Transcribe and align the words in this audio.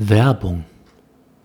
Werbung. 0.00 0.64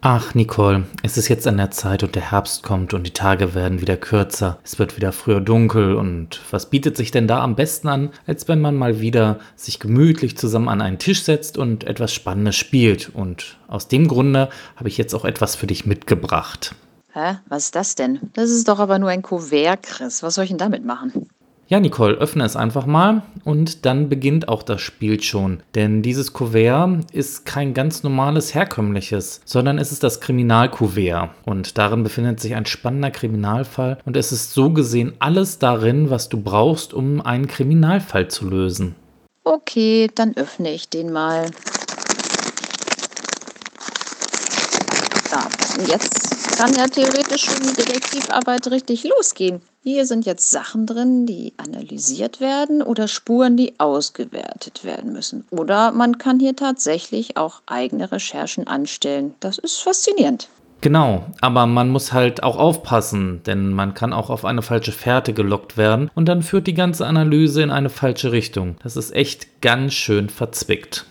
Ach, 0.01 0.35
Nicole, 0.35 0.85
es 1.01 1.17
ist 1.17 1.27
jetzt 1.27 1.47
an 1.47 1.57
der 1.57 1.71
Zeit 1.71 2.03
und 2.03 2.13
der 2.13 2.29
Herbst 2.29 2.61
kommt 2.61 2.93
und 2.93 3.07
die 3.07 3.13
Tage 3.13 3.55
werden 3.55 3.81
wieder 3.81 3.97
kürzer. 3.97 4.59
Es 4.63 4.77
wird 4.77 4.95
wieder 4.95 5.11
früher 5.11 5.41
dunkel 5.41 5.95
und 5.95 6.39
was 6.51 6.69
bietet 6.69 6.95
sich 6.95 7.09
denn 7.09 7.27
da 7.27 7.41
am 7.41 7.55
besten 7.55 7.87
an, 7.87 8.11
als 8.27 8.47
wenn 8.47 8.61
man 8.61 8.75
mal 8.75 8.99
wieder 8.99 9.39
sich 9.55 9.79
gemütlich 9.79 10.37
zusammen 10.37 10.69
an 10.69 10.81
einen 10.81 10.99
Tisch 10.99 11.23
setzt 11.23 11.57
und 11.57 11.85
etwas 11.85 12.13
Spannendes 12.13 12.55
spielt. 12.55 13.09
Und 13.15 13.57
aus 13.67 13.87
dem 13.87 14.07
Grunde 14.07 14.49
habe 14.75 14.87
ich 14.87 14.99
jetzt 14.99 15.15
auch 15.15 15.25
etwas 15.25 15.55
für 15.55 15.65
dich 15.65 15.87
mitgebracht. 15.87 16.75
Hä? 17.11 17.37
Was 17.49 17.65
ist 17.65 17.75
das 17.75 17.95
denn? 17.95 18.19
Das 18.33 18.51
ist 18.51 18.67
doch 18.67 18.77
aber 18.77 18.99
nur 18.99 19.09
ein 19.09 19.23
Kuvert, 19.23 19.81
Chris. 19.81 20.21
Was 20.21 20.35
soll 20.35 20.43
ich 20.43 20.51
denn 20.51 20.59
damit 20.59 20.85
machen? 20.85 21.27
Ja, 21.73 21.79
Nicole, 21.79 22.13
öffne 22.17 22.45
es 22.45 22.55
einfach 22.55 22.85
mal 22.85 23.23
und 23.45 23.87
dann 23.87 24.07
beginnt 24.07 24.47
auch 24.47 24.61
das 24.61 24.79
Spiel 24.79 25.19
schon. 25.23 25.63
Denn 25.73 26.03
dieses 26.03 26.31
Kuvert 26.31 27.09
ist 27.11 27.47
kein 27.47 27.73
ganz 27.73 28.03
normales 28.03 28.53
herkömmliches, 28.53 29.41
sondern 29.43 29.79
es 29.79 29.91
ist 29.91 30.03
das 30.03 30.21
Kriminalkuvert. 30.21 31.31
Und 31.45 31.79
darin 31.79 32.03
befindet 32.03 32.39
sich 32.39 32.53
ein 32.53 32.67
spannender 32.67 33.09
Kriminalfall 33.09 33.97
und 34.05 34.15
es 34.15 34.31
ist 34.31 34.53
so 34.53 34.69
gesehen 34.69 35.13
alles 35.17 35.57
darin, 35.57 36.11
was 36.11 36.29
du 36.29 36.39
brauchst, 36.39 36.93
um 36.93 37.21
einen 37.21 37.47
Kriminalfall 37.47 38.27
zu 38.27 38.47
lösen. 38.47 38.93
Okay, 39.43 40.11
dann 40.13 40.37
öffne 40.37 40.71
ich 40.71 40.89
den 40.89 41.11
mal. 41.11 41.49
Da, 45.31 45.47
jetzt 45.87 46.55
kann 46.55 46.75
ja 46.75 46.85
theoretisch 46.85 47.45
schon 47.45 47.63
die 47.63 47.73
Detektivarbeit 47.81 48.67
richtig 48.67 49.05
losgehen. 49.05 49.63
Hier 49.85 50.05
sind 50.05 50.25
jetzt 50.25 50.49
Sachen 50.49 50.85
drin, 50.85 51.25
die 51.25 51.51
analysiert 51.57 52.39
werden 52.39 52.81
oder 52.81 53.09
Spuren, 53.09 53.57
die 53.57 53.81
ausgewertet 53.81 54.85
werden 54.85 55.11
müssen. 55.11 55.43
Oder 55.49 55.91
man 55.91 56.17
kann 56.17 56.39
hier 56.39 56.55
tatsächlich 56.55 57.35
auch 57.35 57.61
eigene 57.65 58.09
Recherchen 58.09 58.65
anstellen. 58.65 59.35
Das 59.41 59.57
ist 59.57 59.81
faszinierend. 59.81 60.47
Genau, 60.79 61.25
aber 61.41 61.65
man 61.65 61.89
muss 61.89 62.13
halt 62.13 62.43
auch 62.43 62.57
aufpassen, 62.57 63.41
denn 63.45 63.73
man 63.73 63.93
kann 63.93 64.13
auch 64.13 64.29
auf 64.29 64.45
eine 64.45 64.61
falsche 64.61 64.93
Fährte 64.93 65.33
gelockt 65.33 65.75
werden 65.75 66.09
und 66.15 66.29
dann 66.29 66.43
führt 66.43 66.67
die 66.67 66.73
ganze 66.73 67.05
Analyse 67.05 67.61
in 67.61 67.71
eine 67.71 67.89
falsche 67.89 68.31
Richtung. 68.31 68.77
Das 68.83 68.95
ist 68.95 69.13
echt 69.13 69.61
ganz 69.61 69.93
schön 69.93 70.29
verzwickt. 70.29 71.05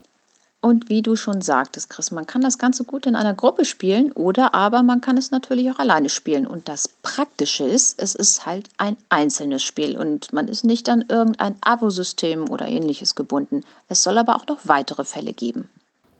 Und 0.64 0.88
wie 0.88 1.02
du 1.02 1.16
schon 1.16 1.40
sagtest, 1.40 1.90
Chris, 1.90 2.12
man 2.12 2.24
kann 2.24 2.40
das 2.40 2.56
Ganze 2.56 2.84
gut 2.84 3.06
in 3.06 3.16
einer 3.16 3.34
Gruppe 3.34 3.64
spielen 3.64 4.12
oder 4.12 4.54
aber 4.54 4.84
man 4.84 5.00
kann 5.00 5.16
es 5.16 5.32
natürlich 5.32 5.68
auch 5.72 5.80
alleine 5.80 6.08
spielen. 6.08 6.46
Und 6.46 6.68
das 6.68 6.88
Praktische 7.02 7.64
ist, 7.64 8.00
es 8.00 8.14
ist 8.14 8.46
halt 8.46 8.68
ein 8.78 8.96
einzelnes 9.08 9.64
Spiel 9.64 9.98
und 9.98 10.32
man 10.32 10.46
ist 10.46 10.64
nicht 10.64 10.88
an 10.88 11.04
irgendein 11.08 11.56
Abo-System 11.62 12.48
oder 12.48 12.68
ähnliches 12.68 13.16
gebunden. 13.16 13.64
Es 13.88 14.04
soll 14.04 14.16
aber 14.18 14.36
auch 14.36 14.46
noch 14.46 14.60
weitere 14.62 15.04
Fälle 15.04 15.32
geben. 15.32 15.68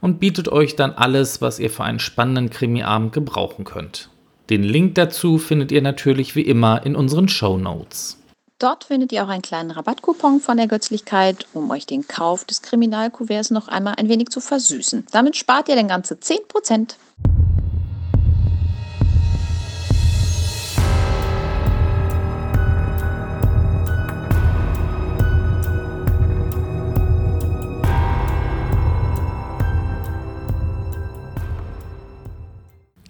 und 0.00 0.20
bietet 0.20 0.48
euch 0.48 0.76
dann 0.76 0.92
alles, 0.92 1.42
was 1.42 1.58
ihr 1.58 1.70
für 1.70 1.82
einen 1.82 1.98
spannenden 1.98 2.50
Krimiabend 2.50 3.12
gebrauchen 3.12 3.64
könnt. 3.64 4.10
Den 4.50 4.64
Link 4.64 4.96
dazu 4.96 5.38
findet 5.38 5.70
ihr 5.70 5.80
natürlich 5.80 6.34
wie 6.34 6.42
immer 6.42 6.84
in 6.84 6.96
unseren 6.96 7.28
Show 7.28 7.56
Notes. 7.56 8.16
Dort 8.58 8.84
findet 8.84 9.12
ihr 9.12 9.24
auch 9.24 9.28
einen 9.28 9.42
kleinen 9.42 9.70
Rabattcoupon 9.70 10.40
von 10.40 10.56
der 10.56 10.66
Götzlichkeit, 10.66 11.46
um 11.54 11.70
euch 11.70 11.86
den 11.86 12.06
Kauf 12.08 12.44
des 12.44 12.60
Kriminalkuverts 12.60 13.50
noch 13.52 13.68
einmal 13.68 13.94
ein 13.96 14.08
wenig 14.08 14.28
zu 14.28 14.40
versüßen. 14.40 15.06
Damit 15.12 15.36
spart 15.36 15.68
ihr 15.68 15.76
dann 15.76 15.88
ganze 15.88 16.16
10%. 16.16 16.96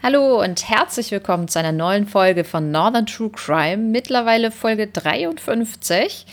Hallo 0.02 0.42
und 0.42 0.66
herzlich 0.66 1.10
willkommen 1.10 1.46
zu 1.46 1.58
einer 1.58 1.72
neuen 1.72 2.06
Folge 2.06 2.44
von 2.44 2.70
Northern 2.70 3.04
True 3.04 3.28
Crime, 3.28 3.76
mittlerweile 3.76 4.50
Folge 4.50 4.86
53. 4.86 6.24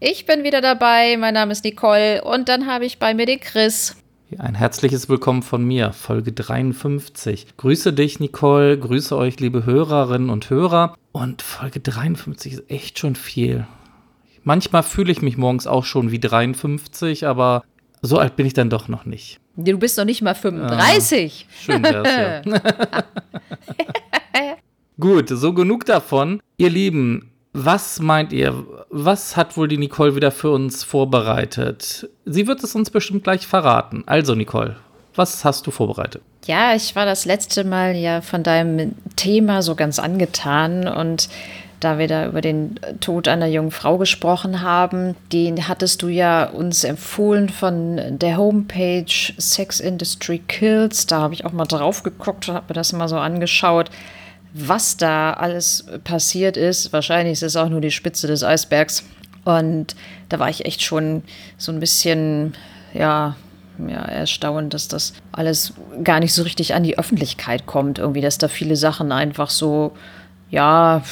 Ich 0.00 0.26
bin 0.26 0.42
wieder 0.42 0.60
dabei, 0.60 1.16
mein 1.16 1.34
Name 1.34 1.52
ist 1.52 1.62
Nicole 1.62 2.24
und 2.24 2.48
dann 2.48 2.66
habe 2.66 2.84
ich 2.84 2.98
bei 2.98 3.14
mir 3.14 3.26
den 3.26 3.38
Chris. 3.38 3.94
Ein 4.38 4.56
herzliches 4.56 5.08
Willkommen 5.08 5.44
von 5.44 5.64
mir, 5.64 5.92
Folge 5.92 6.32
53. 6.32 7.46
Grüße 7.56 7.92
dich, 7.92 8.18
Nicole, 8.18 8.76
grüße 8.76 9.16
euch, 9.16 9.38
liebe 9.38 9.64
Hörerinnen 9.64 10.28
und 10.28 10.50
Hörer. 10.50 10.96
Und 11.12 11.42
Folge 11.42 11.78
53 11.78 12.54
ist 12.54 12.68
echt 12.68 12.98
schon 12.98 13.14
viel. 13.14 13.68
Manchmal 14.42 14.82
fühle 14.82 15.12
ich 15.12 15.22
mich 15.22 15.36
morgens 15.36 15.68
auch 15.68 15.84
schon 15.84 16.10
wie 16.10 16.18
53, 16.18 17.24
aber 17.24 17.62
so 18.02 18.18
alt 18.18 18.36
bin 18.36 18.46
ich 18.46 18.54
dann 18.54 18.70
doch 18.70 18.88
noch 18.88 19.04
nicht. 19.04 19.40
Du 19.56 19.78
bist 19.78 19.96
noch 19.96 20.04
nicht 20.04 20.22
mal 20.22 20.34
35. 20.34 21.46
Ah, 21.48 21.52
schön 21.58 21.82
wär's, 21.82 22.44
ja. 22.44 23.02
Gut, 25.00 25.28
so 25.28 25.52
genug 25.52 25.84
davon. 25.84 26.40
Ihr 26.56 26.70
Lieben, 26.70 27.30
was 27.52 28.00
meint 28.00 28.32
ihr? 28.32 28.64
Was 28.90 29.36
hat 29.36 29.56
wohl 29.56 29.68
die 29.68 29.78
Nicole 29.78 30.14
wieder 30.14 30.30
für 30.30 30.50
uns 30.50 30.84
vorbereitet? 30.84 32.08
Sie 32.24 32.46
wird 32.46 32.62
es 32.62 32.74
uns 32.74 32.90
bestimmt 32.90 33.24
gleich 33.24 33.46
verraten. 33.46 34.04
Also, 34.06 34.34
Nicole, 34.34 34.76
was 35.14 35.44
hast 35.44 35.66
du 35.66 35.70
vorbereitet? 35.70 36.22
Ja, 36.44 36.74
ich 36.74 36.94
war 36.94 37.06
das 37.06 37.24
letzte 37.24 37.64
Mal 37.64 37.96
ja 37.96 38.20
von 38.20 38.42
deinem 38.42 38.94
Thema 39.16 39.62
so 39.62 39.74
ganz 39.74 39.98
angetan 39.98 40.86
und 40.86 41.28
da 41.80 41.98
wir 41.98 42.08
da 42.08 42.26
über 42.26 42.40
den 42.40 42.80
Tod 43.00 43.28
einer 43.28 43.46
jungen 43.46 43.70
Frau 43.70 43.98
gesprochen 43.98 44.62
haben. 44.62 45.14
Den 45.32 45.68
hattest 45.68 46.02
du 46.02 46.08
ja 46.08 46.44
uns 46.44 46.84
empfohlen 46.84 47.48
von 47.48 48.18
der 48.18 48.36
Homepage 48.38 49.04
Sex 49.36 49.80
Industry 49.80 50.38
Kills. 50.46 51.06
Da 51.06 51.20
habe 51.20 51.34
ich 51.34 51.44
auch 51.44 51.52
mal 51.52 51.66
drauf 51.66 52.02
geguckt 52.02 52.48
und 52.48 52.54
habe 52.54 52.66
mir 52.68 52.74
das 52.74 52.92
mal 52.92 53.08
so 53.08 53.18
angeschaut, 53.18 53.90
was 54.54 54.96
da 54.96 55.34
alles 55.34 55.86
passiert 56.04 56.56
ist. 56.56 56.92
Wahrscheinlich 56.92 57.34
ist 57.34 57.42
es 57.42 57.56
auch 57.56 57.68
nur 57.68 57.80
die 57.80 57.90
Spitze 57.90 58.26
des 58.26 58.42
Eisbergs. 58.42 59.04
Und 59.44 59.94
da 60.28 60.38
war 60.38 60.48
ich 60.48 60.64
echt 60.64 60.82
schon 60.82 61.22
so 61.56 61.70
ein 61.70 61.78
bisschen, 61.78 62.54
ja, 62.94 63.36
ja, 63.78 64.02
erstaunt, 64.02 64.74
dass 64.74 64.88
das 64.88 65.12
alles 65.32 65.74
gar 66.02 66.20
nicht 66.20 66.32
so 66.32 66.42
richtig 66.42 66.74
an 66.74 66.82
die 66.82 66.98
Öffentlichkeit 66.98 67.66
kommt. 67.66 67.98
Irgendwie, 67.98 68.22
dass 68.22 68.38
da 68.38 68.48
viele 68.48 68.76
Sachen 68.76 69.12
einfach 69.12 69.50
so 69.50 69.92
ja, 70.50 71.02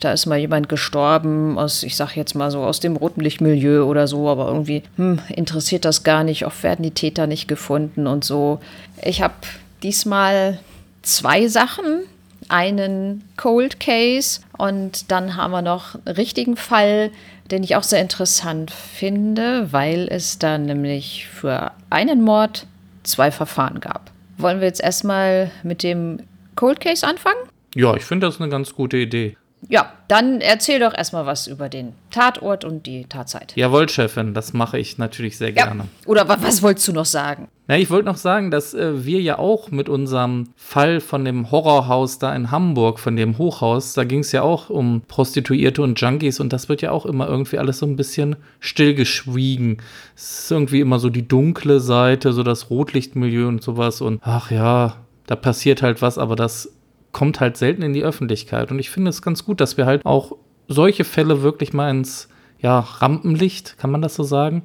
da 0.00 0.12
ist 0.12 0.26
mal 0.26 0.38
jemand 0.38 0.68
gestorben 0.68 1.58
aus, 1.58 1.82
ich 1.82 1.96
sag 1.96 2.14
jetzt 2.16 2.34
mal 2.34 2.50
so, 2.50 2.62
aus 2.62 2.80
dem 2.80 2.96
Rotenlichtmilieu 2.96 3.84
oder 3.84 4.06
so, 4.06 4.28
aber 4.28 4.48
irgendwie 4.48 4.82
hm, 4.96 5.20
interessiert 5.28 5.84
das 5.84 6.02
gar 6.02 6.24
nicht, 6.24 6.44
oft 6.44 6.62
werden 6.62 6.82
die 6.82 6.90
Täter 6.90 7.26
nicht 7.26 7.48
gefunden 7.48 8.06
und 8.06 8.24
so. 8.24 8.60
Ich 9.02 9.22
habe 9.22 9.34
diesmal 9.82 10.58
zwei 11.02 11.48
Sachen, 11.48 12.04
einen 12.48 13.24
Cold 13.36 13.80
Case 13.80 14.40
und 14.58 15.10
dann 15.10 15.36
haben 15.36 15.52
wir 15.52 15.62
noch 15.62 15.94
einen 15.94 16.16
richtigen 16.16 16.56
Fall, 16.56 17.10
den 17.50 17.62
ich 17.62 17.76
auch 17.76 17.82
sehr 17.82 18.00
interessant 18.00 18.70
finde, 18.70 19.72
weil 19.72 20.08
es 20.10 20.38
da 20.38 20.58
nämlich 20.58 21.26
für 21.26 21.72
einen 21.88 22.22
Mord 22.22 22.66
zwei 23.02 23.30
Verfahren 23.30 23.80
gab. 23.80 24.10
Wollen 24.36 24.60
wir 24.60 24.66
jetzt 24.66 24.82
erstmal 24.82 25.50
mit 25.62 25.82
dem 25.82 26.20
Cold 26.56 26.80
Case 26.80 27.06
anfangen? 27.06 27.38
Ja, 27.74 27.94
ich 27.94 28.04
finde 28.04 28.26
das 28.26 28.40
eine 28.40 28.50
ganz 28.50 28.74
gute 28.74 28.96
Idee. 28.96 29.36
Ja, 29.68 29.92
dann 30.08 30.40
erzähl 30.40 30.78
doch 30.80 30.94
erstmal 30.94 31.26
was 31.26 31.46
über 31.46 31.68
den 31.68 31.94
Tatort 32.10 32.64
und 32.64 32.86
die 32.86 33.04
Tatzeit. 33.06 33.54
Jawohl, 33.56 33.88
Chefin, 33.88 34.34
das 34.34 34.52
mache 34.52 34.78
ich 34.78 34.98
natürlich 34.98 35.38
sehr 35.38 35.50
ja. 35.50 35.64
gerne. 35.64 35.88
Oder 36.06 36.28
was 36.28 36.62
wolltest 36.62 36.86
du 36.88 36.92
noch 36.92 37.06
sagen? 37.06 37.48
Na, 37.66 37.78
ich 37.78 37.88
wollte 37.88 38.04
noch 38.04 38.18
sagen, 38.18 38.50
dass 38.50 38.74
äh, 38.74 39.06
wir 39.06 39.22
ja 39.22 39.38
auch 39.38 39.70
mit 39.70 39.88
unserem 39.88 40.50
Fall 40.54 41.00
von 41.00 41.24
dem 41.24 41.50
Horrorhaus 41.50 42.18
da 42.18 42.34
in 42.36 42.50
Hamburg, 42.50 42.98
von 43.00 43.16
dem 43.16 43.38
Hochhaus, 43.38 43.94
da 43.94 44.04
ging 44.04 44.18
es 44.18 44.32
ja 44.32 44.42
auch 44.42 44.68
um 44.68 45.00
Prostituierte 45.08 45.80
und 45.80 45.98
Junkies 45.98 46.40
und 46.40 46.52
das 46.52 46.68
wird 46.68 46.82
ja 46.82 46.90
auch 46.90 47.06
immer 47.06 47.26
irgendwie 47.26 47.58
alles 47.58 47.78
so 47.78 47.86
ein 47.86 47.96
bisschen 47.96 48.36
stillgeschwiegen. 48.60 49.78
Es 50.14 50.40
ist 50.40 50.50
irgendwie 50.50 50.80
immer 50.80 50.98
so 50.98 51.08
die 51.08 51.26
dunkle 51.26 51.80
Seite, 51.80 52.34
so 52.34 52.42
das 52.42 52.68
Rotlichtmilieu 52.68 53.48
und 53.48 53.62
sowas 53.62 54.02
und 54.02 54.20
ach 54.22 54.50
ja, 54.50 54.96
da 55.26 55.36
passiert 55.36 55.80
halt 55.80 56.02
was, 56.02 56.18
aber 56.18 56.36
das 56.36 56.73
kommt 57.14 57.40
halt 57.40 57.56
selten 57.56 57.80
in 57.80 57.94
die 57.94 58.04
Öffentlichkeit. 58.04 58.70
Und 58.70 58.78
ich 58.78 58.90
finde 58.90 59.08
es 59.08 59.22
ganz 59.22 59.46
gut, 59.46 59.62
dass 59.62 59.78
wir 59.78 59.86
halt 59.86 60.04
auch 60.04 60.36
solche 60.68 61.04
Fälle 61.04 61.40
wirklich 61.40 61.72
mal 61.72 61.88
ins 61.88 62.28
ja, 62.58 62.80
Rampenlicht, 62.80 63.78
kann 63.78 63.90
man 63.90 64.02
das 64.02 64.14
so 64.14 64.22
sagen? 64.22 64.62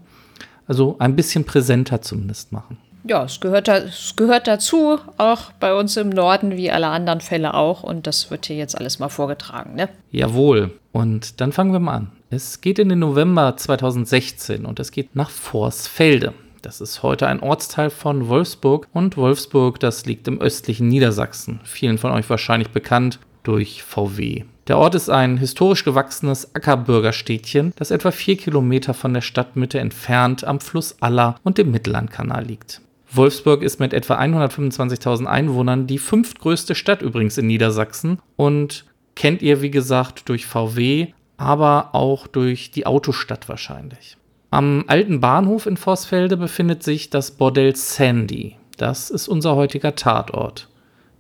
Also 0.68 0.98
ein 1.00 1.16
bisschen 1.16 1.46
präsenter 1.46 2.01
zumindest 2.01 2.51
machen. 2.51 2.78
Ja, 3.06 3.24
es 3.24 3.40
gehört, 3.40 3.68
da, 3.68 3.78
es 3.78 4.16
gehört 4.16 4.48
dazu, 4.48 5.00
auch 5.18 5.51
bei 5.60 5.74
uns 5.74 5.96
im 5.96 6.10
Norden, 6.10 6.57
wie 6.57 6.69
alle 6.69 6.88
anderen 6.88 7.22
Fälle 7.22 7.54
auch. 7.54 7.84
Und 7.84 8.07
das 8.07 8.30
wird 8.30 8.48
hier 8.48 8.57
jetzt 8.57 8.78
alles 8.78 9.00
mal 9.00 9.10
vorgetragen, 9.10 9.75
ne? 9.75 9.90
Jawohl. 10.12 10.72
Und 10.92 11.40
dann 11.40 11.52
fangen 11.52 11.72
wir 11.72 11.80
mal 11.80 11.95
an. 11.95 12.12
Es 12.30 12.62
geht 12.62 12.78
in 12.78 12.90
den 12.90 13.00
November 13.00 13.56
2016 13.56 14.66
und 14.66 14.80
es 14.80 14.92
geht 14.92 15.16
nach 15.16 15.30
Vorsfelde. 15.30 16.34
Das 16.62 16.82
ist 16.82 17.04
heute 17.04 17.28
ein 17.28 17.40
Ortsteil 17.40 17.90
von 17.90 18.28
Wolfsburg 18.28 18.88
und 18.92 19.16
Wolfsburg, 19.16 19.80
das 19.80 20.06
liegt 20.06 20.28
im 20.28 20.42
östlichen 20.42 20.90
Niedersachsen. 20.90 21.62
Vielen 21.64 21.98
von 21.98 22.12
euch 22.12 22.30
wahrscheinlich 22.30 22.70
bekannt 22.70 23.20
durch 23.44 23.82
VW. 23.84 24.44
Der 24.68 24.78
Ort 24.78 24.94
ist 24.94 25.10
ein 25.10 25.38
historisch 25.38 25.84
gewachsenes 25.84 26.54
Ackerbürgerstädtchen, 26.54 27.74
das 27.78 27.92
etwa 27.92 28.12
vier 28.12 28.38
Kilometer 28.38 28.94
von 28.94 29.14
der 29.14 29.22
Stadtmitte 29.22 29.80
entfernt 29.80 30.44
am 30.44 30.60
Fluss 30.60 30.98
Aller 31.00 31.36
und 31.44 31.58
dem 31.58 31.72
Mittellandkanal 31.72 32.46
liegt. 32.46 32.82
Wolfsburg 33.12 33.64
ist 33.64 33.80
mit 33.80 33.94
etwa 33.94 34.20
125.000 34.20 35.26
Einwohnern 35.26 35.88
die 35.88 35.98
fünftgrößte 35.98 36.76
Stadt 36.76 37.02
übrigens 37.02 37.38
in 37.40 37.48
Niedersachsen 37.48 38.20
und 38.36 38.86
kennt 39.16 39.42
ihr, 39.42 39.62
wie 39.62 39.72
gesagt, 39.72 40.30
durch 40.30 40.46
VW, 40.46 41.08
aber 41.38 41.96
auch 41.96 42.28
durch 42.28 42.70
die 42.70 42.86
Autostadt 42.86 43.50
wahrscheinlich. 43.50 44.19
Am 44.51 44.86
alten 44.88 45.19
Bahnhof 45.19 45.68
in 45.68 45.78
Vorsfelde 45.78 46.36
befindet 46.36 46.81
sich 46.81 47.12
das 47.12 47.31
Bordell 47.31 47.75
Sandy. 47.75 48.56
Das 48.78 49.12
ist 49.12 49.28
unser 49.28 49.56
heutiger 49.56 49.96
Tatort. 49.96 50.69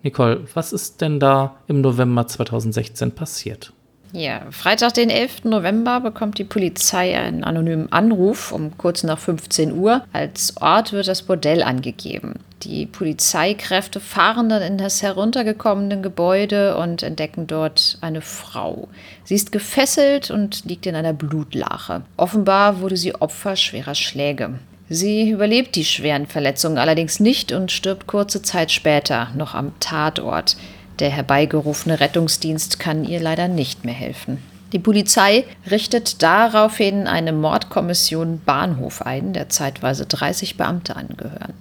Nicole, 0.01 0.45
was 0.55 0.73
ist 0.73 1.01
denn 1.01 1.19
da 1.19 1.57
im 1.67 1.81
November 1.81 2.25
2016 2.25 3.11
passiert? 3.11 3.73
Ja, 4.11 4.41
Freitag, 4.49 4.95
den 4.95 5.11
11. 5.11 5.43
November, 5.43 5.99
bekommt 5.99 6.39
die 6.39 6.43
Polizei 6.43 7.15
einen 7.15 7.43
anonymen 7.43 7.91
Anruf 7.91 8.51
um 8.51 8.75
kurz 8.75 9.03
nach 9.03 9.19
15 9.19 9.77
Uhr. 9.77 10.03
Als 10.13 10.57
Ort 10.57 10.93
wird 10.93 11.07
das 11.07 11.21
Bordell 11.21 11.61
angegeben. 11.61 12.33
Die 12.63 12.87
Polizeikräfte 12.87 13.99
fahren 13.99 14.49
dann 14.49 14.63
in 14.63 14.77
das 14.77 15.03
heruntergekommene 15.03 16.01
Gebäude 16.01 16.75
und 16.77 17.03
entdecken 17.03 17.45
dort 17.45 17.99
eine 18.01 18.21
Frau. 18.21 18.87
Sie 19.23 19.35
ist 19.35 19.51
gefesselt 19.51 20.31
und 20.31 20.65
liegt 20.65 20.87
in 20.87 20.95
einer 20.95 21.13
Blutlache. 21.13 22.01
Offenbar 22.17 22.81
wurde 22.81 22.97
sie 22.97 23.13
Opfer 23.15 23.55
schwerer 23.55 23.95
Schläge. 23.95 24.55
Sie 24.89 25.29
überlebt 25.29 25.75
die 25.75 25.85
schweren 25.85 26.25
Verletzungen 26.25 26.79
allerdings 26.79 27.19
nicht 27.19 27.51
und 27.51 27.71
stirbt 27.71 28.07
kurze 28.07 28.41
Zeit 28.41 28.71
später 28.71 29.29
noch 29.35 29.53
am 29.53 29.79
Tatort. 29.79 30.57
Der 30.99 31.09
herbeigerufene 31.09 31.99
Rettungsdienst 31.99 32.79
kann 32.79 33.05
ihr 33.05 33.21
leider 33.21 33.47
nicht 33.47 33.85
mehr 33.85 33.93
helfen. 33.93 34.43
Die 34.73 34.79
Polizei 34.79 35.45
richtet 35.71 36.21
daraufhin 36.21 37.07
eine 37.07 37.31
Mordkommission 37.31 38.41
Bahnhof 38.45 39.01
ein, 39.01 39.33
der 39.33 39.49
zeitweise 39.49 40.05
30 40.05 40.57
Beamte 40.57 40.95
angehören. 40.95 41.53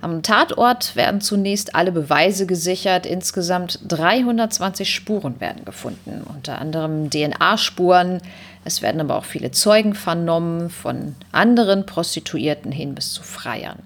Am 0.00 0.22
Tatort 0.22 0.96
werden 0.96 1.20
zunächst 1.20 1.74
alle 1.74 1.92
Beweise 1.92 2.46
gesichert. 2.46 3.04
Insgesamt 3.04 3.80
320 3.88 4.92
Spuren 4.92 5.40
werden 5.40 5.64
gefunden, 5.64 6.22
unter 6.34 6.60
anderem 6.60 7.10
DNA-Spuren. 7.10 8.20
Es 8.64 8.80
werden 8.80 9.00
aber 9.00 9.16
auch 9.16 9.24
viele 9.24 9.50
Zeugen 9.50 9.94
vernommen, 9.94 10.70
von 10.70 11.16
anderen 11.32 11.84
Prostituierten 11.84 12.70
hin 12.70 12.94
bis 12.94 13.12
zu 13.12 13.22
Freiern. 13.22 13.78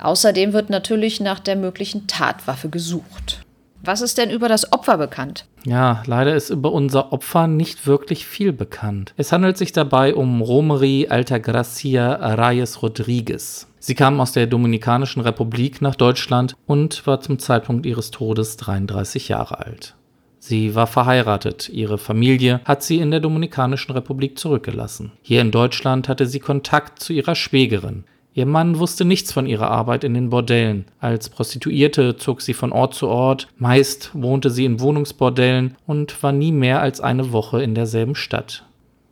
Außerdem 0.00 0.52
wird 0.52 0.68
natürlich 0.68 1.20
nach 1.20 1.38
der 1.38 1.56
möglichen 1.56 2.06
Tatwaffe 2.06 2.68
gesucht. 2.68 3.45
Was 3.86 4.00
ist 4.00 4.18
denn 4.18 4.30
über 4.30 4.48
das 4.48 4.72
Opfer 4.72 4.98
bekannt? 4.98 5.46
Ja, 5.64 6.02
leider 6.06 6.34
ist 6.34 6.50
über 6.50 6.72
unser 6.72 7.12
Opfer 7.12 7.46
nicht 7.46 7.86
wirklich 7.86 8.26
viel 8.26 8.52
bekannt. 8.52 9.14
Es 9.16 9.30
handelt 9.30 9.56
sich 9.56 9.70
dabei 9.70 10.12
um 10.12 10.42
Romery 10.42 11.06
Altagracia 11.08 12.34
Reyes 12.34 12.82
Rodriguez. 12.82 13.68
Sie 13.78 13.94
kam 13.94 14.20
aus 14.20 14.32
der 14.32 14.48
Dominikanischen 14.48 15.22
Republik 15.22 15.82
nach 15.82 15.94
Deutschland 15.94 16.56
und 16.66 17.06
war 17.06 17.20
zum 17.20 17.38
Zeitpunkt 17.38 17.86
ihres 17.86 18.10
Todes 18.10 18.56
33 18.56 19.28
Jahre 19.28 19.60
alt. 19.64 19.94
Sie 20.40 20.74
war 20.74 20.88
verheiratet, 20.88 21.68
ihre 21.68 21.96
Familie 21.96 22.60
hat 22.64 22.82
sie 22.82 22.98
in 22.98 23.12
der 23.12 23.20
Dominikanischen 23.20 23.92
Republik 23.92 24.36
zurückgelassen. 24.36 25.12
Hier 25.22 25.40
in 25.40 25.52
Deutschland 25.52 26.08
hatte 26.08 26.26
sie 26.26 26.40
Kontakt 26.40 26.98
zu 26.98 27.12
ihrer 27.12 27.36
Schwägerin. 27.36 28.02
Ihr 28.36 28.44
Mann 28.44 28.78
wusste 28.78 29.06
nichts 29.06 29.32
von 29.32 29.46
ihrer 29.46 29.70
Arbeit 29.70 30.04
in 30.04 30.12
den 30.12 30.28
Bordellen. 30.28 30.84
Als 31.00 31.30
Prostituierte 31.30 32.18
zog 32.18 32.42
sie 32.42 32.52
von 32.52 32.70
Ort 32.70 32.92
zu 32.92 33.08
Ort, 33.08 33.48
meist 33.56 34.10
wohnte 34.12 34.50
sie 34.50 34.66
in 34.66 34.78
Wohnungsbordellen 34.78 35.74
und 35.86 36.22
war 36.22 36.32
nie 36.32 36.52
mehr 36.52 36.82
als 36.82 37.00
eine 37.00 37.32
Woche 37.32 37.62
in 37.62 37.74
derselben 37.74 38.14
Stadt. 38.14 38.66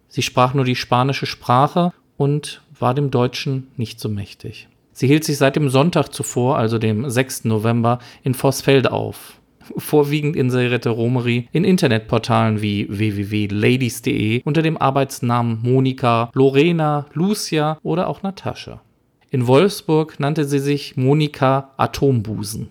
Sie 0.09 0.21
sprach 0.21 0.53
nur 0.53 0.67
die 0.67 0.77
spanische 0.77 1.25
Sprache 1.25 1.91
und 2.19 2.61
war 2.79 2.93
dem 2.93 3.11
Deutschen 3.11 3.69
nicht 3.79 3.99
so 3.99 4.11
mächtig. 4.11 4.69
Sie 4.93 5.07
hielt 5.07 5.25
sich 5.25 5.39
seit 5.39 5.57
dem 5.57 5.71
Sonntag 5.71 6.13
zuvor, 6.13 6.59
also 6.59 6.77
dem 6.77 7.09
6. 7.09 7.47
November, 7.47 8.01
in 8.25 8.35
Vorsfeld 8.35 8.91
auf. 8.91 9.41
Vorwiegend 9.79 10.37
inserierte 10.37 10.91
Romery 10.91 11.49
in 11.51 11.65
Internetportalen 11.65 12.61
wie 12.61 12.87
www.ladies.de 12.91 14.43
unter 14.45 14.61
dem 14.61 14.77
Arbeitsnamen 14.77 15.61
Monika, 15.63 16.31
Lorena, 16.35 17.07
Lucia 17.15 17.79
oder 17.83 18.09
auch 18.09 18.23
Natascha. 18.23 18.83
In 19.35 19.49
Wolfsburg 19.49 20.21
nannte 20.21 20.45
sie 20.45 20.61
sich 20.61 20.97
Monika 20.97 21.73
Atombusen. 21.77 22.69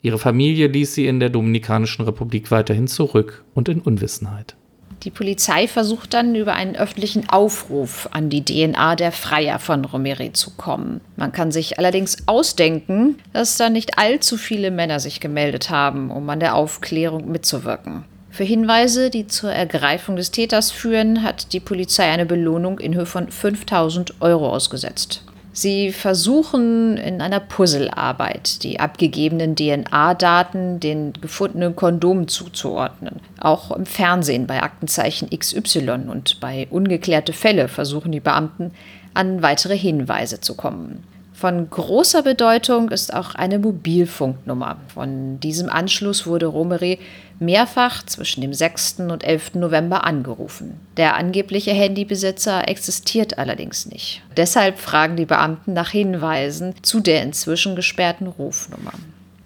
Ihre 0.00 0.16
Familie 0.18 0.66
ließ 0.66 0.94
sie 0.94 1.06
in 1.06 1.20
der 1.20 1.28
Dominikanischen 1.28 2.06
Republik 2.06 2.50
weiterhin 2.50 2.88
zurück 2.88 3.44
und 3.52 3.68
in 3.68 3.82
Unwissenheit. 3.82 4.56
Die 5.02 5.10
Polizei 5.10 5.68
versucht 5.68 6.14
dann 6.14 6.34
über 6.34 6.54
einen 6.54 6.74
öffentlichen 6.74 7.28
Aufruf 7.28 8.08
an 8.12 8.30
die 8.30 8.42
DNA 8.42 8.96
der 8.96 9.12
Freier 9.12 9.58
von 9.58 9.84
Romeri 9.84 10.32
zu 10.32 10.52
kommen. 10.52 11.02
Man 11.16 11.32
kann 11.32 11.52
sich 11.52 11.78
allerdings 11.78 12.26
ausdenken, 12.26 13.16
dass 13.34 13.58
da 13.58 13.68
nicht 13.68 13.98
allzu 13.98 14.38
viele 14.38 14.70
Männer 14.70 15.00
sich 15.00 15.20
gemeldet 15.20 15.68
haben, 15.68 16.10
um 16.10 16.30
an 16.30 16.40
der 16.40 16.54
Aufklärung 16.54 17.30
mitzuwirken. 17.30 18.04
Für 18.30 18.44
Hinweise, 18.44 19.10
die 19.10 19.26
zur 19.26 19.52
Ergreifung 19.52 20.16
des 20.16 20.30
Täters 20.30 20.70
führen, 20.70 21.22
hat 21.22 21.52
die 21.52 21.60
Polizei 21.60 22.04
eine 22.04 22.24
Belohnung 22.24 22.78
in 22.78 22.94
Höhe 22.94 23.04
von 23.04 23.30
5000 23.30 24.22
Euro 24.22 24.48
ausgesetzt. 24.48 25.25
Sie 25.58 25.90
versuchen 25.90 26.98
in 26.98 27.22
einer 27.22 27.40
Puzzlearbeit 27.40 28.62
die 28.62 28.78
abgegebenen 28.78 29.56
DNA-Daten 29.56 30.80
den 30.80 31.14
gefundenen 31.14 31.74
Kondomen 31.74 32.28
zuzuordnen. 32.28 33.20
Auch 33.40 33.70
im 33.70 33.86
Fernsehen 33.86 34.46
bei 34.46 34.62
Aktenzeichen 34.62 35.30
XY 35.30 36.08
und 36.08 36.40
bei 36.40 36.66
ungeklärte 36.68 37.32
Fälle 37.32 37.68
versuchen 37.68 38.12
die 38.12 38.20
Beamten 38.20 38.72
an 39.14 39.40
weitere 39.40 39.78
Hinweise 39.78 40.42
zu 40.42 40.56
kommen. 40.56 41.04
Von 41.32 41.70
großer 41.70 42.22
Bedeutung 42.22 42.90
ist 42.90 43.14
auch 43.14 43.34
eine 43.34 43.58
Mobilfunknummer. 43.58 44.76
Von 44.88 45.40
diesem 45.40 45.70
Anschluss 45.70 46.26
wurde 46.26 46.46
Romery 46.46 46.98
mehrfach 47.38 48.04
zwischen 48.04 48.40
dem 48.40 48.52
6. 48.52 49.00
und 49.10 49.24
11. 49.24 49.54
November 49.54 50.04
angerufen. 50.04 50.80
Der 50.96 51.16
angebliche 51.16 51.72
Handybesitzer 51.72 52.68
existiert 52.68 53.38
allerdings 53.38 53.86
nicht. 53.86 54.22
Deshalb 54.36 54.78
fragen 54.78 55.16
die 55.16 55.26
Beamten 55.26 55.72
nach 55.72 55.90
Hinweisen 55.90 56.74
zu 56.82 57.00
der 57.00 57.22
inzwischen 57.22 57.76
gesperrten 57.76 58.26
Rufnummer. 58.26 58.92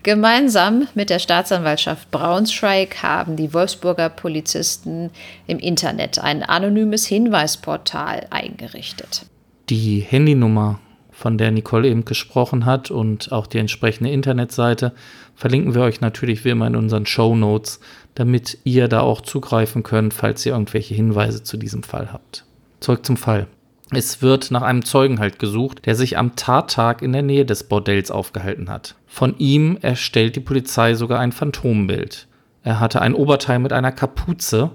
Gemeinsam 0.03 0.89
mit 0.95 1.11
der 1.11 1.19
Staatsanwaltschaft 1.19 2.11
Braunschweig 2.11 3.03
haben 3.03 3.37
die 3.37 3.53
Wolfsburger 3.53 4.09
Polizisten 4.09 5.11
im 5.47 5.59
Internet 5.59 6.19
ein 6.19 6.43
anonymes 6.43 7.05
Hinweisportal 7.05 8.27
eingerichtet. 8.31 9.27
Die 9.69 10.01
Handynummer 10.01 10.81
von 11.21 11.37
der 11.37 11.51
Nicole 11.51 11.87
eben 11.87 12.07
gesprochen 12.07 12.65
hat 12.65 12.91
und 12.91 13.31
auch 13.31 13.47
die 13.47 13.59
entsprechende 13.59 14.11
Internetseite 14.11 14.95
verlinken 15.35 15.75
wir 15.75 15.83
euch 15.83 16.01
natürlich 16.01 16.47
wie 16.47 16.49
immer 16.49 16.67
in 16.67 16.77
unseren 16.77 17.05
Show 17.05 17.37
Notes, 17.37 17.79
damit 18.15 18.57
ihr 18.65 18.89
da 18.89 19.01
auch 19.01 19.21
zugreifen 19.21 19.83
könnt, 19.83 20.15
falls 20.15 20.47
ihr 20.47 20.53
irgendwelche 20.53 20.95
Hinweise 20.95 21.43
zu 21.43 21.59
diesem 21.59 21.83
Fall 21.83 22.11
habt. 22.11 22.47
Zurück 22.81 23.05
zum 23.05 23.19
Fall. 23.19 23.49
Es 23.91 24.23
wird 24.23 24.51
nach 24.51 24.63
einem 24.63 24.83
Zeugen 24.83 25.21
halt 25.21 25.39
gesucht, 25.39 25.85
der 25.85 25.95
sich 25.95 26.17
am 26.17 26.37
Tattag 26.37 27.03
in 27.03 27.13
der 27.13 27.21
Nähe 27.21 27.45
des 27.45 27.65
Bordells 27.65 28.11
aufgehalten 28.11 28.71
hat. 28.71 28.95
Von 29.07 29.35
ihm 29.37 29.77
erstellt 29.83 30.37
die 30.37 30.41
Polizei 30.41 30.95
sogar 30.95 31.21
ein 31.21 31.33
Phantombild. 31.33 32.29
Er 32.63 32.81
hatte 32.81 33.03
ein 33.03 33.15
Oberteil 33.15 33.59
mit 33.59 33.75
einer 33.75 33.93
Kapuze, 33.93 34.71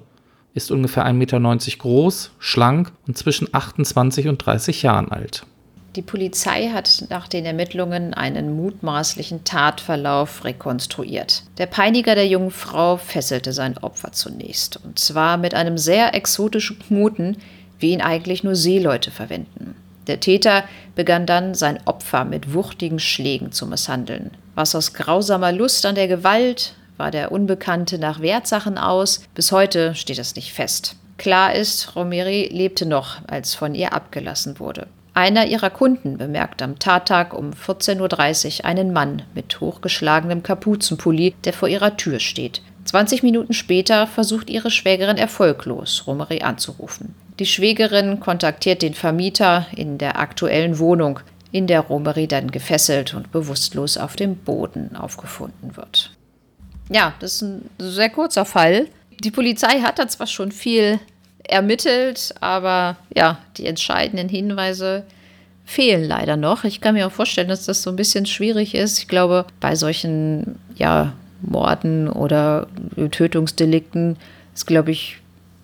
ist 0.54 0.70
ungefähr 0.70 1.08
1,90 1.08 1.14
Meter 1.14 1.40
groß, 1.80 2.34
schlank 2.38 2.92
und 3.08 3.18
zwischen 3.18 3.48
28 3.52 4.28
und 4.28 4.38
30 4.38 4.84
Jahren 4.84 5.12
alt. 5.12 5.48
Die 5.96 6.02
Polizei 6.02 6.72
hat 6.74 7.06
nach 7.10 7.30
den 7.30 7.46
Ermittlungen 7.46 8.14
einen 8.14 8.54
mutmaßlichen 8.58 9.46
Tatverlauf 9.46 10.44
rekonstruiert. 10.44 11.44
Der 11.58 11.68
Peiniger 11.68 12.16
der 12.16 12.28
jungen 12.28 12.52
Frau 12.52 12.98
fesselte 12.98 13.54
sein 13.54 13.78
Opfer 13.78 14.12
zunächst, 14.12 14.78
und 14.84 15.00
zwar 15.00 15.38
mit 15.38 15.54
einem 15.54 15.78
sehr 15.78 16.14
exotischen 16.14 16.80
Knoten, 16.80 17.38
wie 17.80 17.92
ihn 17.92 18.02
eigentlich 18.02 18.44
nur 18.44 18.56
Seeleute 18.56 19.10
verwenden. 19.10 19.76
Der 20.08 20.20
Täter 20.20 20.66
begann 20.96 21.26
dann, 21.26 21.56
sein 21.56 21.80
Opfer 21.86 22.26
mit 22.26 22.54
wuchtigen 22.54 23.00
Schlägen 23.00 23.54
zu 23.54 23.66
misshandeln. 23.66 24.32
Was 24.54 24.76
aus 24.76 24.94
grausamer 24.94 25.54
Lust 25.54 25.86
an 25.86 25.96
der 25.96 26.10
Gewalt 26.10 26.74
war 26.98 27.10
der 27.10 27.32
Unbekannte 27.32 27.98
nach 27.98 28.20
Wertsachen 28.20 28.78
aus? 28.78 29.22
Bis 29.34 29.54
heute 29.54 29.96
steht 29.96 30.20
das 30.20 30.36
nicht 30.36 30.52
fest. 30.54 30.98
Klar 31.18 31.56
ist, 31.56 31.96
Romeri 31.96 32.50
lebte 32.52 32.86
noch, 32.86 33.18
als 33.28 33.56
von 33.56 33.74
ihr 33.74 33.94
abgelassen 33.94 34.60
wurde. 34.60 34.88
Einer 35.16 35.48
ihrer 35.48 35.70
Kunden 35.70 36.18
bemerkt 36.18 36.62
am 36.62 36.78
Tattag 36.78 37.34
um 37.34 37.52
14.30 37.52 38.60
Uhr 38.60 38.66
einen 38.66 38.92
Mann 38.92 39.24
mit 39.34 39.62
hochgeschlagenem 39.62 40.44
Kapuzenpulli, 40.44 41.36
der 41.46 41.54
vor 41.54 41.70
ihrer 41.70 41.96
Tür 41.96 42.20
steht. 42.20 42.62
20 42.84 43.24
Minuten 43.24 43.54
später 43.54 44.08
versucht 44.08 44.50
ihre 44.50 44.70
Schwägerin 44.70 45.18
erfolglos, 45.18 46.04
Romeri 46.06 46.42
anzurufen. 46.42 47.16
Die 47.40 47.46
Schwägerin 47.46 48.20
kontaktiert 48.20 48.82
den 48.82 48.94
Vermieter 48.94 49.68
in 49.74 49.98
der 49.98 50.20
aktuellen 50.20 50.80
Wohnung, 50.80 51.22
in 51.54 51.66
der 51.66 51.80
Romeri 51.80 52.28
dann 52.28 52.52
gefesselt 52.52 53.14
und 53.14 53.32
bewusstlos 53.32 53.98
auf 53.98 54.18
dem 54.18 54.36
Boden 54.36 54.98
aufgefunden 54.98 55.78
wird. 55.78 56.12
Ja, 56.90 57.14
das 57.22 57.36
ist 57.36 57.42
ein 57.42 57.70
sehr 57.80 58.10
kurzer 58.10 58.44
Fall. 58.44 58.88
Die 59.24 59.32
Polizei 59.32 59.80
hat 59.80 59.98
da 59.98 60.10
zwar 60.10 60.28
schon 60.28 60.52
viel 60.52 61.00
ermittelt, 61.50 62.34
aber 62.42 62.98
ja, 63.16 63.40
die 63.58 63.66
entscheidenden 63.66 64.30
Hinweise 64.30 65.04
fehlen 65.66 66.04
leider 66.04 66.38
noch. 66.38 66.64
Ich 66.64 66.80
kann 66.80 66.94
mir 66.94 67.08
auch 67.08 67.12
vorstellen, 67.12 67.48
dass 67.48 67.66
das 67.66 67.82
so 67.82 67.90
ein 67.90 67.96
bisschen 67.96 68.26
schwierig 68.26 68.76
ist. 68.76 69.00
Ich 69.00 69.08
glaube, 69.08 69.46
bei 69.60 69.76
solchen 69.76 70.60
ja, 70.76 71.14
Morden 71.42 72.08
oder 72.08 72.68
Tötungsdelikten 73.12 74.18
ist, 74.54 74.68
glaube 74.68 74.92
ich, 74.92 75.18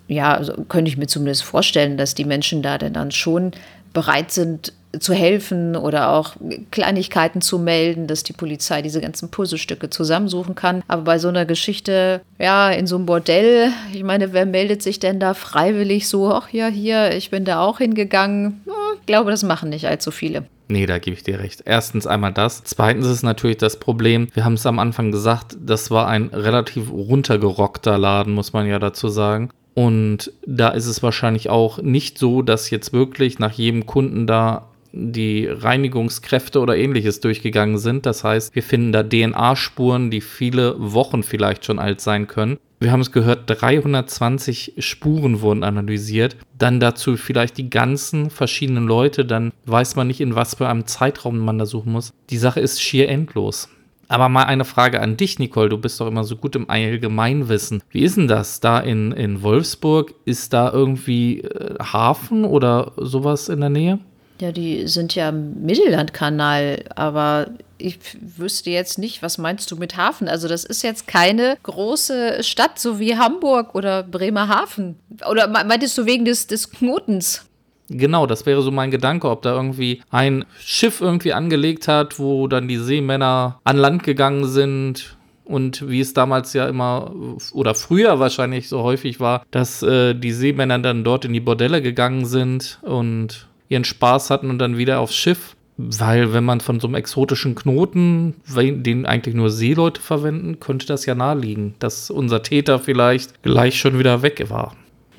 ja, 0.07 0.33
also 0.33 0.53
könnte 0.67 0.89
ich 0.89 0.97
mir 0.97 1.07
zumindest 1.07 1.43
vorstellen, 1.43 1.97
dass 1.97 2.15
die 2.15 2.25
Menschen 2.25 2.61
da 2.61 2.77
denn 2.77 2.93
dann 2.93 3.11
schon 3.11 3.51
bereit 3.93 4.31
sind, 4.31 4.73
zu 4.99 5.13
helfen 5.13 5.75
oder 5.75 6.11
auch 6.11 6.35
Kleinigkeiten 6.71 7.41
zu 7.41 7.59
melden, 7.59 8.07
dass 8.07 8.23
die 8.23 8.33
Polizei 8.33 8.81
diese 8.81 9.01
ganzen 9.01 9.29
Puzzlestücke 9.29 9.89
zusammensuchen 9.89 10.55
kann. 10.55 10.83
Aber 10.87 11.03
bei 11.03 11.19
so 11.19 11.27
einer 11.27 11.45
Geschichte, 11.45 12.21
ja, 12.39 12.69
in 12.71 12.87
so 12.87 12.95
einem 12.95 13.05
Bordell, 13.05 13.71
ich 13.93 14.03
meine, 14.03 14.33
wer 14.33 14.45
meldet 14.45 14.81
sich 14.81 14.99
denn 14.99 15.19
da 15.19 15.33
freiwillig 15.33 16.07
so, 16.07 16.33
ach 16.33 16.49
ja, 16.49 16.67
hier, 16.67 17.15
ich 17.15 17.29
bin 17.29 17.45
da 17.45 17.61
auch 17.61 17.77
hingegangen? 17.77 18.61
Ich 18.99 19.05
glaube, 19.05 19.31
das 19.31 19.43
machen 19.43 19.69
nicht 19.69 19.87
allzu 19.87 20.11
viele. 20.11 20.45
Nee, 20.67 20.85
da 20.85 20.99
gebe 20.99 21.17
ich 21.17 21.23
dir 21.23 21.39
recht. 21.39 21.63
Erstens 21.65 22.07
einmal 22.07 22.31
das. 22.31 22.63
Zweitens 22.63 23.05
ist 23.05 23.23
natürlich 23.23 23.57
das 23.57 23.77
Problem, 23.77 24.29
wir 24.33 24.45
haben 24.45 24.53
es 24.53 24.65
am 24.65 24.79
Anfang 24.79 25.11
gesagt, 25.11 25.57
das 25.59 25.91
war 25.91 26.07
ein 26.07 26.27
relativ 26.27 26.89
runtergerockter 26.89 27.97
Laden, 27.97 28.33
muss 28.33 28.53
man 28.53 28.65
ja 28.65 28.79
dazu 28.79 29.09
sagen. 29.09 29.49
Und 29.73 30.31
da 30.45 30.69
ist 30.69 30.85
es 30.85 31.03
wahrscheinlich 31.03 31.49
auch 31.49 31.81
nicht 31.81 32.17
so, 32.17 32.41
dass 32.41 32.69
jetzt 32.69 32.93
wirklich 32.93 33.39
nach 33.39 33.51
jedem 33.51 33.85
Kunden 33.85 34.27
da 34.27 34.67
die 34.93 35.47
Reinigungskräfte 35.47 36.59
oder 36.59 36.77
ähnliches 36.77 37.19
durchgegangen 37.19 37.77
sind. 37.77 38.05
Das 38.05 38.23
heißt, 38.23 38.55
wir 38.55 38.63
finden 38.63 38.91
da 38.91 39.03
DNA-Spuren, 39.03 40.11
die 40.11 40.21
viele 40.21 40.75
Wochen 40.77 41.23
vielleicht 41.23 41.65
schon 41.65 41.79
alt 41.79 42.01
sein 42.01 42.27
können. 42.27 42.57
Wir 42.79 42.91
haben 42.91 43.01
es 43.01 43.11
gehört, 43.11 43.43
320 43.45 44.73
Spuren 44.79 45.41
wurden 45.41 45.63
analysiert. 45.63 46.35
Dann 46.57 46.79
dazu 46.79 47.15
vielleicht 47.15 47.57
die 47.59 47.69
ganzen 47.69 48.31
verschiedenen 48.31 48.87
Leute. 48.87 49.23
Dann 49.23 49.53
weiß 49.65 49.95
man 49.95 50.07
nicht, 50.07 50.19
in 50.19 50.33
was 50.33 50.55
für 50.55 50.67
einem 50.67 50.87
Zeitraum 50.87 51.37
man 51.37 51.59
da 51.59 51.67
suchen 51.67 51.91
muss. 51.91 52.11
Die 52.31 52.39
Sache 52.39 52.59
ist 52.59 52.81
schier 52.81 53.07
endlos. 53.07 53.69
Aber 54.07 54.27
mal 54.27 54.43
eine 54.43 54.65
Frage 54.65 54.99
an 54.99 55.15
dich, 55.15 55.39
Nicole. 55.39 55.69
Du 55.69 55.77
bist 55.77 56.01
doch 56.01 56.07
immer 56.07 56.25
so 56.25 56.35
gut 56.35 56.55
im 56.55 56.69
Allgemeinwissen. 56.69 57.81
Wie 57.91 58.01
ist 58.01 58.17
denn 58.17 58.27
das 58.27 58.59
da 58.59 58.79
in, 58.79 59.11
in 59.11 59.41
Wolfsburg? 59.41 60.15
Ist 60.25 60.51
da 60.51 60.69
irgendwie 60.73 61.41
äh, 61.41 61.75
Hafen 61.81 62.43
oder 62.43 62.93
sowas 62.97 63.47
in 63.47 63.61
der 63.61 63.69
Nähe? 63.69 63.99
Ja, 64.41 64.51
die 64.51 64.87
sind 64.87 65.13
ja 65.13 65.29
im 65.29 65.61
Mittellandkanal, 65.61 66.85
aber 66.95 67.51
ich 67.77 67.99
wüsste 68.37 68.71
jetzt 68.71 68.97
nicht, 68.97 69.21
was 69.21 69.37
meinst 69.37 69.69
du 69.69 69.75
mit 69.75 69.97
Hafen? 69.97 70.27
Also 70.27 70.47
das 70.47 70.63
ist 70.63 70.81
jetzt 70.81 71.05
keine 71.05 71.59
große 71.61 72.41
Stadt, 72.41 72.79
so 72.79 72.97
wie 72.97 73.15
Hamburg 73.15 73.75
oder 73.75 74.01
Bremerhaven. 74.01 74.95
Oder 75.29 75.47
meintest 75.47 75.95
du 75.95 76.07
wegen 76.07 76.25
des, 76.25 76.47
des 76.47 76.71
Knotens? 76.71 77.45
Genau, 77.87 78.25
das 78.25 78.47
wäre 78.47 78.63
so 78.63 78.71
mein 78.71 78.89
Gedanke, 78.89 79.29
ob 79.29 79.43
da 79.43 79.53
irgendwie 79.53 80.01
ein 80.09 80.43
Schiff 80.59 81.01
irgendwie 81.01 81.33
angelegt 81.33 81.87
hat, 81.87 82.17
wo 82.17 82.47
dann 82.47 82.67
die 82.67 82.77
Seemänner 82.77 83.59
an 83.63 83.77
Land 83.77 84.01
gegangen 84.01 84.45
sind 84.45 85.17
und 85.43 85.87
wie 85.87 85.99
es 85.99 86.13
damals 86.13 86.53
ja 86.53 86.67
immer 86.67 87.13
oder 87.53 87.75
früher 87.75 88.19
wahrscheinlich 88.19 88.69
so 88.69 88.81
häufig 88.81 89.19
war, 89.19 89.45
dass 89.51 89.83
äh, 89.83 90.15
die 90.15 90.31
Seemänner 90.31 90.79
dann 90.79 91.03
dort 91.03 91.25
in 91.25 91.33
die 91.33 91.41
Bordelle 91.41 91.83
gegangen 91.83 92.25
sind 92.25 92.79
und 92.81 93.47
ihren 93.71 93.85
Spaß 93.85 94.29
hatten 94.29 94.49
und 94.49 94.59
dann 94.59 94.77
wieder 94.77 94.99
aufs 94.99 95.15
Schiff. 95.15 95.55
Weil 95.77 96.33
wenn 96.33 96.43
man 96.43 96.59
von 96.59 96.79
so 96.79 96.87
einem 96.87 96.95
exotischen 96.95 97.55
Knoten, 97.55 98.35
den 98.55 99.05
eigentlich 99.07 99.33
nur 99.33 99.49
Seeleute 99.49 99.99
verwenden, 99.99 100.59
könnte 100.59 100.85
das 100.85 101.07
ja 101.07 101.15
naheliegen, 101.15 101.73
dass 101.79 102.11
unser 102.11 102.43
Täter 102.43 102.77
vielleicht 102.77 103.41
gleich 103.41 103.79
schon 103.79 103.97
wieder 103.97 104.21
weg 104.21 104.49
war. 104.49 104.75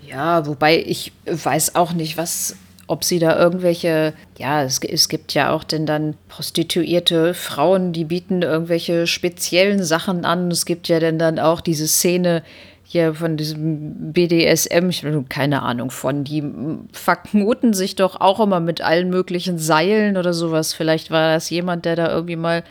Ja, 0.07 0.47
wobei 0.47 0.79
ich 0.79 1.13
weiß 1.27 1.75
auch 1.75 1.95
nicht, 1.95 2.17
was, 2.17 2.55
ob 2.87 3.03
sie 3.03 3.19
da 3.19 3.37
irgendwelche, 3.41 4.13
ja, 4.39 4.63
es, 4.63 4.79
es 4.81 5.09
gibt 5.09 5.35
ja 5.35 5.51
auch 5.51 5.65
denn 5.65 5.87
dann 5.87 6.15
prostituierte 6.29 7.35
Frauen, 7.35 7.93
die 7.93 8.05
bieten 8.05 8.43
irgendwelche 8.43 9.07
speziellen 9.09 9.83
Sachen 9.83 10.25
an. 10.25 10.51
Es 10.51 10.67
gibt 10.67 10.87
ja 10.87 11.01
denn 11.01 11.19
dann 11.19 11.41
auch 11.41 11.61
diese 11.61 11.89
Szene, 11.89 12.45
hier 12.93 13.15
von 13.15 13.39
diesem 13.39 14.13
BDSM, 14.13 14.91
ich 14.91 15.03
habe 15.03 15.25
keine 15.27 15.63
Ahnung 15.63 15.91
von, 15.91 16.25
die 16.25 16.45
verknoten 16.93 17.73
sich 17.73 17.97
doch 17.97 18.21
auch 18.21 18.39
immer 18.39 18.61
mit 18.61 18.83
allen 18.83 19.09
möglichen 19.09 19.59
Seilen 19.59 20.19
oder 20.19 20.35
sowas. 20.35 20.75
Vielleicht 20.75 21.11
war 21.11 21.33
das 21.33 21.49
jemand, 21.49 21.87
der 21.87 21.97
da 21.97 22.13
irgendwie 22.13 22.37
mal 22.37 22.65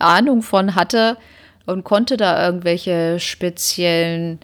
Ahnung 0.00 0.42
von 0.42 0.74
hatte 0.74 1.16
und 1.64 1.84
konnte 1.84 2.16
da 2.16 2.44
irgendwelche 2.44 3.20
speziellen 3.20 4.40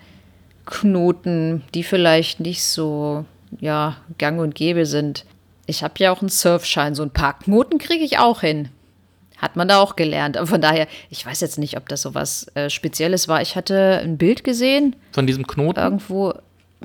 Knoten, 0.66 1.64
die 1.74 1.82
vielleicht 1.82 2.38
nicht 2.38 2.62
so, 2.62 3.24
ja, 3.58 3.96
gang 4.18 4.38
und 4.38 4.54
gäbe 4.54 4.86
sind. 4.86 5.24
Ich 5.66 5.82
habe 5.82 5.94
ja 5.98 6.12
auch 6.12 6.20
einen 6.20 6.28
Surfschein, 6.28 6.94
so 6.94 7.02
ein 7.02 7.10
paar 7.10 7.40
Knoten 7.40 7.78
kriege 7.78 8.04
ich 8.04 8.18
auch 8.18 8.42
hin. 8.42 8.68
Hat 9.38 9.56
man 9.56 9.68
da 9.68 9.78
auch 9.78 9.96
gelernt. 9.96 10.36
Aber 10.36 10.46
von 10.46 10.60
daher, 10.60 10.86
ich 11.10 11.24
weiß 11.24 11.40
jetzt 11.40 11.58
nicht, 11.58 11.76
ob 11.76 11.88
das 11.88 12.02
so 12.02 12.14
was 12.14 12.46
äh, 12.54 12.70
Spezielles 12.70 13.28
war. 13.28 13.42
Ich 13.42 13.56
hatte 13.56 14.00
ein 14.02 14.16
Bild 14.16 14.44
gesehen. 14.44 14.96
Von 15.12 15.26
diesem 15.26 15.46
Knoten? 15.46 15.80
Irgendwo. 15.80 16.34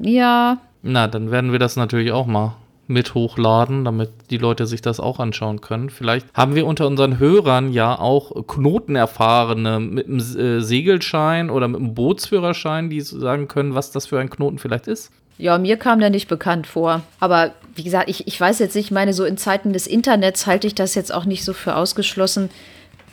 Ja. 0.01 0.57
Na, 0.81 1.07
dann 1.07 1.31
werden 1.31 1.51
wir 1.51 1.59
das 1.59 1.75
natürlich 1.75 2.11
auch 2.11 2.25
mal 2.25 2.55
mit 2.89 3.13
hochladen, 3.13 3.85
damit 3.85 4.09
die 4.31 4.37
Leute 4.37 4.65
sich 4.65 4.81
das 4.81 4.99
auch 4.99 5.19
anschauen 5.19 5.61
können. 5.61 5.91
Vielleicht 5.91 6.25
haben 6.33 6.55
wir 6.55 6.65
unter 6.65 6.87
unseren 6.87 7.19
Hörern 7.19 7.71
ja 7.71 7.97
auch 7.97 8.47
Knotenerfahrene 8.47 9.79
mit 9.79 10.07
einem 10.07 10.17
äh, 10.19 10.61
Segelschein 10.61 11.51
oder 11.51 11.67
mit 11.67 11.79
einem 11.79 11.93
Bootsführerschein, 11.93 12.89
die 12.89 13.01
sagen 13.01 13.47
können, 13.47 13.75
was 13.75 13.91
das 13.91 14.07
für 14.07 14.19
ein 14.19 14.31
Knoten 14.31 14.57
vielleicht 14.57 14.87
ist. 14.87 15.11
Ja, 15.39 15.58
mir 15.58 15.77
kam 15.77 16.00
der 16.00 16.10
nicht 16.10 16.27
bekannt 16.27 16.67
vor. 16.67 17.01
Aber 17.22 17.53
wie 17.74 17.84
gesagt, 17.84 18.10
ich, 18.10 18.27
ich 18.27 18.39
weiß 18.39 18.60
jetzt 18.60 18.75
nicht, 18.75 18.88
ich 18.88 18.91
meine, 18.91 19.13
so 19.13 19.24
in 19.24 19.38
Zeiten 19.38 19.72
des 19.72 19.88
Internets 19.88 20.46
halte 20.46 20.67
ich 20.67 20.75
das 20.75 20.96
jetzt 20.96 21.13
auch 21.13 21.24
nicht 21.24 21.46
so 21.46 21.53
für 21.53 21.77
ausgeschlossen, 21.77 22.50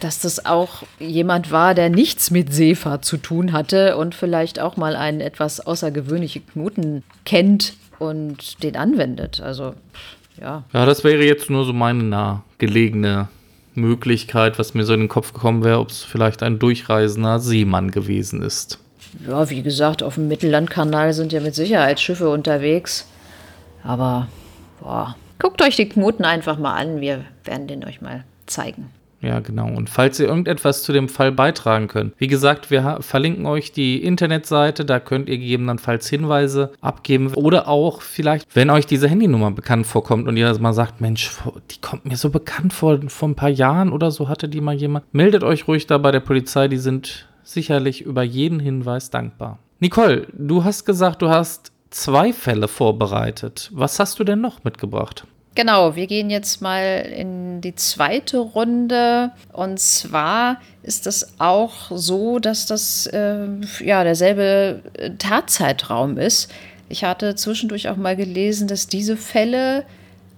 dass 0.01 0.19
das 0.19 0.45
auch 0.45 0.83
jemand 0.99 1.53
war, 1.53 1.73
der 1.73 1.89
nichts 1.89 2.33
mit 2.33 2.53
Seefahrt 2.53 3.05
zu 3.05 3.17
tun 3.17 3.53
hatte 3.53 3.97
und 3.97 4.17
vielleicht 4.17 4.59
auch 4.59 4.77
mal 4.77 4.97
einen 4.97 5.21
etwas 5.21 5.65
außergewöhnlichen 5.65 6.45
Knoten 6.49 7.05
kennt 7.25 7.75
und 8.01 8.61
den 8.65 8.77
anwendet. 8.77 9.41
Also, 9.41 9.75
ja. 10.41 10.65
Ja, 10.73 10.85
das 10.85 11.05
wäre 11.05 11.25
jetzt 11.25 11.49
nur 11.49 11.65
so 11.65 11.73
meine 11.73 12.03
nahegelegene 12.03 13.29
Möglichkeit, 13.77 14.59
was 14.59 14.75
mir 14.75 14.83
so 14.83 14.95
in 14.95 15.01
den 15.01 15.09
Kopf 15.09 15.33
gekommen 15.33 15.63
wäre, 15.63 15.79
ob 15.79 15.91
es 15.91 16.03
vielleicht 16.03 16.43
ein 16.43 16.59
durchreisender 16.59 17.39
Seemann 17.39 17.93
gewesen 17.93 18.43
ist. 18.43 18.81
Ja, 19.27 19.49
wie 19.51 19.63
gesagt, 19.63 20.03
auf 20.03 20.15
dem 20.17 20.29
Mittellandkanal 20.29 21.13
sind 21.13 21.33
ja 21.33 21.41
mit 21.41 21.55
Sicherheit 21.55 22.01
Schiffe 22.01 22.29
unterwegs. 22.29 23.09
Aber, 23.83 24.29
boah, 24.81 25.17
guckt 25.39 25.63
euch 25.63 25.77
die 25.77 25.89
Knoten 25.89 26.25
einfach 26.25 26.59
mal 26.59 26.75
an. 26.75 27.01
Wir 27.01 27.25
werden 27.45 27.67
den 27.67 27.85
euch 27.85 28.01
mal 28.01 28.25
zeigen. 28.47 28.91
Ja, 29.23 29.41
genau. 29.41 29.67
Und 29.69 29.89
falls 29.89 30.21
ihr 30.21 30.29
irgendetwas 30.29 30.83
zu 30.83 30.93
dem 30.93 31.09
Fall 31.09 31.33
beitragen 31.33 31.89
könnt, 31.89 32.15
wie 32.19 32.27
gesagt, 32.27 32.71
wir 32.71 32.99
verlinken 33.01 33.47
euch 33.47 33.73
die 33.73 34.03
Internetseite, 34.03 34.85
da 34.85 35.01
könnt 35.01 35.29
ihr 35.29 35.39
gegebenenfalls 35.39 36.09
Hinweise 36.09 36.73
abgeben 36.81 37.33
oder 37.35 37.67
auch 37.67 38.03
vielleicht, 38.03 38.55
wenn 38.55 38.71
euch 38.71 38.87
diese 38.87 39.09
Handynummer 39.09 39.51
bekannt 39.51 39.87
vorkommt 39.87 40.29
und 40.29 40.37
ihr 40.37 40.57
mal 40.61 40.75
sagt, 40.75 41.01
Mensch, 41.01 41.31
die 41.71 41.81
kommt 41.81 42.05
mir 42.05 42.17
so 42.17 42.29
bekannt 42.31 42.73
vor, 42.73 43.01
vor 43.09 43.29
ein 43.29 43.35
paar 43.35 43.49
Jahren 43.49 43.91
oder 43.91 44.11
so 44.11 44.29
hatte 44.29 44.49
die 44.49 44.61
mal 44.61 44.75
jemand, 44.75 45.13
meldet 45.13 45.43
euch 45.43 45.67
ruhig 45.67 45.87
da 45.87 45.99
bei 45.99 46.13
der 46.13 46.21
Polizei, 46.21 46.69
die 46.69 46.79
sind 46.79 47.27
sicherlich 47.47 48.03
über 48.03 48.23
jeden 48.23 48.61
Hinweis 48.61 49.11
dankbar. 49.11 49.59
Nicole, 49.79 50.27
du 50.33 50.65
hast 50.65 50.85
gesagt, 50.85 51.23
du 51.23 51.29
hast 51.29 51.73
zwei 51.91 52.33
Fälle 52.33 52.69
vorbereitet. 52.69 53.71
Was 53.73 53.99
hast 53.99 54.19
du 54.19 54.25
denn 54.25 54.41
noch 54.41 54.65
mitgebracht? 54.65 55.25
Genau, 55.55 55.97
wir 55.97 56.07
gehen 56.07 56.29
jetzt 56.29 56.61
mal 56.61 56.83
in 57.17 57.63
die 57.63 57.75
zweite 57.75 58.39
Runde. 58.39 59.31
Und 59.53 59.81
zwar 59.81 60.61
ist 60.83 61.07
es 61.07 61.35
auch 61.39 61.91
so, 61.91 62.39
dass 62.39 62.67
das 62.67 63.07
äh, 63.07 63.47
ja 63.81 64.05
derselbe 64.05 64.83
Tatzeitraum 65.19 66.19
ist. 66.19 66.53
Ich 66.89 67.05
hatte 67.05 67.35
zwischendurch 67.37 67.89
auch 67.89 67.97
mal 67.97 68.17
gelesen, 68.17 68.69
dass 68.69 68.87
diese 68.87 69.17
Fälle 69.17 69.85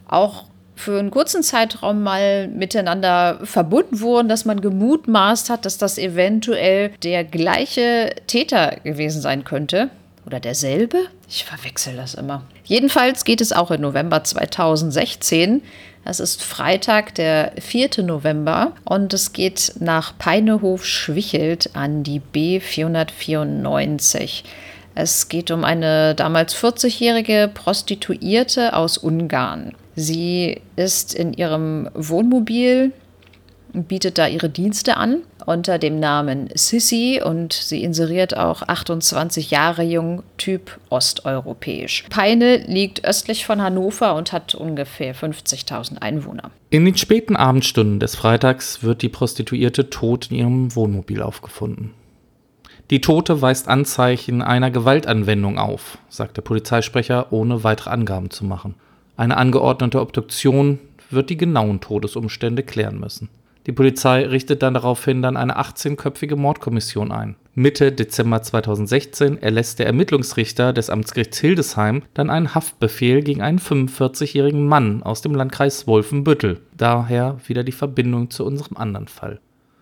auch 0.06 0.44
für 0.78 0.98
einen 0.98 1.10
kurzen 1.10 1.42
Zeitraum 1.42 2.02
mal 2.02 2.48
miteinander 2.48 3.40
verbunden 3.42 4.00
wurden, 4.00 4.28
dass 4.28 4.44
man 4.44 4.60
gemutmaßt 4.60 5.50
hat, 5.50 5.66
dass 5.66 5.76
das 5.76 5.98
eventuell 5.98 6.90
der 7.02 7.24
gleiche 7.24 8.14
Täter 8.26 8.76
gewesen 8.84 9.20
sein 9.20 9.44
könnte 9.44 9.90
Oder 10.24 10.40
derselbe? 10.40 10.98
Ich 11.28 11.44
verwechsel 11.44 11.96
das 11.96 12.14
immer. 12.14 12.42
Jedenfalls 12.64 13.24
geht 13.24 13.40
es 13.40 13.52
auch 13.52 13.70
im 13.70 13.80
November 13.80 14.22
2016. 14.22 15.62
Es 16.04 16.20
ist 16.20 16.42
Freitag, 16.42 17.14
der 17.16 17.52
4. 17.60 18.04
November 18.04 18.72
und 18.84 19.12
es 19.12 19.32
geht 19.32 19.74
nach 19.80 20.16
Peinehof-Schwichelt 20.16 21.70
an 21.74 22.04
die 22.04 22.22
B494. 22.34 24.44
Es 24.94 25.28
geht 25.28 25.50
um 25.50 25.64
eine 25.64 26.14
damals 26.14 26.56
40-jährige 26.56 27.50
Prostituierte 27.52 28.74
aus 28.74 28.96
Ungarn. 28.96 29.74
Sie 29.98 30.60
ist 30.76 31.12
in 31.12 31.32
ihrem 31.32 31.90
Wohnmobil 31.92 32.92
bietet 33.72 34.16
da 34.16 34.28
ihre 34.28 34.48
Dienste 34.48 34.96
an 34.96 35.22
unter 35.44 35.78
dem 35.78 35.98
Namen 35.98 36.48
Sissy 36.54 37.20
und 37.24 37.52
sie 37.52 37.82
inseriert 37.82 38.36
auch 38.36 38.62
28 38.62 39.50
Jahre 39.50 39.82
jung, 39.82 40.22
Typ 40.36 40.78
osteuropäisch. 40.88 42.04
Peine 42.10 42.58
liegt 42.58 43.04
östlich 43.04 43.44
von 43.44 43.60
Hannover 43.60 44.14
und 44.14 44.32
hat 44.32 44.54
ungefähr 44.54 45.14
50.000 45.14 45.98
Einwohner. 45.98 46.52
In 46.70 46.84
den 46.84 46.96
späten 46.96 47.34
Abendstunden 47.34 47.98
des 47.98 48.14
Freitags 48.14 48.82
wird 48.84 49.02
die 49.02 49.08
Prostituierte 49.08 49.90
tot 49.90 50.30
in 50.30 50.36
ihrem 50.36 50.76
Wohnmobil 50.76 51.22
aufgefunden. 51.22 51.92
Die 52.90 53.00
Tote 53.00 53.42
weist 53.42 53.68
Anzeichen 53.68 54.42
einer 54.42 54.70
Gewaltanwendung 54.70 55.58
auf, 55.58 55.98
sagt 56.08 56.36
der 56.36 56.42
Polizeisprecher, 56.42 57.32
ohne 57.32 57.64
weitere 57.64 57.90
Angaben 57.90 58.30
zu 58.30 58.46
machen. 58.46 58.76
Eine 59.18 59.36
angeordnete 59.36 60.00
Obduktion 60.00 60.78
wird 61.10 61.28
die 61.28 61.36
genauen 61.36 61.80
Todesumstände 61.80 62.62
klären 62.62 63.00
müssen. 63.00 63.28
Die 63.66 63.72
Polizei 63.72 64.24
richtet 64.24 64.62
dann 64.62 64.74
daraufhin 64.74 65.22
dann 65.22 65.36
eine 65.36 65.58
18-köpfige 65.58 66.36
Mordkommission 66.36 67.10
ein. 67.10 67.34
Mitte 67.52 67.90
Dezember 67.90 68.42
2016 68.42 69.42
erlässt 69.42 69.80
der 69.80 69.86
Ermittlungsrichter 69.86 70.72
des 70.72 70.88
Amtsgerichts 70.88 71.38
Hildesheim 71.38 72.04
dann 72.14 72.30
einen 72.30 72.54
Haftbefehl 72.54 73.22
gegen 73.22 73.42
einen 73.42 73.58
45-jährigen 73.58 74.64
Mann 74.68 75.02
aus 75.02 75.20
dem 75.20 75.34
Landkreis 75.34 75.88
Wolfenbüttel. 75.88 76.60
Daher 76.76 77.38
wieder 77.48 77.64
die 77.64 77.72
Verbindung 77.72 78.30
zu 78.30 78.46
unserem 78.46 78.76
anderen 78.76 79.08
Fall. 79.08 79.40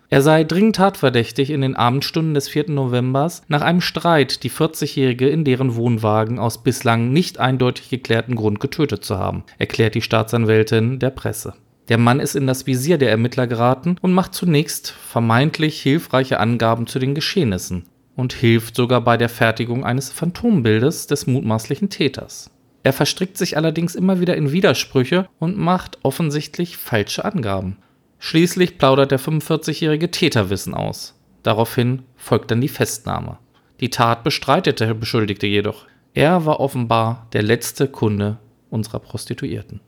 Er 0.09 0.21
sei 0.21 0.45
dringend 0.45 0.77
tatverdächtig 0.77 1.49
in 1.49 1.59
den 1.59 1.75
Abendstunden 1.75 2.33
des 2.33 2.47
4. 2.47 2.69
Novembers 2.69 3.41
nach 3.49 3.61
einem 3.61 3.81
Streit 3.81 4.43
die 4.43 4.49
40-Jährige 4.49 5.27
in 5.27 5.43
deren 5.43 5.75
Wohnwagen 5.75 6.39
aus 6.39 6.63
bislang 6.63 7.11
nicht 7.11 7.39
eindeutig 7.39 7.89
geklärten 7.89 8.35
Grund 8.35 8.61
getötet 8.61 9.03
zu 9.03 9.17
haben, 9.17 9.43
erklärt 9.57 9.95
die 9.95 10.01
Staatsanwältin 10.01 10.99
der 10.99 11.09
Presse. 11.09 11.55
Der 11.89 11.97
Mann 11.97 12.21
ist 12.21 12.35
in 12.35 12.47
das 12.47 12.65
Visier 12.65 12.97
der 12.97 13.11
Ermittler 13.11 13.47
geraten 13.47 13.97
und 14.01 14.13
macht 14.13 14.33
zunächst 14.33 14.91
vermeintlich 14.91 15.81
hilfreiche 15.81 16.39
Angaben 16.39 16.87
zu 16.87 16.99
den 16.99 17.13
Geschehnissen 17.13 17.83
und 18.15 18.31
hilft 18.31 18.77
sogar 18.77 19.01
bei 19.01 19.17
der 19.17 19.29
Fertigung 19.29 19.83
eines 19.83 20.09
Phantombildes 20.11 21.07
des 21.07 21.27
mutmaßlichen 21.27 21.89
Täters. 21.89 22.49
Er 22.83 22.93
verstrickt 22.93 23.37
sich 23.37 23.57
allerdings 23.57 23.93
immer 23.93 24.21
wieder 24.21 24.37
in 24.37 24.53
Widersprüche 24.53 25.27
und 25.39 25.57
macht 25.57 25.97
offensichtlich 26.03 26.77
falsche 26.77 27.25
Angaben. 27.25 27.77
Schließlich 28.19 28.77
plaudert 28.77 29.11
der 29.11 29.19
45-jährige 29.19 30.11
Täterwissen 30.11 30.73
aus. 30.73 31.13
Daraufhin 31.43 32.03
folgt 32.15 32.51
dann 32.51 32.61
die 32.61 32.67
Festnahme. 32.67 33.37
Die 33.79 33.89
Tat 33.89 34.23
bestreitet 34.23 34.79
der 34.79 34.93
Beschuldigte 34.93 35.47
jedoch. 35.47 35.85
Er 36.13 36.45
war 36.45 36.59
offenbar 36.59 37.27
der 37.33 37.43
letzte 37.43 37.87
Kunde 37.87 38.37
unserer 38.69 38.99
Prostituierten. 38.99 39.81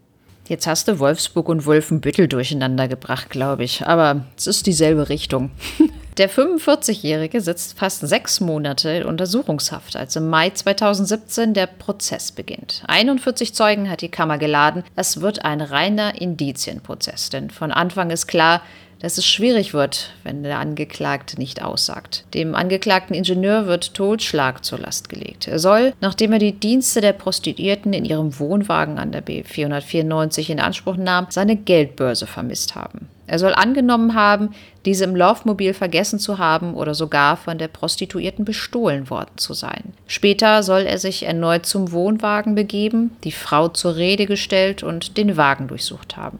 Jetzt 0.50 0.66
hast 0.66 0.88
du 0.88 0.98
Wolfsburg 0.98 1.48
und 1.48 1.68
Wolfenbüttel 1.68 2.28
durcheinander 2.28 2.88
gebracht, 2.88 3.30
glaube 3.30 3.64
ich. 3.64 3.86
Aber 3.86 4.26
es 4.36 4.48
ist 4.48 4.66
dieselbe 4.66 5.08
Richtung. 5.08 5.52
Der 6.18 6.28
45-Jährige 6.28 7.40
sitzt 7.40 7.78
fast 7.78 8.02
sechs 8.02 8.40
Monate 8.42 8.90
in 8.90 9.06
Untersuchungshaft, 9.06 9.96
als 9.96 10.16
im 10.16 10.28
Mai 10.28 10.50
2017 10.50 11.54
der 11.54 11.68
Prozess 11.68 12.32
beginnt. 12.32 12.84
41 12.88 13.54
Zeugen 13.54 13.92
hat 13.92 14.02
die 14.02 14.10
Kammer 14.10 14.40
geladen. 14.40 14.84
Es 14.96 15.22
wird 15.22 15.46
ein 15.46 15.62
reiner 15.62 16.20
Indizienprozess, 16.20 17.30
denn 17.30 17.52
von 17.52 17.72
Anfang 17.72 18.10
ist 18.10 18.26
klar, 18.26 18.64
dass 19.00 19.18
es 19.18 19.26
schwierig 19.26 19.74
wird, 19.74 20.12
wenn 20.24 20.44
der 20.44 20.60
Angeklagte 20.60 21.38
nicht 21.38 21.62
aussagt. 21.62 22.26
Dem 22.34 22.54
angeklagten 22.54 23.16
Ingenieur 23.16 23.66
wird 23.66 23.94
Totschlag 23.94 24.66
zur 24.66 24.80
Last 24.80 25.10
gelegt. 25.10 25.48
Er 25.48 25.60
soll, 25.60 25.94
nachdem 26.02 26.34
er 26.34 26.40
die 26.40 26.52
Dienste 26.52 27.02
der 27.02 27.14
Prostituierten 27.14 27.94
in 27.94 28.06
ihrem 28.06 28.40
Wohnwagen 28.40 29.00
an 29.00 29.12
der 29.12 29.26
B494 29.26 30.50
in 30.50 30.60
Anspruch 30.60 30.98
nahm, 30.98 31.28
seine 31.30 31.56
Geldbörse 31.56 32.28
vermisst 32.28 32.76
haben. 32.76 33.08
Er 33.30 33.38
soll 33.38 33.54
angenommen 33.54 34.16
haben, 34.16 34.56
diese 34.86 35.04
im 35.04 35.16
Laufmobil 35.16 35.76
vergessen 35.76 36.18
zu 36.18 36.40
haben 36.40 36.74
oder 36.74 36.96
sogar 36.96 37.38
von 37.38 37.60
der 37.60 37.68
Prostituierten 37.68 38.44
bestohlen 38.44 39.10
worden 39.12 39.38
zu 39.38 39.54
sein. 39.54 39.94
Später 40.08 40.64
soll 40.64 40.82
er 40.82 40.98
sich 40.98 41.24
erneut 41.24 41.68
zum 41.68 41.92
Wohnwagen 41.92 42.56
begeben, 42.56 43.12
die 43.24 43.32
Frau 43.32 43.68
zur 43.68 43.98
Rede 43.98 44.26
gestellt 44.26 44.82
und 44.82 45.16
den 45.18 45.38
Wagen 45.38 45.68
durchsucht 45.68 46.18
haben. 46.18 46.40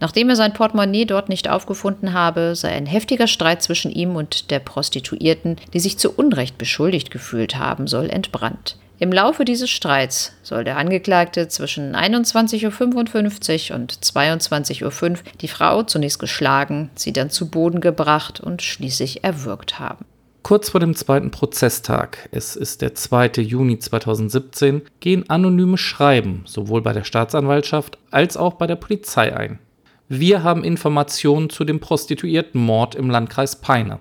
Nachdem 0.00 0.28
er 0.28 0.36
sein 0.36 0.52
Portemonnaie 0.52 1.06
dort 1.06 1.28
nicht 1.28 1.48
aufgefunden 1.48 2.12
habe, 2.12 2.54
sei 2.54 2.70
ein 2.70 2.86
heftiger 2.86 3.26
Streit 3.26 3.62
zwischen 3.62 3.90
ihm 3.90 4.16
und 4.16 4.50
der 4.50 4.58
Prostituierten, 4.58 5.56
die 5.72 5.80
sich 5.80 5.98
zu 5.98 6.12
Unrecht 6.12 6.58
beschuldigt 6.58 7.10
gefühlt 7.10 7.56
haben 7.56 7.86
soll, 7.86 8.10
entbrannt. 8.10 8.76
Im 8.98 9.12
Laufe 9.12 9.44
dieses 9.44 9.68
Streits 9.68 10.32
soll 10.42 10.64
der 10.64 10.78
Angeklagte 10.78 11.48
zwischen 11.48 11.94
21.55 11.94 13.70
Uhr 13.70 13.76
und 13.76 13.92
22.05 13.92 15.10
Uhr 15.10 15.16
die 15.42 15.48
Frau 15.48 15.82
zunächst 15.82 16.18
geschlagen, 16.18 16.90
sie 16.94 17.12
dann 17.12 17.28
zu 17.28 17.50
Boden 17.50 17.82
gebracht 17.82 18.40
und 18.40 18.62
schließlich 18.62 19.22
erwürgt 19.22 19.78
haben. 19.78 20.06
Kurz 20.42 20.70
vor 20.70 20.80
dem 20.80 20.94
zweiten 20.94 21.30
Prozesstag, 21.30 22.28
es 22.30 22.56
ist 22.56 22.80
der 22.80 22.94
2. 22.94 23.42
Juni 23.42 23.78
2017, 23.80 24.82
gehen 25.00 25.28
anonyme 25.28 25.76
Schreiben 25.76 26.44
sowohl 26.46 26.82
bei 26.82 26.92
der 26.92 27.04
Staatsanwaltschaft 27.04 27.98
als 28.10 28.36
auch 28.36 28.54
bei 28.54 28.66
der 28.66 28.76
Polizei 28.76 29.36
ein. 29.36 29.58
Wir 30.08 30.44
haben 30.44 30.62
Informationen 30.62 31.50
zu 31.50 31.64
dem 31.64 31.80
Prostituiertenmord 31.80 32.94
im 32.94 33.10
Landkreis 33.10 33.60
Peine. 33.60 33.98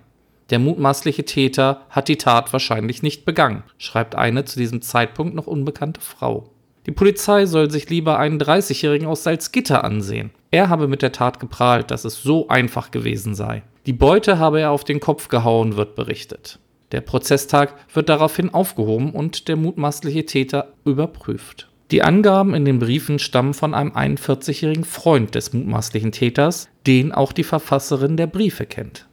Der 0.51 0.59
mutmaßliche 0.59 1.25
Täter 1.25 1.81
hat 1.89 2.09
die 2.09 2.17
Tat 2.17 2.53
wahrscheinlich 2.53 3.01
nicht 3.01 3.25
begangen, 3.25 3.63
schreibt 3.79 4.13
eine 4.13 4.45
zu 4.45 4.59
diesem 4.59 4.83
Zeitpunkt 4.83 5.33
noch 5.33 5.47
unbekannte 5.47 6.01
Frau. 6.01 6.51
Die 6.85 6.91
Polizei 6.91 7.47
soll 7.47 7.71
sich 7.71 7.89
lieber 7.89 8.19
einen 8.19 8.39
30-Jährigen 8.39 9.07
aus 9.07 9.23
Salzgitter 9.23 9.83
ansehen. 9.83 10.29
Er 10.51 10.69
habe 10.69 10.87
mit 10.87 11.01
der 11.01 11.11
Tat 11.11 11.39
geprahlt, 11.39 11.89
dass 11.89 12.05
es 12.05 12.21
so 12.21 12.49
einfach 12.49 12.91
gewesen 12.91 13.33
sei. 13.33 13.63
Die 13.87 13.93
Beute 13.93 14.37
habe 14.37 14.61
er 14.61 14.69
auf 14.69 14.83
den 14.83 14.99
Kopf 14.99 15.27
gehauen, 15.29 15.75
wird 15.75 15.95
berichtet. 15.95 16.59
Der 16.91 17.01
Prozesstag 17.01 17.73
wird 17.91 18.09
daraufhin 18.09 18.53
aufgehoben 18.53 19.09
und 19.09 19.47
der 19.47 19.55
mutmaßliche 19.55 20.27
Täter 20.27 20.73
überprüft. 20.85 21.67
Die 21.95 22.03
Angaben 22.03 22.53
in 22.53 22.65
den 22.65 22.79
Briefen 22.79 23.19
stammen 23.19 23.53
von 23.53 23.73
einem 23.73 23.91
41-jährigen 23.91 24.83
Freund 24.83 25.33
des 25.33 25.53
mutmaßlichen 25.53 26.11
Täters, 26.11 26.67
den 26.85 27.13
auch 27.13 27.31
die 27.31 27.45
Verfasserin 27.45 28.17
der 28.17 28.27
Briefe 28.27 28.65
kennt. 28.65 29.07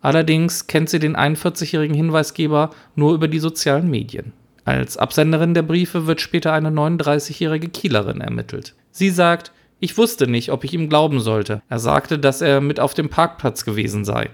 Allerdings 0.00 0.66
kennt 0.66 0.88
sie 0.88 0.98
den 0.98 1.18
41-jährigen 1.18 1.94
Hinweisgeber 1.94 2.70
nur 2.96 3.12
über 3.12 3.28
die 3.28 3.40
sozialen 3.40 3.90
Medien. 3.90 4.32
Als 4.64 4.96
Absenderin 4.96 5.52
der 5.52 5.64
Briefe 5.64 6.06
wird 6.06 6.22
später 6.22 6.54
eine 6.54 6.70
39-jährige 6.70 7.68
Kielerin 7.68 8.22
ermittelt. 8.22 8.74
Sie 8.90 9.10
sagt, 9.10 9.52
ich 9.78 9.98
wusste 9.98 10.26
nicht, 10.26 10.50
ob 10.50 10.64
ich 10.64 10.72
ihm 10.72 10.88
glauben 10.88 11.20
sollte. 11.20 11.60
Er 11.68 11.78
sagte, 11.78 12.18
dass 12.18 12.40
er 12.40 12.62
mit 12.62 12.80
auf 12.80 12.94
dem 12.94 13.10
Parkplatz 13.10 13.66
gewesen 13.66 14.06
sei. 14.06 14.30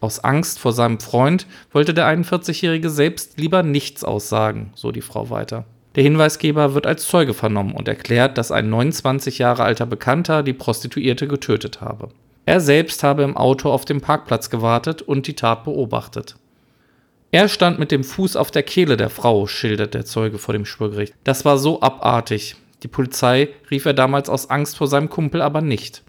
Aus 0.00 0.22
Angst 0.22 0.58
vor 0.58 0.74
seinem 0.74 1.00
Freund 1.00 1.46
wollte 1.72 1.94
der 1.94 2.14
41-jährige 2.14 2.90
selbst 2.90 3.40
lieber 3.40 3.62
nichts 3.62 4.04
aussagen, 4.04 4.72
so 4.74 4.92
die 4.92 5.00
Frau 5.00 5.30
weiter. 5.30 5.64
Der 5.94 6.02
Hinweisgeber 6.02 6.74
wird 6.74 6.86
als 6.86 7.06
Zeuge 7.06 7.34
vernommen 7.34 7.74
und 7.74 7.88
erklärt, 7.88 8.38
dass 8.38 8.50
ein 8.50 8.70
29 8.70 9.38
Jahre 9.38 9.64
alter 9.64 9.86
Bekannter 9.86 10.42
die 10.42 10.54
Prostituierte 10.54 11.28
getötet 11.28 11.80
habe. 11.80 12.08
Er 12.46 12.60
selbst 12.60 13.02
habe 13.02 13.22
im 13.22 13.36
Auto 13.36 13.70
auf 13.70 13.84
dem 13.84 14.00
Parkplatz 14.00 14.50
gewartet 14.50 15.02
und 15.02 15.26
die 15.26 15.36
Tat 15.36 15.64
beobachtet. 15.64 16.36
Er 17.30 17.48
stand 17.48 17.78
mit 17.78 17.90
dem 17.90 18.04
Fuß 18.04 18.36
auf 18.36 18.50
der 18.50 18.62
Kehle 18.62 18.96
der 18.96 19.10
Frau, 19.10 19.46
schildert 19.46 19.94
der 19.94 20.04
Zeuge 20.04 20.38
vor 20.38 20.52
dem 20.52 20.66
Schwurgericht. 20.66 21.14
Das 21.24 21.44
war 21.44 21.56
so 21.56 21.80
abartig. 21.80 22.56
Die 22.82 22.88
Polizei 22.88 23.48
rief 23.70 23.86
er 23.86 23.94
damals 23.94 24.28
aus 24.28 24.50
Angst 24.50 24.76
vor 24.76 24.88
seinem 24.88 25.08
Kumpel 25.08 25.40
aber 25.40 25.60
nicht. 25.60 26.02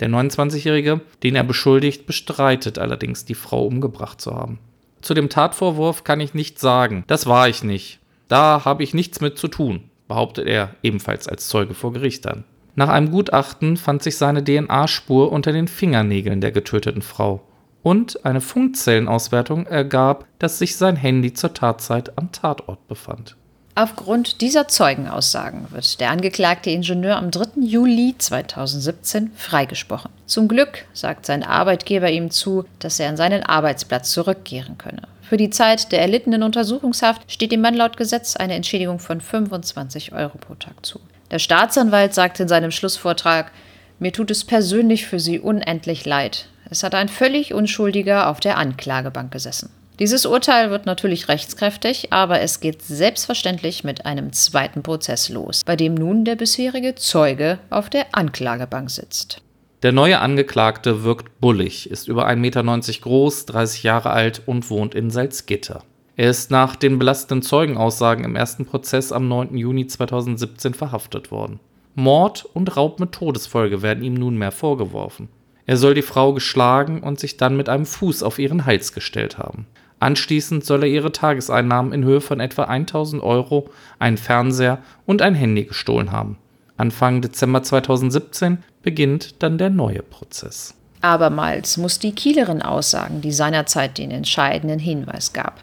Der 0.00 0.10
29-Jährige, 0.10 1.00
den 1.22 1.36
er 1.36 1.44
beschuldigt, 1.44 2.06
bestreitet 2.06 2.78
allerdings, 2.78 3.24
die 3.24 3.34
Frau 3.34 3.64
umgebracht 3.64 4.20
zu 4.20 4.34
haben. 4.34 4.58
Zu 5.00 5.14
dem 5.14 5.28
Tatvorwurf 5.28 6.04
kann 6.04 6.20
ich 6.20 6.34
nichts 6.34 6.60
sagen. 6.60 7.04
Das 7.06 7.26
war 7.26 7.48
ich 7.48 7.62
nicht. 7.62 8.00
Da 8.28 8.64
habe 8.64 8.82
ich 8.82 8.94
nichts 8.94 9.20
mit 9.20 9.38
zu 9.38 9.48
tun, 9.48 9.90
behauptet 10.08 10.46
er 10.46 10.70
ebenfalls 10.82 11.28
als 11.28 11.48
Zeuge 11.48 11.74
vor 11.74 11.92
Gericht 11.92 12.24
dann. 12.24 12.44
Nach 12.74 12.88
einem 12.88 13.10
Gutachten 13.10 13.76
fand 13.76 14.02
sich 14.02 14.18
seine 14.18 14.44
DNA-Spur 14.44 15.32
unter 15.32 15.52
den 15.52 15.68
Fingernägeln 15.68 16.40
der 16.40 16.52
getöteten 16.52 17.02
Frau. 17.02 17.40
Und 17.82 18.24
eine 18.26 18.40
Funkzellenauswertung 18.40 19.66
ergab, 19.66 20.26
dass 20.38 20.58
sich 20.58 20.76
sein 20.76 20.96
Handy 20.96 21.32
zur 21.32 21.54
Tatzeit 21.54 22.18
am 22.18 22.32
Tatort 22.32 22.86
befand. 22.88 23.36
Aufgrund 23.78 24.40
dieser 24.40 24.68
Zeugenaussagen 24.68 25.70
wird 25.70 26.00
der 26.00 26.10
angeklagte 26.10 26.70
Ingenieur 26.70 27.16
am 27.16 27.30
3. 27.30 27.60
Juli 27.60 28.14
2017 28.16 29.32
freigesprochen. 29.36 30.10
Zum 30.24 30.48
Glück 30.48 30.86
sagt 30.94 31.26
sein 31.26 31.42
Arbeitgeber 31.42 32.10
ihm 32.10 32.30
zu, 32.30 32.64
dass 32.78 32.98
er 32.98 33.10
an 33.10 33.18
seinen 33.18 33.42
Arbeitsplatz 33.42 34.12
zurückkehren 34.12 34.78
könne. 34.78 35.02
Für 35.28 35.36
die 35.36 35.50
Zeit 35.50 35.90
der 35.90 36.00
erlittenen 36.00 36.44
Untersuchungshaft 36.44 37.30
steht 37.30 37.50
dem 37.50 37.60
Mann 37.60 37.74
laut 37.74 37.96
Gesetz 37.96 38.36
eine 38.36 38.54
Entschädigung 38.54 39.00
von 39.00 39.20
25 39.20 40.12
Euro 40.12 40.38
pro 40.38 40.54
Tag 40.54 40.86
zu. 40.86 41.00
Der 41.32 41.40
Staatsanwalt 41.40 42.14
sagte 42.14 42.44
in 42.44 42.48
seinem 42.48 42.70
Schlussvortrag, 42.70 43.50
mir 43.98 44.12
tut 44.12 44.30
es 44.30 44.44
persönlich 44.44 45.06
für 45.06 45.18
Sie 45.18 45.40
unendlich 45.40 46.04
leid. 46.04 46.48
Es 46.70 46.84
hat 46.84 46.94
ein 46.94 47.08
völlig 47.08 47.54
Unschuldiger 47.54 48.28
auf 48.28 48.38
der 48.38 48.56
Anklagebank 48.56 49.32
gesessen. 49.32 49.70
Dieses 49.98 50.26
Urteil 50.26 50.70
wird 50.70 50.86
natürlich 50.86 51.28
rechtskräftig, 51.28 52.12
aber 52.12 52.40
es 52.40 52.60
geht 52.60 52.82
selbstverständlich 52.82 53.82
mit 53.82 54.04
einem 54.06 54.32
zweiten 54.32 54.82
Prozess 54.82 55.28
los, 55.28 55.64
bei 55.64 55.74
dem 55.74 55.94
nun 55.94 56.24
der 56.24 56.36
bisherige 56.36 56.94
Zeuge 56.94 57.58
auf 57.70 57.88
der 57.88 58.06
Anklagebank 58.12 58.90
sitzt. 58.90 59.40
Der 59.82 59.92
neue 59.92 60.20
Angeklagte 60.20 61.04
wirkt 61.04 61.38
bullig, 61.38 61.90
ist 61.90 62.08
über 62.08 62.26
1,90 62.26 62.36
Meter 62.36 63.00
groß, 63.02 63.46
30 63.46 63.82
Jahre 63.82 64.10
alt 64.10 64.42
und 64.46 64.70
wohnt 64.70 64.94
in 64.94 65.10
Salzgitter. 65.10 65.82
Er 66.16 66.30
ist 66.30 66.50
nach 66.50 66.76
den 66.76 66.98
belastenden 66.98 67.42
Zeugenaussagen 67.42 68.24
im 68.24 68.36
ersten 68.36 68.64
Prozess 68.64 69.12
am 69.12 69.28
9. 69.28 69.54
Juni 69.54 69.86
2017 69.86 70.72
verhaftet 70.72 71.30
worden. 71.30 71.60
Mord 71.94 72.46
und 72.54 72.74
Raub 72.74 73.00
mit 73.00 73.12
Todesfolge 73.12 73.82
werden 73.82 74.02
ihm 74.02 74.14
nunmehr 74.14 74.50
vorgeworfen. 74.50 75.28
Er 75.66 75.76
soll 75.76 75.92
die 75.92 76.02
Frau 76.02 76.32
geschlagen 76.32 77.02
und 77.02 77.20
sich 77.20 77.36
dann 77.36 77.56
mit 77.56 77.68
einem 77.68 77.84
Fuß 77.84 78.22
auf 78.22 78.38
ihren 78.38 78.64
Hals 78.64 78.94
gestellt 78.94 79.36
haben. 79.36 79.66
Anschließend 80.00 80.64
soll 80.64 80.84
er 80.84 80.88
ihre 80.88 81.12
Tageseinnahmen 81.12 81.92
in 81.92 82.04
Höhe 82.04 82.20
von 82.22 82.40
etwa 82.40 82.64
1000 82.64 83.22
Euro, 83.22 83.68
einen 83.98 84.16
Fernseher 84.16 84.78
und 85.04 85.20
ein 85.20 85.34
Handy 85.34 85.64
gestohlen 85.64 86.12
haben. 86.12 86.38
Anfang 86.76 87.22
Dezember 87.22 87.62
2017 87.62 88.62
beginnt 88.82 89.42
dann 89.42 89.58
der 89.58 89.70
neue 89.70 90.02
Prozess. 90.02 90.74
Abermals 91.00 91.76
muss 91.76 91.98
die 91.98 92.12
Kielerin 92.12 92.62
aussagen, 92.62 93.20
die 93.20 93.32
seinerzeit 93.32 93.98
den 93.98 94.10
entscheidenden 94.10 94.78
Hinweis 94.78 95.32
gab. 95.32 95.62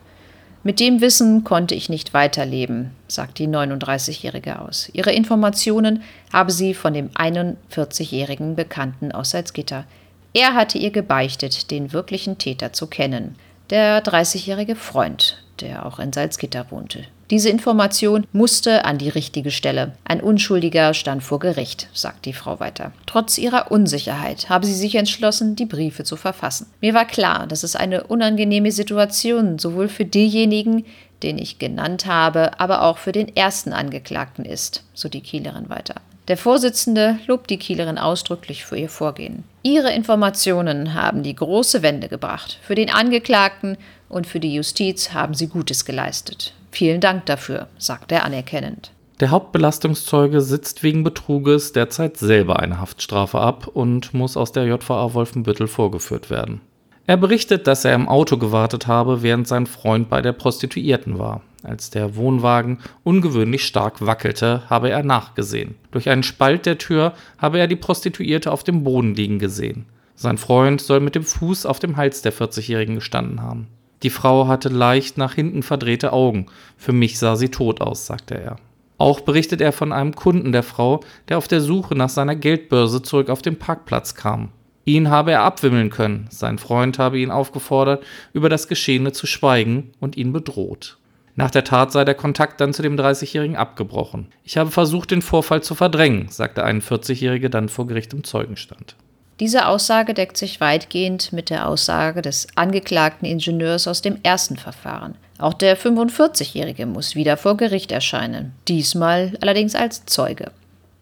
Mit 0.63 0.79
dem 0.79 1.01
Wissen 1.01 1.43
konnte 1.43 1.75
ich 1.75 1.89
nicht 1.89 2.13
weiterleben, 2.13 2.91
sagt 3.07 3.39
die 3.39 3.47
39-Jährige 3.47 4.61
aus. 4.61 4.89
Ihre 4.93 5.11
Informationen 5.11 6.03
habe 6.31 6.51
sie 6.51 6.73
von 6.73 6.93
dem 6.93 7.09
41-jährigen 7.09 8.55
Bekannten 8.55 9.11
aus 9.11 9.31
Salzgitter. 9.31 9.85
Er 10.33 10.53
hatte 10.53 10.77
ihr 10.77 10.91
gebeichtet, 10.91 11.69
den 11.69 11.91
wirklichen 11.91 12.37
Täter 12.37 12.71
zu 12.71 12.87
kennen 12.87 13.35
der 13.69 14.03
30-jährige 14.03 14.75
Freund, 14.75 15.43
der 15.59 15.85
auch 15.85 15.99
in 15.99 16.13
Salzgitter 16.13 16.67
wohnte. 16.69 17.05
Diese 17.33 17.49
Information 17.49 18.27
musste 18.31 18.85
an 18.85 18.99
die 18.99 19.09
richtige 19.09 19.49
Stelle. 19.49 19.93
Ein 20.05 20.21
Unschuldiger 20.21 20.93
stand 20.93 21.23
vor 21.23 21.39
Gericht, 21.39 21.87
sagt 21.91 22.25
die 22.25 22.33
Frau 22.33 22.59
weiter. 22.59 22.91
Trotz 23.07 23.39
ihrer 23.39 23.71
Unsicherheit 23.71 24.49
habe 24.49 24.67
sie 24.67 24.75
sich 24.75 24.93
entschlossen, 24.93 25.55
die 25.55 25.65
Briefe 25.65 26.03
zu 26.03 26.15
verfassen. 26.15 26.67
Mir 26.79 26.93
war 26.93 27.05
klar, 27.05 27.47
dass 27.47 27.63
es 27.63 27.75
eine 27.75 28.03
unangenehme 28.03 28.71
Situation 28.71 29.57
sowohl 29.57 29.87
für 29.87 30.05
denjenigen, 30.05 30.85
den 31.23 31.39
ich 31.39 31.57
genannt 31.57 32.05
habe, 32.05 32.59
aber 32.59 32.83
auch 32.83 32.99
für 32.99 33.11
den 33.11 33.35
ersten 33.35 33.73
Angeklagten 33.73 34.45
ist, 34.45 34.83
so 34.93 35.09
die 35.09 35.21
Kielerin 35.21 35.71
weiter. 35.71 35.95
Der 36.27 36.37
Vorsitzende 36.37 37.17
lobt 37.25 37.49
die 37.49 37.57
Kielerin 37.57 37.97
ausdrücklich 37.97 38.63
für 38.63 38.77
ihr 38.77 38.89
Vorgehen. 38.89 39.43
Ihre 39.63 39.91
Informationen 39.91 40.93
haben 40.93 41.23
die 41.23 41.35
große 41.35 41.81
Wende 41.81 42.09
gebracht. 42.09 42.59
Für 42.61 42.75
den 42.75 42.91
Angeklagten 42.91 43.75
und 44.07 44.27
für 44.27 44.39
die 44.39 44.53
Justiz 44.53 45.13
haben 45.13 45.33
sie 45.33 45.47
Gutes 45.47 45.83
geleistet. 45.83 46.53
Vielen 46.73 47.01
Dank 47.01 47.27
dafür, 47.27 47.67
sagt 47.77 48.11
er 48.11 48.25
anerkennend. 48.25 48.91
Der 49.19 49.29
Hauptbelastungszeuge 49.29 50.41
sitzt 50.41 50.81
wegen 50.81 51.03
Betruges 51.03 51.71
derzeit 51.71 52.17
selber 52.17 52.59
eine 52.59 52.81
Haftstrafe 52.81 53.39
ab 53.39 53.67
und 53.67 54.15
muss 54.15 54.35
aus 54.35 54.53
der 54.53 54.65
JVA 54.65 55.13
Wolfenbüttel 55.13 55.67
vorgeführt 55.67 56.31
werden. 56.31 56.61
Er 57.05 57.17
berichtet, 57.17 57.67
dass 57.67 57.85
er 57.85 57.93
im 57.93 58.07
Auto 58.09 58.37
gewartet 58.37 58.87
habe, 58.87 59.21
während 59.21 59.47
sein 59.47 59.67
Freund 59.67 60.09
bei 60.09 60.23
der 60.23 60.31
Prostituierten 60.31 61.19
war. 61.19 61.41
Als 61.61 61.91
der 61.91 62.15
Wohnwagen 62.15 62.79
ungewöhnlich 63.03 63.65
stark 63.65 64.03
wackelte, 64.03 64.67
habe 64.67 64.89
er 64.89 65.03
nachgesehen. 65.03 65.75
Durch 65.91 66.09
einen 66.09 66.23
Spalt 66.23 66.65
der 66.65 66.79
Tür 66.79 67.13
habe 67.37 67.59
er 67.59 67.67
die 67.67 67.75
Prostituierte 67.75 68.51
auf 68.51 68.63
dem 68.63 68.83
Boden 68.83 69.13
liegen 69.13 69.37
gesehen. 69.37 69.85
Sein 70.15 70.39
Freund 70.39 70.81
soll 70.81 71.01
mit 71.01 71.13
dem 71.13 71.23
Fuß 71.23 71.67
auf 71.67 71.79
dem 71.79 71.97
Hals 71.97 72.23
der 72.23 72.33
40-Jährigen 72.33 72.95
gestanden 72.95 73.43
haben. 73.43 73.67
Die 74.03 74.09
Frau 74.09 74.47
hatte 74.47 74.69
leicht 74.69 75.17
nach 75.17 75.33
hinten 75.33 75.63
verdrehte 75.63 76.13
Augen. 76.13 76.47
Für 76.77 76.93
mich 76.93 77.17
sah 77.17 77.35
sie 77.35 77.49
tot 77.49 77.81
aus, 77.81 78.05
sagte 78.05 78.37
er. 78.37 78.57
Auch 78.97 79.21
berichtet 79.21 79.61
er 79.61 79.71
von 79.71 79.91
einem 79.91 80.15
Kunden 80.15 80.51
der 80.51 80.63
Frau, 80.63 80.99
der 81.29 81.37
auf 81.37 81.47
der 81.47 81.61
Suche 81.61 81.95
nach 81.95 82.09
seiner 82.09 82.35
Geldbörse 82.35 83.01
zurück 83.01 83.29
auf 83.29 83.41
den 83.41 83.57
Parkplatz 83.57 84.15
kam. 84.15 84.49
Ihn 84.85 85.09
habe 85.09 85.31
er 85.31 85.43
abwimmeln 85.43 85.89
können. 85.89 86.27
Sein 86.29 86.57
Freund 86.57 86.99
habe 86.99 87.19
ihn 87.19 87.31
aufgefordert, 87.31 88.03
über 88.33 88.49
das 88.49 88.67
Geschehene 88.67 89.13
zu 89.13 89.25
schweigen 89.25 89.91
und 89.99 90.17
ihn 90.17 90.33
bedroht. 90.33 90.97
Nach 91.35 91.49
der 91.49 91.63
Tat 91.63 91.91
sei 91.91 92.05
der 92.05 92.15
Kontakt 92.15 92.61
dann 92.61 92.73
zu 92.73 92.81
dem 92.81 92.95
30-Jährigen 92.95 93.55
abgebrochen. 93.55 94.27
Ich 94.43 94.57
habe 94.57 94.69
versucht, 94.69 95.09
den 95.11 95.21
Vorfall 95.21 95.63
zu 95.63 95.73
verdrängen, 95.73 96.27
sagte 96.29 96.63
ein 96.63 96.81
40-Jährige 96.81 97.49
dann 97.49 97.69
vor 97.69 97.87
Gericht 97.87 98.13
im 98.13 98.23
Zeugenstand. 98.23 98.95
Diese 99.39 99.67
Aussage 99.67 100.13
deckt 100.13 100.37
sich 100.37 100.61
weitgehend 100.61 101.33
mit 101.33 101.49
der 101.49 101.67
Aussage 101.67 102.21
des 102.21 102.47
angeklagten 102.55 103.25
Ingenieurs 103.27 103.87
aus 103.87 104.01
dem 104.01 104.19
ersten 104.21 104.57
Verfahren. 104.57 105.15
Auch 105.39 105.53
der 105.53 105.77
45-Jährige 105.77 106.85
muss 106.85 107.15
wieder 107.15 107.37
vor 107.37 107.57
Gericht 107.57 107.91
erscheinen, 107.91 108.53
diesmal 108.67 109.33
allerdings 109.41 109.75
als 109.75 110.05
Zeuge. 110.05 110.51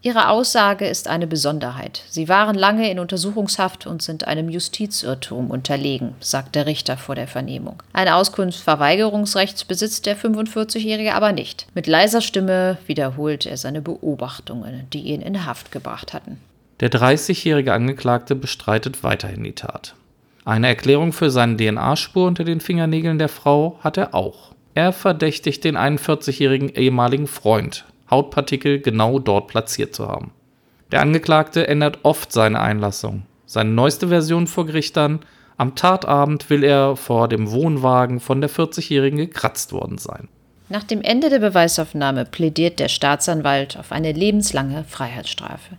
Ihre 0.04 0.30
Aussage 0.30 0.88
ist 0.88 1.06
eine 1.06 1.28
Besonderheit. 1.28 2.02
Sie 2.08 2.28
waren 2.28 2.56
lange 2.56 2.90
in 2.90 2.98
Untersuchungshaft 2.98 3.86
und 3.86 4.02
sind 4.02 4.26
einem 4.26 4.48
Justizirrtum 4.48 5.48
unterlegen, 5.48 6.16
sagt 6.18 6.56
der 6.56 6.66
Richter 6.66 6.96
vor 6.96 7.14
der 7.14 7.28
Vernehmung. 7.28 7.80
Ein 7.92 8.08
Auskunftsverweigerungsrecht 8.08 9.68
besitzt 9.68 10.06
der 10.06 10.16
45-Jährige 10.16 11.14
aber 11.14 11.30
nicht. 11.30 11.68
Mit 11.74 11.86
leiser 11.86 12.20
Stimme 12.20 12.78
wiederholt 12.88 13.46
er 13.46 13.56
seine 13.56 13.80
Beobachtungen, 13.80 14.88
die 14.92 15.02
ihn 15.02 15.22
in 15.22 15.46
Haft 15.46 15.70
gebracht 15.70 16.12
hatten. 16.12 16.40
Der 16.82 16.90
30-jährige 16.90 17.72
Angeklagte 17.72 18.34
bestreitet 18.34 19.04
weiterhin 19.04 19.44
die 19.44 19.52
Tat. 19.52 19.94
Eine 20.44 20.66
Erklärung 20.66 21.12
für 21.12 21.30
seine 21.30 21.56
DNA-Spur 21.56 22.26
unter 22.26 22.42
den 22.42 22.58
Fingernägeln 22.58 23.20
der 23.20 23.28
Frau 23.28 23.78
hat 23.84 23.96
er 23.98 24.16
auch. 24.16 24.50
Er 24.74 24.92
verdächtigt 24.92 25.62
den 25.62 25.76
41-jährigen 25.76 26.70
ehemaligen 26.70 27.28
Freund, 27.28 27.84
Hautpartikel 28.10 28.80
genau 28.80 29.20
dort 29.20 29.46
platziert 29.46 29.94
zu 29.94 30.08
haben. 30.08 30.32
Der 30.90 31.02
Angeklagte 31.02 31.68
ändert 31.68 32.00
oft 32.02 32.32
seine 32.32 32.58
Einlassung. 32.58 33.22
Seine 33.46 33.70
neueste 33.70 34.08
Version 34.08 34.48
vor 34.48 34.66
Gericht 34.66 34.96
dann, 34.96 35.20
am 35.56 35.76
Tatabend 35.76 36.50
will 36.50 36.64
er 36.64 36.96
vor 36.96 37.28
dem 37.28 37.52
Wohnwagen 37.52 38.18
von 38.18 38.40
der 38.40 38.50
40-Jährigen 38.50 39.18
gekratzt 39.18 39.72
worden 39.72 39.98
sein. 39.98 40.26
Nach 40.68 40.82
dem 40.82 41.02
Ende 41.02 41.30
der 41.30 41.38
Beweisaufnahme 41.38 42.24
plädiert 42.24 42.80
der 42.80 42.88
Staatsanwalt 42.88 43.76
auf 43.78 43.92
eine 43.92 44.10
lebenslange 44.10 44.82
Freiheitsstrafe. 44.82 45.76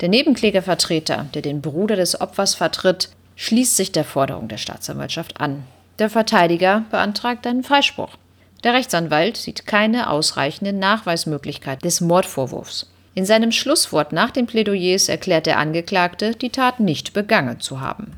Der 0.00 0.08
Nebenklägervertreter, 0.08 1.26
der 1.34 1.42
den 1.42 1.60
Bruder 1.60 1.96
des 1.96 2.20
Opfers 2.20 2.54
vertritt, 2.54 3.10
schließt 3.36 3.76
sich 3.76 3.90
der 3.90 4.04
Forderung 4.04 4.48
der 4.48 4.58
Staatsanwaltschaft 4.58 5.40
an. 5.40 5.64
Der 5.98 6.08
Verteidiger 6.08 6.84
beantragt 6.90 7.46
einen 7.46 7.64
Freispruch. 7.64 8.16
Der 8.62 8.74
Rechtsanwalt 8.74 9.36
sieht 9.36 9.66
keine 9.66 10.10
ausreichende 10.10 10.72
Nachweismöglichkeit 10.72 11.84
des 11.84 12.00
Mordvorwurfs. 12.00 12.90
In 13.14 13.24
seinem 13.24 13.50
Schlusswort 13.50 14.12
nach 14.12 14.30
den 14.30 14.46
Plädoyers 14.46 15.08
erklärt 15.08 15.46
der 15.46 15.58
Angeklagte, 15.58 16.36
die 16.36 16.50
Tat 16.50 16.78
nicht 16.78 17.12
begangen 17.12 17.58
zu 17.60 17.80
haben. 17.80 18.12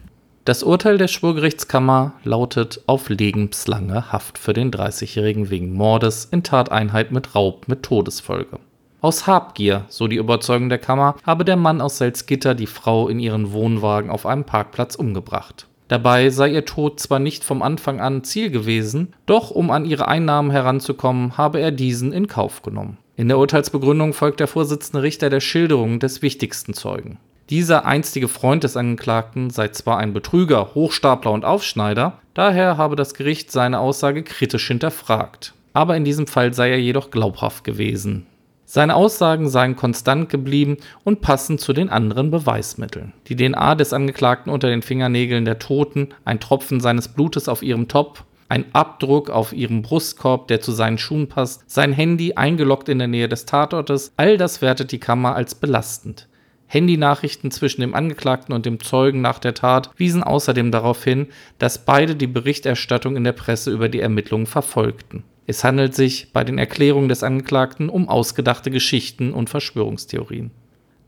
Das 0.44 0.62
Urteil 0.62 0.98
der 0.98 1.08
Schwurgerichtskammer 1.08 2.12
lautet 2.24 2.80
auf 2.86 3.08
lebenslange 3.08 4.12
Haft 4.12 4.38
für 4.38 4.52
den 4.52 4.70
30-Jährigen 4.70 5.48
wegen 5.48 5.72
Mordes 5.72 6.26
in 6.30 6.42
Tateinheit 6.42 7.12
mit 7.12 7.34
Raub 7.34 7.68
mit 7.68 7.82
Todesfolge. 7.82 8.58
Aus 9.02 9.26
Habgier, 9.26 9.86
so 9.88 10.08
die 10.08 10.16
Überzeugung 10.16 10.68
der 10.68 10.78
Kammer, 10.78 11.16
habe 11.24 11.46
der 11.46 11.56
Mann 11.56 11.80
aus 11.80 11.96
Salzgitter 11.96 12.54
die 12.54 12.66
Frau 12.66 13.08
in 13.08 13.18
ihren 13.18 13.52
Wohnwagen 13.52 14.10
auf 14.10 14.26
einem 14.26 14.44
Parkplatz 14.44 14.94
umgebracht. 14.94 15.66
Dabei 15.88 16.28
sei 16.28 16.50
ihr 16.50 16.66
Tod 16.66 17.00
zwar 17.00 17.18
nicht 17.18 17.42
vom 17.42 17.62
Anfang 17.62 17.98
an 17.98 18.24
Ziel 18.24 18.50
gewesen, 18.50 19.14
doch 19.24 19.50
um 19.50 19.70
an 19.70 19.86
ihre 19.86 20.06
Einnahmen 20.06 20.50
heranzukommen, 20.50 21.38
habe 21.38 21.60
er 21.60 21.72
diesen 21.72 22.12
in 22.12 22.26
Kauf 22.26 22.60
genommen. 22.60 22.98
In 23.16 23.28
der 23.28 23.38
Urteilsbegründung 23.38 24.12
folgt 24.12 24.38
der 24.38 24.46
Vorsitzende 24.46 25.02
Richter 25.02 25.30
der 25.30 25.40
Schilderung 25.40 25.98
des 25.98 26.20
wichtigsten 26.20 26.74
Zeugen. 26.74 27.16
Dieser 27.48 27.86
einstige 27.86 28.28
Freund 28.28 28.64
des 28.64 28.76
Angeklagten 28.76 29.50
sei 29.50 29.68
zwar 29.68 29.96
ein 29.96 30.12
Betrüger, 30.12 30.74
Hochstapler 30.74 31.32
und 31.32 31.44
Aufschneider, 31.44 32.18
daher 32.34 32.76
habe 32.76 32.96
das 32.96 33.14
Gericht 33.14 33.50
seine 33.50 33.80
Aussage 33.80 34.22
kritisch 34.22 34.68
hinterfragt. 34.68 35.54
Aber 35.72 35.96
in 35.96 36.04
diesem 36.04 36.26
Fall 36.26 36.52
sei 36.54 36.70
er 36.70 36.80
jedoch 36.80 37.10
glaubhaft 37.10 37.64
gewesen. 37.64 38.26
Seine 38.72 38.94
Aussagen 38.94 39.48
seien 39.48 39.74
konstant 39.74 40.28
geblieben 40.28 40.76
und 41.02 41.22
passend 41.22 41.60
zu 41.60 41.72
den 41.72 41.88
anderen 41.88 42.30
Beweismitteln. 42.30 43.12
Die 43.26 43.34
DNA 43.34 43.74
des 43.74 43.92
Angeklagten 43.92 44.48
unter 44.48 44.68
den 44.68 44.82
Fingernägeln 44.82 45.44
der 45.44 45.58
Toten, 45.58 46.10
ein 46.24 46.38
Tropfen 46.38 46.78
seines 46.78 47.08
Blutes 47.08 47.48
auf 47.48 47.64
ihrem 47.64 47.88
Top, 47.88 48.22
ein 48.48 48.66
Abdruck 48.72 49.28
auf 49.28 49.52
ihrem 49.52 49.82
Brustkorb, 49.82 50.46
der 50.46 50.60
zu 50.60 50.70
seinen 50.70 50.98
Schuhen 50.98 51.26
passt, 51.26 51.68
sein 51.68 51.92
Handy 51.92 52.34
eingeloggt 52.34 52.88
in 52.88 53.00
der 53.00 53.08
Nähe 53.08 53.28
des 53.28 53.44
Tatortes, 53.44 54.12
all 54.16 54.36
das 54.36 54.62
wertet 54.62 54.92
die 54.92 55.00
Kammer 55.00 55.34
als 55.34 55.56
belastend. 55.56 56.28
Handynachrichten 56.68 57.50
zwischen 57.50 57.80
dem 57.80 57.96
Angeklagten 57.96 58.54
und 58.54 58.66
dem 58.66 58.78
Zeugen 58.78 59.20
nach 59.20 59.40
der 59.40 59.54
Tat 59.54 59.90
wiesen 59.96 60.22
außerdem 60.22 60.70
darauf 60.70 61.02
hin, 61.02 61.26
dass 61.58 61.84
beide 61.84 62.14
die 62.14 62.28
Berichterstattung 62.28 63.16
in 63.16 63.24
der 63.24 63.32
Presse 63.32 63.72
über 63.72 63.88
die 63.88 63.98
Ermittlungen 63.98 64.46
verfolgten. 64.46 65.24
Es 65.50 65.64
handelt 65.64 65.96
sich 65.96 66.32
bei 66.32 66.44
den 66.44 66.58
Erklärungen 66.58 67.08
des 67.08 67.24
Angeklagten 67.24 67.88
um 67.88 68.08
ausgedachte 68.08 68.70
Geschichten 68.70 69.32
und 69.32 69.50
Verschwörungstheorien. 69.50 70.52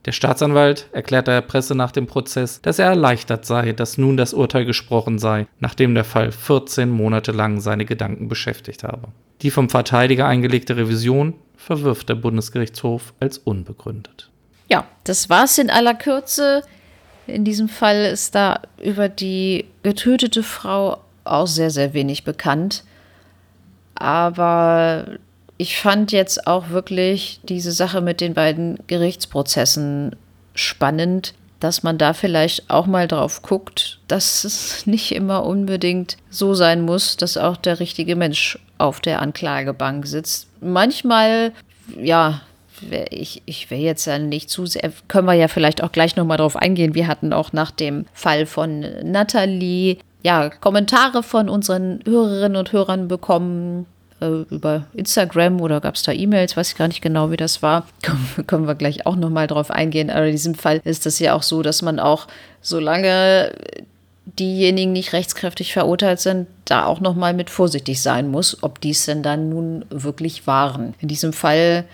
Der 0.05 0.11
Staatsanwalt 0.11 0.89
erklärte 0.91 1.31
der 1.31 1.43
Presse 1.43 1.77
nach 1.77 1.93
dem 1.93 2.09
Prozess, 2.09 2.61
dass 2.61 2.81
er 2.81 2.87
erleichtert 2.87 3.47
sei, 3.47 3.71
dass 3.71 3.99
nun 3.99 4.17
das 4.17 4.35
Urteil 4.35 4.65
gesprochen 4.65 5.21
sei, 5.21 5.47
nachdem 5.61 5.95
der 5.95 6.03
Fall 6.03 6.33
14 6.33 6.91
Monate 6.91 7.31
lang 7.31 7.61
seine 7.61 7.85
Gedanken 7.85 8.27
beschäftigt 8.27 8.83
habe. 8.83 9.13
Die 9.43 9.53
vom 9.53 9.71
Verteidiger 9.71 10.27
eingelegte 10.27 10.77
Revision 10.77 11.35
verwirft 11.57 12.09
der 12.09 12.17
Bundesgerichtshof 12.17 13.15
als 13.21 13.39
unbegründet. 13.39 14.29
Ja, 14.69 14.87
das 15.05 15.31
war's 15.31 15.57
in 15.59 15.71
aller 15.71 15.95
Kürze. 15.95 16.65
In 17.29 17.45
diesem 17.45 17.69
Fall 17.69 18.07
ist 18.07 18.35
da 18.35 18.63
über 18.83 19.09
die 19.09 19.67
getötete 19.85 20.43
Frau 20.43 20.99
auch 21.23 21.47
sehr, 21.47 21.71
sehr 21.71 21.95
wenig 21.95 22.25
bekannt. 22.25 22.83
Aber 23.95 25.07
ich 25.59 25.79
fand 25.79 26.13
jetzt 26.13 26.47
auch 26.47 26.71
wirklich 26.71 27.41
diese 27.45 27.73
Sache 27.73 28.01
mit 28.01 28.21
den 28.21 28.35
beiden 28.35 28.79
Gerichtsprozessen 28.87 30.17
spannend, 30.55 31.35
dass 31.61 31.85
man 31.85 31.99
da 31.99 32.13
vielleicht 32.13 32.69
auch 32.71 32.87
mal 32.87 33.07
drauf 33.07 33.43
guckt, 33.43 34.01
dass 34.09 34.43
es 34.43 34.87
nicht 34.87 35.13
immer 35.13 35.45
unbedingt 35.45 36.17
so 36.31 36.55
sein 36.55 36.83
muss, 36.83 37.17
dass 37.17 37.37
auch 37.37 37.57
der 37.57 37.79
richtige 37.79 38.17
Mensch 38.17 38.59
auf 38.79 39.01
der 39.01 39.23
Anklagebank 39.23 40.07
sitzt. 40.07 40.49
Manchmal, 40.61 41.53
ja, 41.97 42.41
ich, 43.11 43.43
ich 43.47 43.71
will 43.71 43.79
jetzt 43.79 44.07
ja 44.07 44.19
nicht 44.19 44.51
zu 44.51 44.67
sehr, 44.67 44.93
können 45.07 45.29
wir 45.29 45.35
ja 45.35 45.47
vielleicht 45.47 45.85
auch 45.85 45.93
gleich 45.93 46.17
nochmal 46.17 46.39
drauf 46.39 46.57
eingehen. 46.57 46.97
Wir 46.97 47.07
hatten 47.07 47.33
auch 47.33 47.53
nach 47.53 47.71
dem 47.71 48.07
Fall 48.13 48.47
von 48.47 48.81
Nathalie 49.05 49.99
ja, 50.23 50.51
Kommentare 50.51 51.23
von 51.23 51.49
unseren 51.49 52.01
Hörerinnen 52.07 52.57
und 52.57 52.73
Hörern 52.73 53.09
bekommen, 53.09 53.87
äh, 54.23 54.45
über 54.55 54.87
Instagram 54.95 55.61
oder 55.61 55.81
gab 55.81 55.97
es 55.97 56.03
da 56.03 56.13
E-Mails, 56.13 56.57
weiß 56.57 56.71
ich 56.71 56.77
gar 56.77 56.89
nicht 56.89 57.03
genau, 57.03 57.31
wie 57.31 57.37
das 57.37 57.63
war. 57.63 57.87
Können 58.47 58.67
wir 58.67 58.75
gleich 58.77 59.05
auch 59.05 59.17
nochmal 59.17 59.49
drauf 59.49 59.71
eingehen. 59.71 60.11
Aber 60.11 60.27
in 60.27 60.33
diesem 60.33 60.55
Fall 60.55 60.81
ist 60.85 61.07
es 61.07 61.19
ja 61.19 61.35
auch 61.35 61.43
so, 61.43 61.63
dass 61.63 61.83
man 61.83 61.99
auch, 61.99 62.29
solange 62.61 63.53
diejenigen 64.39 64.93
nicht 64.93 65.13
rechtskräftig 65.13 65.73
verurteilt 65.73 66.21
sind, 66.21 66.47
da 66.65 66.87
auch 66.87 67.01
nochmal 67.01 67.35
mit 67.35 67.51
vorsichtig 67.51 68.01
sein 68.01 68.31
muss, 68.31 68.63
ob 68.63 68.81
dies 68.81 69.05
denn 69.07 69.23
dann 69.25 69.49
nun 69.49 69.85
wirklich 69.91 70.47
waren. 70.47 70.95
In 71.01 71.09
diesem 71.09 71.33
Fall, 71.33 71.85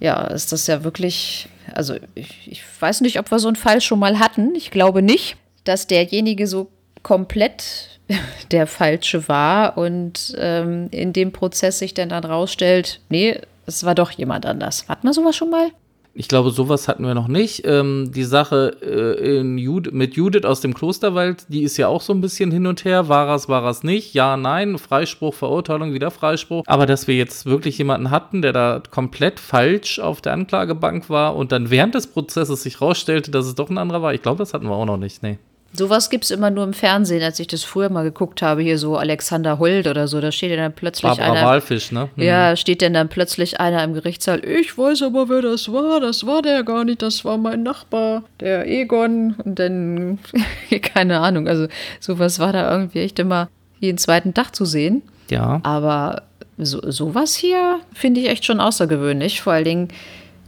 ja, 0.00 0.24
ist 0.24 0.50
das 0.50 0.66
ja 0.66 0.82
wirklich, 0.82 1.48
also 1.72 1.94
ich, 2.16 2.48
ich 2.50 2.62
weiß 2.80 3.00
nicht, 3.02 3.20
ob 3.20 3.30
wir 3.30 3.38
so 3.38 3.46
einen 3.46 3.56
Fall 3.56 3.80
schon 3.80 4.00
mal 4.00 4.18
hatten. 4.18 4.56
Ich 4.56 4.72
glaube 4.72 5.02
nicht, 5.02 5.36
dass 5.62 5.86
derjenige 5.86 6.48
so 6.48 6.68
komplett 7.08 8.00
der 8.52 8.66
falsche 8.66 9.28
war 9.28 9.78
und 9.78 10.36
ähm, 10.38 10.88
in 10.90 11.14
dem 11.14 11.32
Prozess 11.32 11.78
sich 11.78 11.94
dann, 11.94 12.10
dann 12.10 12.24
rausstellt, 12.24 13.00
nee, 13.08 13.40
es 13.64 13.84
war 13.84 13.94
doch 13.94 14.10
jemand 14.10 14.44
anders. 14.44 14.86
Hatten 14.88 15.06
wir 15.06 15.14
sowas 15.14 15.34
schon 15.34 15.48
mal? 15.48 15.68
Ich 16.12 16.28
glaube, 16.28 16.50
sowas 16.50 16.86
hatten 16.88 17.04
wir 17.04 17.14
noch 17.14 17.28
nicht. 17.28 17.64
Ähm, 17.64 18.10
die 18.14 18.24
Sache 18.24 18.76
äh, 18.82 19.40
Jud 19.40 19.92
mit 19.92 20.16
Judith 20.16 20.44
aus 20.44 20.60
dem 20.60 20.74
Klosterwald, 20.74 21.46
die 21.48 21.62
ist 21.62 21.76
ja 21.78 21.88
auch 21.88 22.02
so 22.02 22.12
ein 22.12 22.20
bisschen 22.20 22.50
hin 22.50 22.66
und 22.66 22.84
her. 22.84 23.08
War 23.08 23.34
es, 23.34 23.48
war 23.48 23.64
es 23.64 23.84
nicht? 23.84 24.14
Ja, 24.14 24.36
nein. 24.36 24.76
Freispruch, 24.78 25.32
Verurteilung, 25.32 25.94
wieder 25.94 26.10
Freispruch. 26.10 26.64
Aber 26.66 26.86
dass 26.86 27.06
wir 27.06 27.14
jetzt 27.14 27.46
wirklich 27.46 27.78
jemanden 27.78 28.10
hatten, 28.10 28.42
der 28.42 28.52
da 28.52 28.82
komplett 28.90 29.38
falsch 29.38 29.98
auf 29.98 30.20
der 30.20 30.32
Anklagebank 30.32 31.08
war 31.08 31.36
und 31.36 31.52
dann 31.52 31.70
während 31.70 31.94
des 31.94 32.08
Prozesses 32.08 32.64
sich 32.64 32.80
rausstellte, 32.80 33.30
dass 33.30 33.46
es 33.46 33.54
doch 33.54 33.70
ein 33.70 33.78
anderer 33.78 34.02
war, 34.02 34.12
ich 34.12 34.22
glaube, 34.22 34.38
das 34.38 34.52
hatten 34.52 34.66
wir 34.66 34.74
auch 34.74 34.86
noch 34.86 34.98
nicht. 34.98 35.22
Nee. 35.22 35.38
Sowas 35.74 36.08
gibt 36.08 36.24
es 36.24 36.30
immer 36.30 36.50
nur 36.50 36.64
im 36.64 36.72
Fernsehen, 36.72 37.22
als 37.22 37.38
ich 37.38 37.46
das 37.46 37.62
früher 37.62 37.90
mal 37.90 38.02
geguckt 38.02 38.40
habe, 38.40 38.62
hier 38.62 38.78
so 38.78 38.96
Alexander 38.96 39.58
Holt 39.58 39.86
oder 39.86 40.08
so, 40.08 40.18
da 40.20 40.32
steht 40.32 40.50
ja 40.50 40.56
dann 40.56 40.72
plötzlich 40.72 41.02
Barbara 41.02 41.32
einer. 41.32 41.46
Walfisch, 41.46 41.92
ne? 41.92 42.08
Mhm. 42.16 42.22
Ja, 42.22 42.56
steht 42.56 42.80
denn 42.80 42.94
dann 42.94 43.10
plötzlich 43.10 43.60
einer 43.60 43.84
im 43.84 43.92
Gerichtssaal, 43.92 44.42
ich 44.44 44.78
weiß 44.78 45.02
aber, 45.02 45.28
wer 45.28 45.42
das 45.42 45.70
war, 45.70 46.00
das 46.00 46.26
war 46.26 46.40
der 46.40 46.62
gar 46.64 46.84
nicht, 46.84 47.02
das 47.02 47.22
war 47.24 47.36
mein 47.36 47.62
Nachbar, 47.62 48.22
der 48.40 48.66
Egon. 48.66 49.34
Und 49.44 49.58
dann, 49.58 50.18
keine 50.82 51.20
Ahnung, 51.20 51.46
also 51.46 51.68
sowas 52.00 52.38
war 52.38 52.52
da 52.52 52.72
irgendwie 52.72 53.00
echt 53.00 53.18
immer 53.18 53.48
jeden 53.78 53.98
zweiten 53.98 54.32
Tag 54.32 54.56
zu 54.56 54.64
sehen. 54.64 55.02
Ja. 55.28 55.60
Aber 55.64 56.22
so, 56.56 56.80
sowas 56.90 57.36
hier 57.36 57.80
finde 57.92 58.20
ich 58.20 58.28
echt 58.28 58.46
schon 58.46 58.60
außergewöhnlich. 58.60 59.42
Vor 59.42 59.52
allen 59.52 59.64
Dingen, 59.64 59.88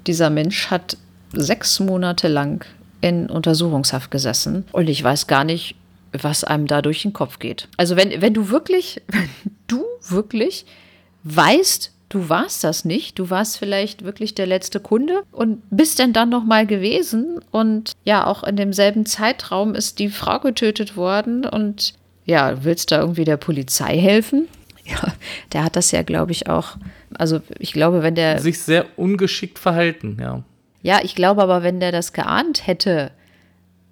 dieser 0.07 0.31
Mensch 0.31 0.71
hat 0.71 0.97
sechs 1.33 1.79
Monate 1.79 2.29
lang 2.29 2.65
in 3.01 3.29
Untersuchungshaft 3.29 4.11
gesessen 4.11 4.65
und 4.73 4.89
ich 4.89 5.03
weiß 5.03 5.27
gar 5.27 5.45
nicht, 5.45 5.77
was 6.13 6.45
einem 6.45 6.67
da 6.67 6.83
durch 6.83 7.03
den 7.03 7.13
Kopf 7.13 7.39
geht. 7.39 7.69
Also 7.77 7.97
wenn, 7.97 8.21
wenn 8.21 8.35
du 8.35 8.51
wirklich, 8.51 9.03
wenn 9.09 9.29
du 9.67 9.85
wirklich 10.09 10.67
weißt, 11.23 11.93
du 12.09 12.29
warst 12.29 12.65
das 12.65 12.85
nicht, 12.85 13.19
du 13.19 13.31
warst 13.31 13.59
vielleicht 13.59 14.05
wirklich 14.05 14.35
der 14.35 14.47
letzte 14.47 14.81
Kunde 14.81 15.23
und 15.33 15.63
bist 15.71 15.99
denn 15.99 16.13
dann 16.13 16.29
noch 16.29 16.45
mal 16.45 16.67
gewesen 16.67 17.41
und 17.51 17.93
ja, 18.05 18.27
auch 18.27 18.43
in 18.43 18.57
demselben 18.57 19.07
Zeitraum 19.07 19.75
ist 19.75 19.99
die 19.99 20.09
Frau 20.09 20.41
getötet 20.41 20.97
worden 20.97 21.47
und 21.47 21.95
ja, 22.27 22.65
willst 22.65 22.93
da 22.93 23.01
irgendwie 23.01 23.25
der 23.25 23.37
Polizei 23.37 23.99
helfen? 23.99 24.49
Ja, 24.85 25.13
der 25.53 25.65
hat 25.65 25.77
das 25.77 25.93
ja, 25.93 26.03
glaube 26.03 26.33
ich, 26.33 26.49
auch. 26.49 26.77
Also 27.15 27.41
ich 27.59 27.73
glaube, 27.73 28.03
wenn 28.03 28.15
der 28.15 28.41
sich 28.41 28.59
sehr 28.59 28.87
ungeschickt 28.97 29.59
verhalten, 29.59 30.17
ja. 30.21 30.43
Ja, 30.83 31.01
ich 31.03 31.15
glaube 31.15 31.43
aber, 31.43 31.63
wenn 31.63 31.81
der 31.81 31.93
das 31.93 32.13
geahnt 32.13 32.67
hätte, 32.67 33.11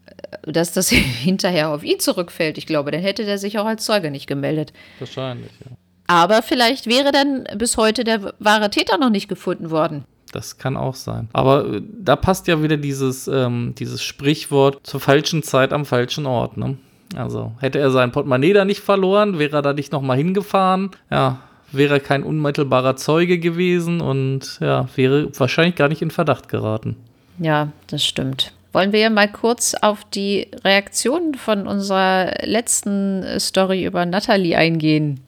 äh, 0.07 0.53
dass 0.53 0.73
das 0.73 0.89
hinterher 0.91 1.71
auf 1.71 1.85
ihn 1.85 2.01
zurückfällt, 2.01 2.59
ich 2.59 2.67
glaube, 2.67 2.91
dann 2.91 3.01
hätte 3.01 3.25
der 3.25 3.39
sich 3.39 3.59
auch 3.59 3.67
als 3.67 3.85
Zeuge 3.85 4.11
nicht 4.11 4.27
gemeldet. 4.27 4.73
Wahrscheinlich, 4.99 5.53
ja. 5.65 5.77
Aber 6.11 6.43
vielleicht 6.43 6.87
wäre 6.87 7.13
dann 7.13 7.45
bis 7.57 7.77
heute 7.77 8.03
der 8.03 8.33
wahre 8.39 8.71
Täter 8.71 8.97
noch 8.97 9.11
nicht 9.11 9.29
gefunden 9.29 9.71
worden. 9.71 10.05
Das 10.33 10.59
kann 10.59 10.77
auch 10.77 10.95
sein. 10.95 11.29
Aber 11.33 11.67
äh, 11.67 11.83
da 11.83 12.17
passt 12.17 12.49
ja 12.49 12.63
wieder 12.63 12.77
dieses, 12.77 13.29
ähm, 13.29 13.75
dieses 13.79 14.03
Sprichwort 14.03 14.81
zur 14.87 15.01
falschen 15.01 15.43
Zeit 15.43 15.73
am 15.73 15.85
falschen 15.85 16.27
Ort. 16.27 16.57
Ne? 16.57 16.79
Also 17.17 17.53
hätte 17.61 17.79
er 17.79 17.91
sein 17.91 18.13
Portemonnaie 18.13 18.53
da 18.53 18.65
nicht 18.65 18.81
verloren, 18.81 19.39
wäre 19.39 19.57
er 19.57 19.63
da 19.63 19.73
nicht 19.73 19.93
nochmal 19.93 20.17
hingefahren. 20.17 20.91
Ja, 21.11 21.41
wäre 21.73 22.01
kein 22.01 22.23
unmittelbarer 22.23 22.97
Zeuge 22.97 23.39
gewesen 23.39 24.01
und 24.01 24.59
ja, 24.61 24.89
wäre 24.97 25.29
wahrscheinlich 25.39 25.77
gar 25.77 25.89
nicht 25.89 26.03
in 26.03 26.11
Verdacht 26.11 26.49
geraten. 26.49 26.97
Ja, 27.39 27.73
das 27.89 28.05
stimmt. 28.05 28.53
Wollen 28.73 28.93
wir 28.93 29.11
mal 29.11 29.31
kurz 29.31 29.75
auf 29.75 30.05
die 30.05 30.49
Reaktion 30.65 31.35
von 31.35 31.67
unserer 31.67 32.35
letzten 32.43 33.25
Story 33.41 33.85
über 33.85 34.05
Natalie 34.05 34.57
eingehen? 34.57 35.21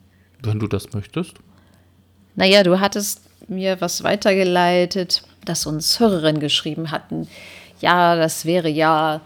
Wenn 0.43 0.59
du 0.59 0.67
das 0.67 0.93
möchtest. 0.93 1.35
Naja, 2.35 2.63
du 2.63 2.79
hattest 2.79 3.21
mir 3.47 3.81
was 3.81 4.03
weitergeleitet, 4.03 5.23
das 5.45 5.65
uns 5.65 5.99
Hörerinnen 5.99 6.39
geschrieben 6.39 6.91
hatten. 6.91 7.27
Ja, 7.79 8.15
das 8.15 8.45
wäre 8.45 8.69
ja 8.69 9.21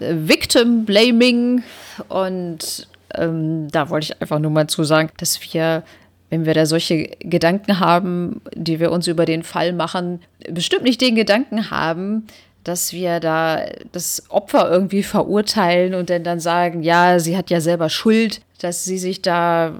äh, 0.00 0.14
Victim 0.16 0.84
Blaming. 0.84 1.62
Und 2.08 2.86
ähm, 3.14 3.68
da 3.70 3.88
wollte 3.88 4.12
ich 4.12 4.20
einfach 4.20 4.38
nur 4.38 4.50
mal 4.50 4.66
zu 4.66 4.84
sagen, 4.84 5.10
dass 5.16 5.40
wir 5.52 5.82
wenn 6.30 6.44
wir 6.44 6.54
da 6.54 6.66
solche 6.66 7.08
Gedanken 7.20 7.80
haben, 7.80 8.40
die 8.54 8.80
wir 8.80 8.90
uns 8.90 9.06
über 9.06 9.24
den 9.24 9.42
Fall 9.42 9.72
machen, 9.72 10.20
bestimmt 10.50 10.84
nicht 10.84 11.00
den 11.00 11.14
Gedanken 11.14 11.70
haben, 11.70 12.26
dass 12.64 12.92
wir 12.92 13.20
da 13.20 13.62
das 13.92 14.24
Opfer 14.28 14.68
irgendwie 14.70 15.04
verurteilen 15.04 15.94
und 15.94 16.10
dann, 16.10 16.24
dann 16.24 16.40
sagen, 16.40 16.82
ja, 16.82 17.20
sie 17.20 17.36
hat 17.36 17.50
ja 17.50 17.60
selber 17.60 17.88
Schuld, 17.88 18.40
dass 18.60 18.84
sie 18.84 18.98
sich 18.98 19.22
da 19.22 19.78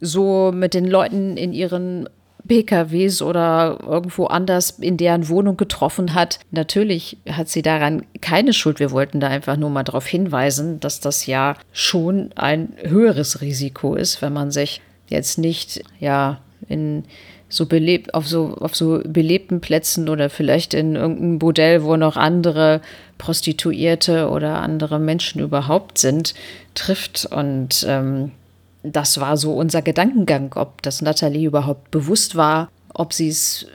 so 0.00 0.52
mit 0.54 0.72
den 0.74 0.86
Leuten 0.86 1.36
in 1.36 1.52
ihren 1.52 2.08
PKWs 2.46 3.20
oder 3.20 3.78
irgendwo 3.86 4.24
anders 4.24 4.70
in 4.80 4.96
deren 4.96 5.28
Wohnung 5.28 5.56
getroffen 5.56 6.14
hat. 6.14 6.38
Natürlich 6.50 7.18
hat 7.30 7.48
sie 7.48 7.62
daran 7.62 8.06
keine 8.22 8.54
Schuld. 8.54 8.80
Wir 8.80 8.90
wollten 8.90 9.20
da 9.20 9.28
einfach 9.28 9.56
nur 9.56 9.68
mal 9.68 9.84
darauf 9.84 10.06
hinweisen, 10.06 10.80
dass 10.80 11.00
das 11.00 11.26
ja 11.26 11.54
schon 11.72 12.30
ein 12.36 12.72
höheres 12.82 13.42
Risiko 13.42 13.94
ist, 13.94 14.22
wenn 14.22 14.32
man 14.32 14.50
sich 14.50 14.80
jetzt 15.08 15.38
nicht, 15.38 15.82
ja, 16.00 16.40
in 16.68 17.04
so 17.48 17.66
belebt, 17.66 18.12
auf 18.14 18.28
so, 18.28 18.56
auf 18.60 18.76
so 18.76 19.00
belebten 19.04 19.60
Plätzen 19.60 20.08
oder 20.08 20.28
vielleicht 20.28 20.74
in 20.74 20.96
irgendeinem 20.96 21.38
Bordell, 21.38 21.82
wo 21.82 21.96
noch 21.96 22.16
andere 22.16 22.82
Prostituierte 23.16 24.28
oder 24.28 24.60
andere 24.60 24.98
Menschen 24.98 25.40
überhaupt 25.40 25.98
sind, 25.98 26.34
trifft. 26.74 27.26
Und 27.26 27.86
ähm, 27.88 28.32
das 28.82 29.18
war 29.18 29.36
so 29.36 29.54
unser 29.54 29.80
Gedankengang, 29.80 30.52
ob 30.56 30.82
das 30.82 31.00
Nathalie 31.00 31.46
überhaupt 31.46 31.90
bewusst 31.90 32.36
war, 32.36 32.70
ob 32.92 33.12
sie 33.14 33.28
es 33.28 33.66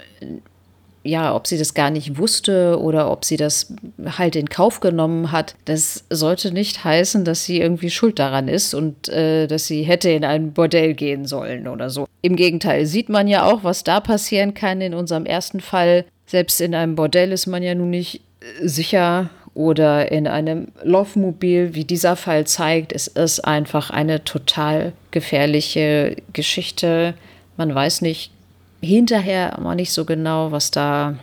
ja, 1.03 1.35
ob 1.35 1.47
sie 1.47 1.57
das 1.57 1.73
gar 1.73 1.89
nicht 1.89 2.17
wusste 2.17 2.79
oder 2.79 3.11
ob 3.11 3.25
sie 3.25 3.35
das 3.35 3.73
halt 4.17 4.35
in 4.35 4.49
Kauf 4.49 4.79
genommen 4.79 5.31
hat, 5.31 5.55
das 5.65 6.05
sollte 6.09 6.53
nicht 6.53 6.83
heißen, 6.83 7.25
dass 7.25 7.43
sie 7.43 7.59
irgendwie 7.59 7.89
schuld 7.89 8.19
daran 8.19 8.47
ist 8.47 8.73
und 8.73 9.09
äh, 9.09 9.47
dass 9.47 9.67
sie 9.67 9.83
hätte 9.83 10.09
in 10.09 10.23
ein 10.23 10.53
Bordell 10.53 10.93
gehen 10.93 11.25
sollen 11.25 11.67
oder 11.67 11.89
so. 11.89 12.07
Im 12.21 12.37
Gegenteil, 12.37 12.85
sieht 12.85 13.09
man 13.09 13.27
ja 13.27 13.43
auch, 13.43 13.63
was 13.63 13.83
da 13.83 13.99
passieren 13.99 14.53
kann 14.53 14.79
in 14.79 14.93
unserem 14.93 15.25
ersten 15.25 15.59
Fall. 15.59 16.05
Selbst 16.25 16.61
in 16.61 16.73
einem 16.73 16.95
Bordell 16.95 17.33
ist 17.33 17.47
man 17.47 17.63
ja 17.63 17.75
nun 17.75 17.89
nicht 17.89 18.21
sicher 18.61 19.29
oder 19.53 20.11
in 20.11 20.27
einem 20.27 20.69
Laufmobil, 20.83 21.75
wie 21.75 21.85
dieser 21.85 22.15
Fall 22.15 22.47
zeigt. 22.47 22.93
Es 22.93 23.07
ist 23.07 23.41
einfach 23.41 23.89
eine 23.89 24.23
total 24.23 24.93
gefährliche 25.11 26.15
Geschichte. 26.31 27.13
Man 27.57 27.73
weiß 27.73 28.01
nicht 28.01 28.31
hinterher 28.83 29.55
immer 29.57 29.75
nicht 29.75 29.91
so 29.93 30.05
genau, 30.05 30.51
was 30.51 30.71
da 30.71 31.15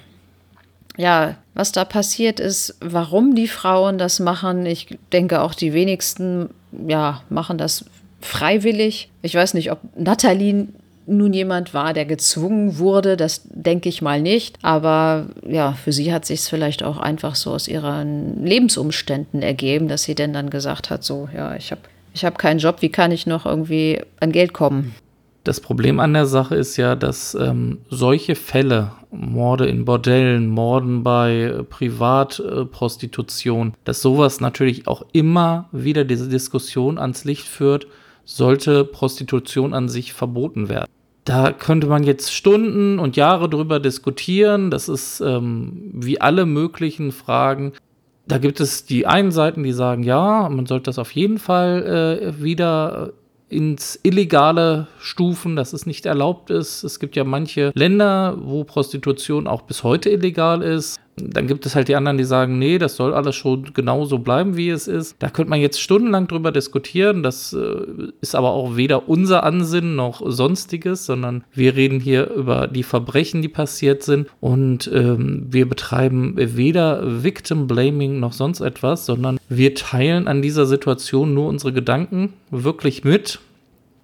ja, 0.97 1.37
was 1.55 1.73
da 1.73 1.85
passiert 1.85 2.41
ist, 2.41 2.77
warum 2.81 3.35
die 3.35 3.49
Frauen 3.49 3.97
das 3.97 4.21
machen. 4.21 4.67
Ich 4.67 4.99
denke 5.13 5.41
auch 5.41 5.55
die 5.55 5.73
wenigsten 5.73 6.51
ja, 6.87 7.23
machen 7.31 7.59
das 7.59 7.85
freiwillig. 8.21 9.11
Ich 9.23 9.35
weiß 9.35 9.55
nicht, 9.55 9.73
ob 9.73 9.79
Nathalie 9.97 10.69
nun 11.07 11.33
jemand 11.33 11.75
war, 11.75 11.93
der 11.93 12.05
gezwungen 12.05 12.79
wurde, 12.79 13.17
das 13.17 13.43
denke 13.45 13.89
ich 13.89 14.03
mal 14.03 14.21
nicht. 14.21 14.57
Aber 14.63 15.27
ja, 15.47 15.73
für 15.73 15.93
sie 15.93 16.13
hat 16.13 16.25
sich 16.25 16.41
es 16.41 16.49
vielleicht 16.49 16.83
auch 16.83 16.99
einfach 16.99 17.35
so 17.35 17.53
aus 17.53 17.67
ihren 17.67 18.45
Lebensumständen 18.45 19.43
ergeben, 19.43 19.89
dass 19.89 20.05
sie 20.05 20.15
denn 20.15 20.33
dann 20.33 20.51
gesagt 20.51 20.91
hat, 20.91 21.03
so, 21.03 21.29
ja, 21.35 21.57
ich 21.57 21.71
habe 21.73 21.83
ich 22.13 22.25
hab 22.25 22.39
keinen 22.39 22.59
Job, 22.59 22.83
wie 22.83 22.89
kann 22.89 23.13
ich 23.13 23.27
noch 23.27 23.47
irgendwie 23.47 24.01
an 24.19 24.33
Geld 24.33 24.53
kommen? 24.53 24.95
Das 25.45 25.61
Problem 25.61 26.01
an 26.01 26.13
der 26.13 26.27
Sache 26.27 26.55
ist 26.55 26.77
ja, 26.77 26.97
dass 26.97 27.35
ähm, 27.35 27.79
solche 27.89 28.35
Fälle, 28.35 28.93
Morde 29.11 29.67
in 29.67 29.87
Bordellen, 29.87 30.49
Morden 30.49 31.03
bei 31.03 31.45
äh, 31.45 31.65
Privatprostitution, 31.65 33.69
äh, 33.69 33.73
dass 33.85 34.03
sowas 34.03 34.41
natürlich 34.41 34.87
auch 34.87 35.03
immer 35.13 35.69
wieder 35.73 36.05
diese 36.05 36.29
Diskussion 36.29 36.99
ans 36.99 37.25
Licht 37.25 37.49
führt, 37.49 37.87
sollte 38.25 38.85
Prostitution 38.85 39.73
an 39.73 39.89
sich 39.89 40.13
verboten 40.13 40.69
werden. 40.69 40.91
Da 41.25 41.53
könnte 41.53 41.87
man 41.87 42.05
jetzt 42.05 42.35
Stunden 42.35 42.99
und 42.99 43.17
Jahre 43.17 43.49
drüber 43.49 43.81
diskutieren. 43.81 44.71
Das 44.71 44.89
ist 44.89 45.21
ähm, 45.21 45.91
wie 45.95 46.21
alle 46.21 46.45
möglichen 46.45 47.13
Fragen. 47.13 47.73
Da 48.27 48.39
gibt 48.39 48.61
es 48.61 48.85
die 48.85 49.07
einen 49.07 49.33
Seiten, 49.33 49.63
die 49.63 49.73
sagen, 49.73 50.03
ja, 50.03 50.49
man 50.49 50.67
sollte 50.67 50.85
das 50.85 50.99
auf 50.99 51.13
jeden 51.13 51.39
Fall 51.39 52.23
äh, 52.23 52.43
wieder 52.43 53.13
ins 53.51 53.99
illegale 54.03 54.87
Stufen, 55.01 55.57
dass 55.57 55.73
es 55.73 55.85
nicht 55.85 56.07
erlaubt 56.07 56.51
ist. 56.51 56.85
Es 56.85 57.01
gibt 57.01 57.17
ja 57.17 57.25
manche 57.25 57.73
Länder, 57.75 58.39
wo 58.41 58.65
Prostitution 58.65 59.47
auch 59.47 59.63
bis 59.63 59.83
heute 59.83 60.09
illegal 60.09 60.63
ist. 60.63 61.01
Dann 61.29 61.47
gibt 61.47 61.67
es 61.67 61.75
halt 61.75 61.89
die 61.89 61.97
anderen, 61.97 62.19
die 62.19 62.25
sagen, 62.25 62.59
nee, 62.59 62.79
das 62.79 62.97
soll 62.97 63.15
alles 63.15 63.37
schon 63.37 63.73
genauso 63.75 64.19
bleiben, 64.19 64.57
wie 64.57 64.71
es 64.71 64.89
ist. 64.89 65.17
Da 65.19 65.31
könnte 65.31 65.51
man 65.51 65.61
jetzt 65.61 65.81
stundenlang 65.81 66.29
drüber 66.29 66.53
diskutieren. 66.53 67.23
Das 67.23 67.53
äh, 67.53 68.11
ist 68.21 68.35
aber 68.35 68.51
auch 68.51 68.77
weder 68.77 69.09
unser 69.09 69.45
Ansinnen 69.45 69.97
noch 69.97 70.23
sonstiges, 70.25 71.07
sondern 71.07 71.45
wir 71.53 71.77
reden 71.77 72.01
hier 72.01 72.31
über 72.31 72.67
die 72.67 72.83
Verbrechen, 72.83 73.43
die 73.43 73.49
passiert 73.49 74.03
sind. 74.03 74.29
Und 74.41 74.91
ähm, 74.93 75.47
wir 75.51 75.69
betreiben 75.69 76.35
weder 76.37 77.23
Victim 77.23 77.67
Blaming 77.67 78.21
noch 78.21 78.33
sonst 78.33 78.61
etwas, 78.61 79.07
sondern 79.07 79.39
wir 79.49 79.75
teilen 79.75 80.29
an 80.29 80.43
dieser 80.43 80.67
Situation 80.67 81.35
nur 81.35 81.49
unsere 81.49 81.73
Gedanken 81.73 82.33
wirklich 82.51 83.05
mit, 83.05 83.41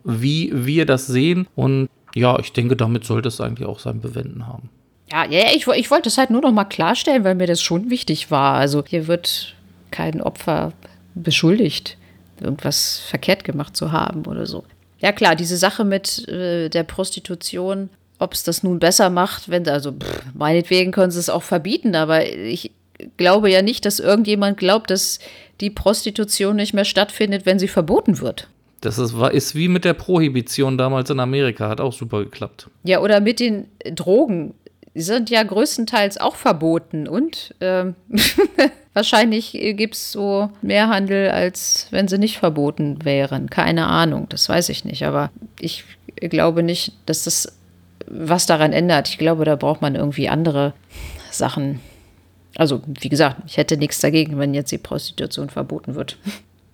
wie 0.04 0.52
wir 0.54 0.86
das 0.86 1.06
sehen. 1.06 1.46
Und 1.54 1.88
ja, 2.14 2.38
ich 2.38 2.52
denke, 2.52 2.76
damit 2.76 3.04
sollte 3.04 3.28
es 3.28 3.40
eigentlich 3.40 3.68
auch 3.68 3.78
sein 3.78 4.00
Bewenden 4.00 4.46
haben. 4.46 4.70
Ja, 5.10 5.24
ja 5.26 5.50
ich, 5.54 5.66
ich 5.66 5.90
wollte 5.90 6.08
es 6.08 6.18
halt 6.18 6.30
nur 6.30 6.40
noch 6.40 6.52
mal 6.52 6.64
klarstellen, 6.64 7.24
weil 7.24 7.34
mir 7.34 7.46
das 7.46 7.62
schon 7.62 7.90
wichtig 7.90 8.30
war. 8.30 8.54
Also 8.54 8.84
hier 8.86 9.06
wird 9.06 9.54
kein 9.90 10.20
Opfer 10.20 10.72
beschuldigt, 11.14 11.96
irgendwas 12.40 13.00
verkehrt 13.08 13.44
gemacht 13.44 13.76
zu 13.76 13.92
haben 13.92 14.26
oder 14.26 14.46
so. 14.46 14.64
Ja 14.98 15.12
klar, 15.12 15.36
diese 15.36 15.56
Sache 15.56 15.84
mit 15.84 16.28
äh, 16.28 16.68
der 16.68 16.82
Prostitution, 16.82 17.90
ob 18.18 18.32
es 18.32 18.44
das 18.44 18.62
nun 18.62 18.78
besser 18.78 19.10
macht, 19.10 19.48
wenn, 19.48 19.68
also 19.68 19.92
pff, 19.92 20.22
meinetwegen 20.34 20.92
können 20.92 21.10
sie 21.10 21.18
es 21.18 21.30
auch 21.30 21.42
verbieten, 21.42 21.94
aber 21.94 22.26
ich 22.26 22.70
glaube 23.16 23.50
ja 23.50 23.62
nicht, 23.62 23.84
dass 23.84 24.00
irgendjemand 24.00 24.58
glaubt, 24.58 24.90
dass 24.90 25.18
die 25.60 25.70
Prostitution 25.70 26.56
nicht 26.56 26.74
mehr 26.74 26.84
stattfindet, 26.84 27.46
wenn 27.46 27.58
sie 27.58 27.68
verboten 27.68 28.20
wird. 28.20 28.48
Das 28.80 28.98
ist, 28.98 29.14
ist 29.32 29.54
wie 29.54 29.68
mit 29.68 29.84
der 29.84 29.94
Prohibition 29.94 30.78
damals 30.78 31.10
in 31.10 31.20
Amerika, 31.20 31.68
hat 31.68 31.80
auch 31.80 31.92
super 31.92 32.24
geklappt. 32.24 32.68
Ja, 32.84 33.00
oder 33.00 33.20
mit 33.20 33.40
den 33.40 33.66
Drogen 33.94 34.54
die 34.96 35.02
sind 35.02 35.28
ja 35.28 35.42
größtenteils 35.42 36.16
auch 36.16 36.36
verboten 36.36 37.06
und 37.06 37.54
ähm, 37.60 37.96
wahrscheinlich 38.94 39.52
gibt 39.52 39.94
es 39.94 40.10
so 40.10 40.50
mehr 40.62 40.88
Handel, 40.88 41.30
als 41.30 41.88
wenn 41.90 42.08
sie 42.08 42.16
nicht 42.16 42.38
verboten 42.38 43.04
wären. 43.04 43.50
Keine 43.50 43.88
Ahnung, 43.88 44.26
das 44.30 44.48
weiß 44.48 44.70
ich 44.70 44.86
nicht. 44.86 45.04
Aber 45.04 45.30
ich 45.60 45.84
glaube 46.18 46.62
nicht, 46.62 46.94
dass 47.04 47.24
das 47.24 47.58
was 48.06 48.46
daran 48.46 48.72
ändert. 48.72 49.10
Ich 49.10 49.18
glaube, 49.18 49.44
da 49.44 49.54
braucht 49.54 49.82
man 49.82 49.96
irgendwie 49.96 50.30
andere 50.30 50.72
Sachen. 51.30 51.80
Also, 52.56 52.80
wie 52.86 53.10
gesagt, 53.10 53.42
ich 53.46 53.58
hätte 53.58 53.76
nichts 53.76 54.00
dagegen, 54.00 54.38
wenn 54.38 54.54
jetzt 54.54 54.72
die 54.72 54.78
Prostitution 54.78 55.50
verboten 55.50 55.94
wird. 55.94 56.16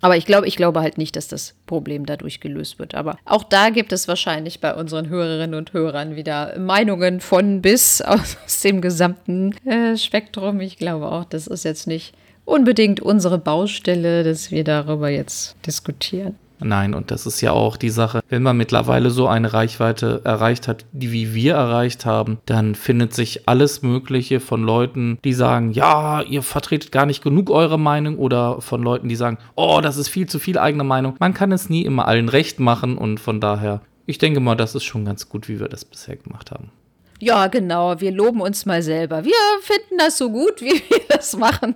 Aber 0.03 0.17
ich 0.17 0.25
glaube, 0.25 0.47
ich 0.47 0.57
glaube 0.57 0.81
halt 0.81 0.97
nicht, 0.97 1.15
dass 1.15 1.29
das 1.29 1.55
Problem 1.65 2.05
dadurch 2.05 2.41
gelöst 2.41 2.77
wird. 2.77 2.93
Aber 2.93 3.17
auch 3.23 3.43
da 3.45 3.69
gibt 3.69 3.93
es 3.93 4.09
wahrscheinlich 4.09 4.59
bei 4.59 4.75
unseren 4.75 5.07
Hörerinnen 5.07 5.55
und 5.55 5.71
Hörern 5.71 6.17
wieder 6.17 6.59
Meinungen 6.59 7.21
von 7.21 7.61
bis 7.61 8.01
aus 8.01 8.35
dem 8.65 8.81
gesamten 8.81 9.55
äh, 9.65 9.95
Spektrum. 9.95 10.59
Ich 10.59 10.75
glaube 10.75 11.09
auch, 11.09 11.23
das 11.23 11.47
ist 11.47 11.63
jetzt 11.63 11.87
nicht 11.87 12.13
unbedingt 12.43 12.99
unsere 12.99 13.37
Baustelle, 13.37 14.25
dass 14.25 14.51
wir 14.51 14.65
darüber 14.65 15.07
jetzt 15.07 15.55
diskutieren. 15.65 16.35
Nein, 16.59 16.93
und 16.93 17.11
das 17.11 17.25
ist 17.25 17.41
ja 17.41 17.51
auch 17.51 17.77
die 17.77 17.89
Sache, 17.89 18.21
wenn 18.29 18.43
man 18.43 18.57
mittlerweile 18.57 19.09
so 19.09 19.27
eine 19.27 19.53
Reichweite 19.53 20.21
erreicht 20.23 20.67
hat, 20.67 20.85
die 20.91 21.11
wie 21.11 21.33
wir 21.33 21.55
erreicht 21.55 22.05
haben, 22.05 22.39
dann 22.45 22.75
findet 22.75 23.13
sich 23.13 23.47
alles 23.47 23.81
Mögliche 23.81 24.39
von 24.39 24.63
Leuten, 24.63 25.19
die 25.23 25.33
sagen, 25.33 25.71
ja, 25.71 26.21
ihr 26.21 26.41
vertretet 26.41 26.91
gar 26.91 27.05
nicht 27.05 27.23
genug 27.23 27.49
eure 27.49 27.79
Meinung 27.79 28.17
oder 28.17 28.61
von 28.61 28.81
Leuten, 28.81 29.09
die 29.09 29.15
sagen, 29.15 29.37
oh, 29.55 29.79
das 29.81 29.97
ist 29.97 30.09
viel 30.09 30.27
zu 30.27 30.39
viel 30.39 30.57
eigene 30.57 30.83
Meinung. 30.83 31.15
Man 31.19 31.33
kann 31.33 31.51
es 31.51 31.69
nie 31.69 31.83
immer 31.83 32.07
allen 32.07 32.29
recht 32.29 32.59
machen 32.59 32.97
und 32.97 33.19
von 33.19 33.41
daher, 33.41 33.81
ich 34.05 34.17
denke 34.17 34.39
mal, 34.39 34.55
das 34.55 34.75
ist 34.75 34.83
schon 34.83 35.05
ganz 35.05 35.29
gut, 35.29 35.47
wie 35.47 35.59
wir 35.59 35.67
das 35.67 35.85
bisher 35.85 36.15
gemacht 36.15 36.51
haben. 36.51 36.71
Ja, 37.19 37.47
genau, 37.47 38.01
wir 38.01 38.11
loben 38.11 38.41
uns 38.41 38.65
mal 38.65 38.81
selber. 38.81 39.23
Wir 39.23 39.33
finden 39.61 39.97
das 39.97 40.17
so 40.17 40.29
gut, 40.29 40.61
wie 40.61 40.73
wir 40.89 41.01
das 41.07 41.37
machen. 41.37 41.75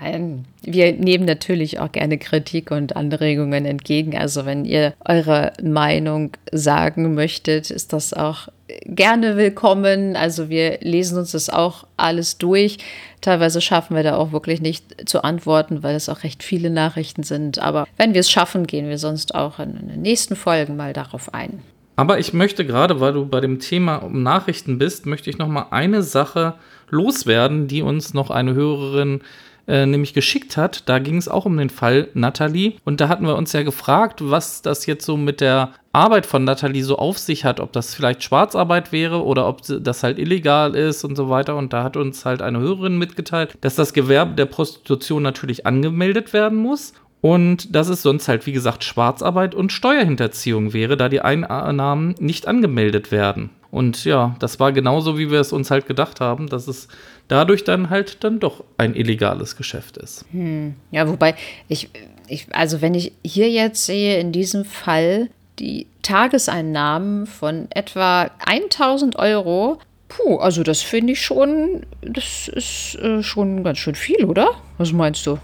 Nein, 0.00 0.44
wir 0.62 0.92
nehmen 0.92 1.24
natürlich 1.24 1.80
auch 1.80 1.90
gerne 1.90 2.18
Kritik 2.18 2.70
und 2.70 2.94
Anregungen 2.96 3.64
entgegen. 3.64 4.16
Also 4.16 4.46
wenn 4.46 4.64
ihr 4.64 4.94
eure 5.04 5.52
Meinung 5.62 6.32
sagen 6.52 7.14
möchtet, 7.14 7.70
ist 7.70 7.92
das 7.92 8.12
auch 8.12 8.48
gerne 8.84 9.36
willkommen. 9.36 10.14
Also 10.14 10.48
wir 10.48 10.78
lesen 10.80 11.18
uns 11.18 11.32
das 11.32 11.50
auch 11.50 11.86
alles 11.96 12.38
durch. 12.38 12.78
Teilweise 13.20 13.60
schaffen 13.60 13.96
wir 13.96 14.02
da 14.02 14.16
auch 14.16 14.30
wirklich 14.30 14.60
nicht 14.60 15.08
zu 15.08 15.24
antworten, 15.24 15.82
weil 15.82 15.96
es 15.96 16.08
auch 16.08 16.22
recht 16.22 16.42
viele 16.42 16.70
Nachrichten 16.70 17.22
sind. 17.22 17.58
Aber 17.58 17.86
wenn 17.96 18.14
wir 18.14 18.20
es 18.20 18.30
schaffen, 18.30 18.66
gehen 18.66 18.88
wir 18.88 18.98
sonst 18.98 19.34
auch 19.34 19.58
in 19.58 19.88
den 19.88 20.02
nächsten 20.02 20.36
Folgen 20.36 20.76
mal 20.76 20.92
darauf 20.92 21.34
ein. 21.34 21.60
Aber 21.96 22.20
ich 22.20 22.32
möchte 22.32 22.64
gerade, 22.64 23.00
weil 23.00 23.14
du 23.14 23.26
bei 23.26 23.40
dem 23.40 23.58
Thema 23.58 23.96
um 23.96 24.22
Nachrichten 24.22 24.78
bist, 24.78 25.06
möchte 25.06 25.30
ich 25.30 25.38
noch 25.38 25.48
mal 25.48 25.66
eine 25.70 26.04
Sache 26.04 26.54
loswerden, 26.90 27.66
die 27.66 27.82
uns 27.82 28.14
noch 28.14 28.30
eine 28.30 28.54
Hörerin 28.54 29.20
äh, 29.68 29.86
nämlich 29.86 30.14
geschickt 30.14 30.56
hat. 30.56 30.88
Da 30.88 30.98
ging 30.98 31.16
es 31.16 31.28
auch 31.28 31.44
um 31.44 31.56
den 31.56 31.70
Fall 31.70 32.08
Natalie. 32.14 32.74
Und 32.84 33.00
da 33.00 33.08
hatten 33.08 33.26
wir 33.26 33.36
uns 33.36 33.52
ja 33.52 33.62
gefragt, 33.62 34.20
was 34.22 34.62
das 34.62 34.86
jetzt 34.86 35.04
so 35.04 35.16
mit 35.16 35.40
der 35.40 35.72
Arbeit 35.92 36.26
von 36.26 36.44
Natalie 36.44 36.82
so 36.82 36.96
auf 36.96 37.18
sich 37.18 37.44
hat, 37.44 37.60
ob 37.60 37.72
das 37.72 37.94
vielleicht 37.94 38.22
Schwarzarbeit 38.22 38.92
wäre 38.92 39.24
oder 39.24 39.46
ob 39.46 39.60
das 39.66 40.02
halt 40.02 40.18
illegal 40.18 40.74
ist 40.74 41.04
und 41.04 41.16
so 41.16 41.28
weiter. 41.28 41.56
Und 41.56 41.72
da 41.72 41.84
hat 41.84 41.96
uns 41.96 42.24
halt 42.24 42.40
eine 42.40 42.60
Hörerin 42.60 42.98
mitgeteilt, 42.98 43.58
dass 43.60 43.74
das 43.74 43.92
Gewerbe 43.92 44.34
der 44.34 44.46
Prostitution 44.46 45.22
natürlich 45.22 45.66
angemeldet 45.66 46.32
werden 46.32 46.58
muss. 46.58 46.94
Und 47.20 47.74
dass 47.74 47.88
es 47.88 48.02
sonst 48.02 48.28
halt, 48.28 48.46
wie 48.46 48.52
gesagt, 48.52 48.84
Schwarzarbeit 48.84 49.54
und 49.54 49.72
Steuerhinterziehung 49.72 50.72
wäre, 50.72 50.96
da 50.96 51.08
die 51.08 51.20
Einnahmen 51.20 52.14
nicht 52.20 52.46
angemeldet 52.46 53.10
werden. 53.10 53.50
Und 53.70 54.04
ja, 54.04 54.34
das 54.38 54.58
war 54.60 54.72
genauso, 54.72 55.18
wie 55.18 55.30
wir 55.30 55.40
es 55.40 55.52
uns 55.52 55.70
halt 55.70 55.86
gedacht 55.86 56.20
haben, 56.20 56.48
dass 56.48 56.68
es 56.68 56.88
dadurch 57.28 57.64
dann 57.64 57.90
halt 57.90 58.24
dann 58.24 58.40
doch 58.40 58.64
ein 58.78 58.94
illegales 58.94 59.56
Geschäft 59.56 59.98
ist. 59.98 60.24
Hm. 60.32 60.74
Ja, 60.90 61.08
wobei 61.08 61.34
ich, 61.68 61.90
ich, 62.28 62.46
also 62.54 62.80
wenn 62.80 62.94
ich 62.94 63.12
hier 63.22 63.50
jetzt 63.50 63.84
sehe, 63.84 64.18
in 64.18 64.32
diesem 64.32 64.64
Fall 64.64 65.28
die 65.58 65.86
Tageseinnahmen 66.02 67.26
von 67.26 67.68
etwa 67.70 68.30
1000 68.46 69.16
Euro, 69.16 69.78
puh, 70.08 70.36
also 70.36 70.62
das 70.62 70.80
finde 70.80 71.12
ich 71.12 71.22
schon, 71.22 71.84
das 72.00 72.48
ist 72.48 72.94
äh, 72.96 73.22
schon 73.22 73.64
ganz 73.64 73.78
schön 73.78 73.94
viel, 73.94 74.24
oder? 74.24 74.52
Was 74.78 74.92
meinst 74.92 75.26
du? 75.26 75.38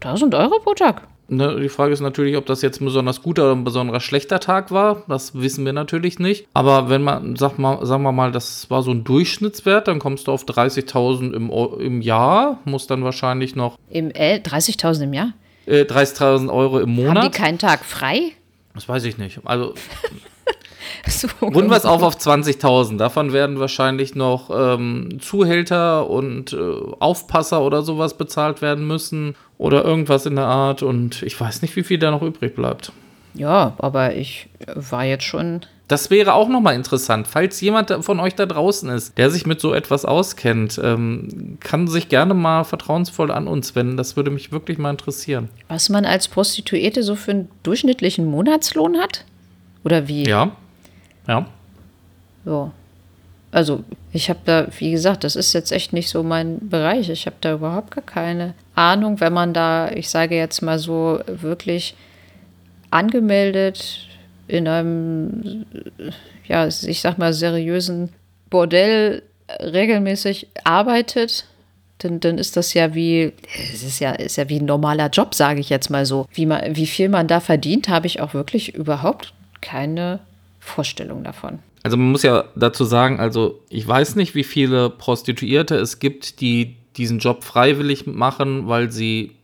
1000 0.00 0.34
Euro 0.34 0.58
pro 0.60 0.74
Tag? 0.74 1.02
Ne, 1.28 1.58
die 1.60 1.68
Frage 1.68 1.92
ist 1.92 2.00
natürlich, 2.00 2.36
ob 2.36 2.46
das 2.46 2.62
jetzt 2.62 2.80
ein 2.80 2.84
besonders 2.84 3.20
guter 3.20 3.44
oder 3.44 3.56
ein 3.56 3.64
besonders 3.64 4.02
schlechter 4.04 4.38
Tag 4.38 4.70
war. 4.70 5.02
Das 5.08 5.34
wissen 5.34 5.64
wir 5.64 5.72
natürlich 5.72 6.20
nicht. 6.20 6.46
Aber 6.54 6.88
wenn 6.88 7.02
man, 7.02 7.34
sag 7.34 7.58
mal, 7.58 7.84
sagen 7.84 8.04
wir 8.04 8.12
mal, 8.12 8.30
das 8.30 8.70
war 8.70 8.82
so 8.82 8.92
ein 8.92 9.02
Durchschnittswert, 9.02 9.88
dann 9.88 9.98
kommst 9.98 10.28
du 10.28 10.32
auf 10.32 10.44
30.000 10.44 11.34
im, 11.34 11.50
im 11.80 12.00
Jahr. 12.00 12.58
Muss 12.64 12.86
dann 12.86 13.02
wahrscheinlich 13.02 13.56
noch. 13.56 13.76
Im 13.90 14.10
äh, 14.12 14.36
30.000 14.36 15.02
im 15.02 15.14
Jahr? 15.14 15.32
Äh, 15.66 15.82
30.000 15.82 16.48
Euro 16.48 16.78
im 16.78 16.90
Monat. 16.90 17.16
Haben 17.16 17.32
die 17.32 17.36
keinen 17.36 17.58
Tag 17.58 17.84
frei? 17.84 18.32
Das 18.74 18.88
weiß 18.88 19.04
ich 19.04 19.18
nicht. 19.18 19.40
Also. 19.44 19.74
So 21.08 21.28
Runden 21.40 21.70
wir 21.70 21.76
es 21.76 21.84
auf 21.84 22.02
auf 22.02 22.16
20.000. 22.16 22.96
Davon 22.96 23.32
werden 23.32 23.60
wahrscheinlich 23.60 24.14
noch 24.14 24.50
ähm, 24.52 25.18
Zuhälter 25.20 26.08
und 26.08 26.52
äh, 26.52 26.56
Aufpasser 26.98 27.62
oder 27.62 27.82
sowas 27.82 28.16
bezahlt 28.16 28.60
werden 28.62 28.86
müssen 28.86 29.36
oder 29.58 29.84
irgendwas 29.84 30.26
in 30.26 30.36
der 30.36 30.46
Art. 30.46 30.82
Und 30.82 31.22
ich 31.22 31.40
weiß 31.40 31.62
nicht, 31.62 31.76
wie 31.76 31.82
viel 31.82 31.98
da 31.98 32.10
noch 32.10 32.22
übrig 32.22 32.54
bleibt. 32.54 32.92
Ja, 33.34 33.74
aber 33.78 34.14
ich 34.14 34.48
war 34.74 35.04
jetzt 35.04 35.24
schon. 35.24 35.60
Das 35.88 36.10
wäre 36.10 36.34
auch 36.34 36.48
nochmal 36.48 36.74
interessant. 36.74 37.28
Falls 37.28 37.60
jemand 37.60 37.92
von 38.00 38.18
euch 38.18 38.34
da 38.34 38.46
draußen 38.46 38.88
ist, 38.90 39.16
der 39.18 39.30
sich 39.30 39.46
mit 39.46 39.60
so 39.60 39.72
etwas 39.72 40.04
auskennt, 40.04 40.80
ähm, 40.82 41.58
kann 41.60 41.86
sich 41.86 42.08
gerne 42.08 42.34
mal 42.34 42.64
vertrauensvoll 42.64 43.30
an 43.30 43.46
uns 43.46 43.76
wenden. 43.76 43.96
Das 43.96 44.16
würde 44.16 44.30
mich 44.30 44.50
wirklich 44.50 44.78
mal 44.78 44.90
interessieren. 44.90 45.48
Was 45.68 45.88
man 45.88 46.04
als 46.04 46.28
Prostituierte 46.28 47.02
so 47.02 47.14
für 47.14 47.30
einen 47.32 47.48
durchschnittlichen 47.62 48.26
Monatslohn 48.26 48.98
hat? 48.98 49.24
Oder 49.84 50.08
wie? 50.08 50.24
Ja. 50.24 50.50
Ja. 51.28 51.46
So. 52.44 52.72
Also, 53.56 53.84
ich 54.12 54.28
habe 54.28 54.40
da, 54.44 54.66
wie 54.80 54.90
gesagt, 54.90 55.24
das 55.24 55.34
ist 55.34 55.54
jetzt 55.54 55.72
echt 55.72 55.94
nicht 55.94 56.10
so 56.10 56.22
mein 56.22 56.68
Bereich. 56.68 57.08
Ich 57.08 57.24
habe 57.24 57.36
da 57.40 57.54
überhaupt 57.54 57.90
gar 57.90 58.04
keine 58.04 58.52
Ahnung, 58.74 59.18
wenn 59.20 59.32
man 59.32 59.54
da, 59.54 59.90
ich 59.92 60.10
sage 60.10 60.36
jetzt 60.36 60.60
mal 60.60 60.78
so, 60.78 61.20
wirklich 61.26 61.94
angemeldet 62.90 64.08
in 64.46 64.68
einem, 64.68 65.64
ja, 66.46 66.66
ich 66.66 67.00
sag 67.00 67.16
mal, 67.16 67.32
seriösen 67.32 68.10
Bordell 68.50 69.22
regelmäßig 69.48 70.48
arbeitet, 70.64 71.46
dann, 72.00 72.20
dann 72.20 72.36
ist 72.36 72.58
das 72.58 72.74
ja 72.74 72.94
wie, 72.94 73.32
es 73.72 73.82
ist 73.82 74.00
ja, 74.00 74.10
ist 74.10 74.36
ja 74.36 74.50
wie 74.50 74.60
ein 74.60 74.66
normaler 74.66 75.08
Job, 75.08 75.34
sage 75.34 75.60
ich 75.60 75.70
jetzt 75.70 75.88
mal 75.88 76.04
so. 76.04 76.26
Wie, 76.30 76.44
man, 76.44 76.76
wie 76.76 76.86
viel 76.86 77.08
man 77.08 77.26
da 77.26 77.40
verdient, 77.40 77.88
habe 77.88 78.06
ich 78.06 78.20
auch 78.20 78.34
wirklich 78.34 78.74
überhaupt 78.74 79.32
keine 79.62 80.20
Vorstellung 80.60 81.24
davon. 81.24 81.60
Also 81.86 81.96
man 81.96 82.10
muss 82.10 82.24
ja 82.24 82.46
dazu 82.56 82.82
sagen, 82.82 83.20
also 83.20 83.60
ich 83.68 83.86
weiß 83.86 84.16
nicht, 84.16 84.34
wie 84.34 84.42
viele 84.42 84.90
Prostituierte 84.90 85.76
es 85.76 86.00
gibt, 86.00 86.40
die 86.40 86.74
diesen 86.96 87.20
Job 87.20 87.44
freiwillig 87.44 88.08
machen, 88.08 88.66
weil 88.66 88.90
sie 88.90 89.36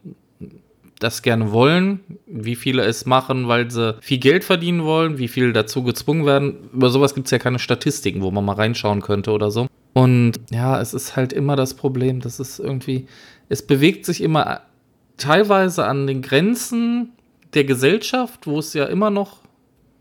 das 0.99 1.23
gerne 1.23 1.53
wollen, 1.53 2.01
wie 2.27 2.57
viele 2.57 2.83
es 2.83 3.07
machen, 3.07 3.47
weil 3.47 3.71
sie 3.71 3.97
viel 4.01 4.19
Geld 4.19 4.43
verdienen 4.43 4.83
wollen, 4.83 5.19
wie 5.19 5.29
viele 5.29 5.53
dazu 5.53 5.85
gezwungen 5.85 6.27
werden. 6.27 6.69
Über 6.73 6.91
sowas 6.91 7.15
gibt 7.15 7.29
es 7.29 7.31
ja 7.31 7.39
keine 7.39 7.61
Statistiken, 7.61 8.23
wo 8.23 8.33
man 8.33 8.45
mal 8.45 8.57
reinschauen 8.57 9.03
könnte 9.03 9.31
oder 9.31 9.53
so. 9.53 9.69
Und 9.93 10.41
ja, 10.51 10.81
es 10.81 10.95
ist 10.95 11.15
halt 11.15 11.33
immer 11.33 11.55
das 11.55 11.75
Problem, 11.75 12.19
dass 12.19 12.41
es 12.41 12.59
irgendwie, 12.59 13.07
es 13.51 13.65
bewegt 13.65 14.05
sich 14.05 14.21
immer 14.21 14.63
teilweise 15.17 15.87
an 15.87 16.09
den 16.09 16.23
Grenzen 16.23 17.13
der 17.55 17.63
Gesellschaft, 17.63 18.49
wo 18.49 18.59
es 18.59 18.75
ja 18.75 18.87
immer 18.87 19.11
noch 19.11 19.42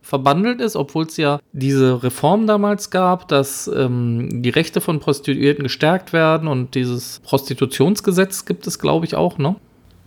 verbandelt 0.02 0.62
ist, 0.62 0.76
obwohl 0.76 1.06
es 1.06 1.18
ja 1.18 1.40
diese 1.52 2.04
Reform 2.04 2.48
damals 2.48 2.90
gab, 2.90 3.28
dass 3.28 3.68
ähm, 3.68 4.42
die 4.42 4.50
Rechte 4.50 4.82
von 4.82 5.00
Prostituierten 5.00 5.64
gestärkt 5.64 6.12
werden 6.12 6.48
und 6.48 6.76
dieses 6.76 7.20
Prostitutionsgesetz 7.24 8.46
gibt 8.46 8.68
es, 8.68 8.80
glaube 8.80 9.06
ich, 9.06 9.16
auch, 9.16 9.38
ne? 9.38 9.56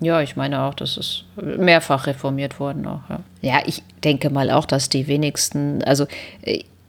Ja, 0.01 0.21
ich 0.21 0.37
meine 0.37 0.63
auch, 0.63 0.75
das 0.75 0.97
ist 0.97 1.25
mehrfach 1.37 2.07
reformiert 2.07 2.59
worden 2.59 2.87
auch. 2.87 3.01
Ja. 3.09 3.21
ja, 3.41 3.63
ich 3.65 3.83
denke 4.03 4.29
mal 4.29 4.51
auch, 4.51 4.67
dass 4.67 4.89
die 4.89 5.07
wenigsten, 5.07 5.83
also 5.85 6.07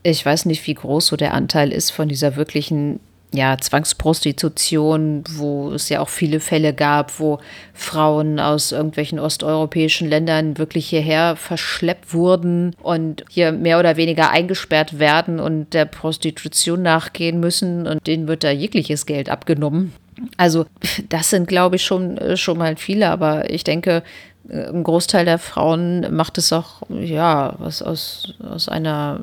ich 0.03 0.25
weiß 0.25 0.45
nicht, 0.45 0.65
wie 0.67 0.73
groß 0.73 1.07
so 1.07 1.15
der 1.15 1.33
Anteil 1.33 1.71
ist 1.71 1.91
von 1.91 2.09
dieser 2.09 2.35
wirklichen 2.35 2.99
ja, 3.35 3.57
Zwangsprostitution, 3.57 5.23
wo 5.35 5.71
es 5.71 5.89
ja 5.89 5.99
auch 5.99 6.09
viele 6.09 6.39
Fälle 6.39 6.73
gab, 6.73 7.19
wo 7.19 7.39
Frauen 7.73 8.39
aus 8.39 8.71
irgendwelchen 8.71 9.19
osteuropäischen 9.19 10.09
Ländern 10.09 10.57
wirklich 10.57 10.87
hierher 10.87 11.35
verschleppt 11.35 12.13
wurden 12.13 12.75
und 12.81 13.25
hier 13.29 13.51
mehr 13.51 13.79
oder 13.79 13.97
weniger 13.97 14.31
eingesperrt 14.31 14.99
werden 14.99 15.39
und 15.39 15.73
der 15.73 15.85
Prostitution 15.85 16.81
nachgehen 16.81 17.39
müssen 17.39 17.87
und 17.87 18.05
denen 18.07 18.27
wird 18.27 18.43
da 18.43 18.51
jegliches 18.51 19.05
Geld 19.05 19.29
abgenommen. 19.29 19.93
Also 20.37 20.65
das 21.09 21.29
sind, 21.29 21.47
glaube 21.47 21.75
ich, 21.75 21.83
schon, 21.83 22.17
äh, 22.17 22.37
schon 22.37 22.57
mal 22.57 22.75
viele, 22.77 23.09
aber 23.09 23.49
ich 23.49 23.63
denke, 23.63 24.03
äh, 24.49 24.67
ein 24.67 24.83
Großteil 24.83 25.25
der 25.25 25.39
Frauen 25.39 26.15
macht 26.15 26.37
es 26.37 26.53
auch, 26.53 26.81
ja, 26.89 27.55
aus, 27.59 27.81
aus 27.81 28.69
einer 28.69 29.19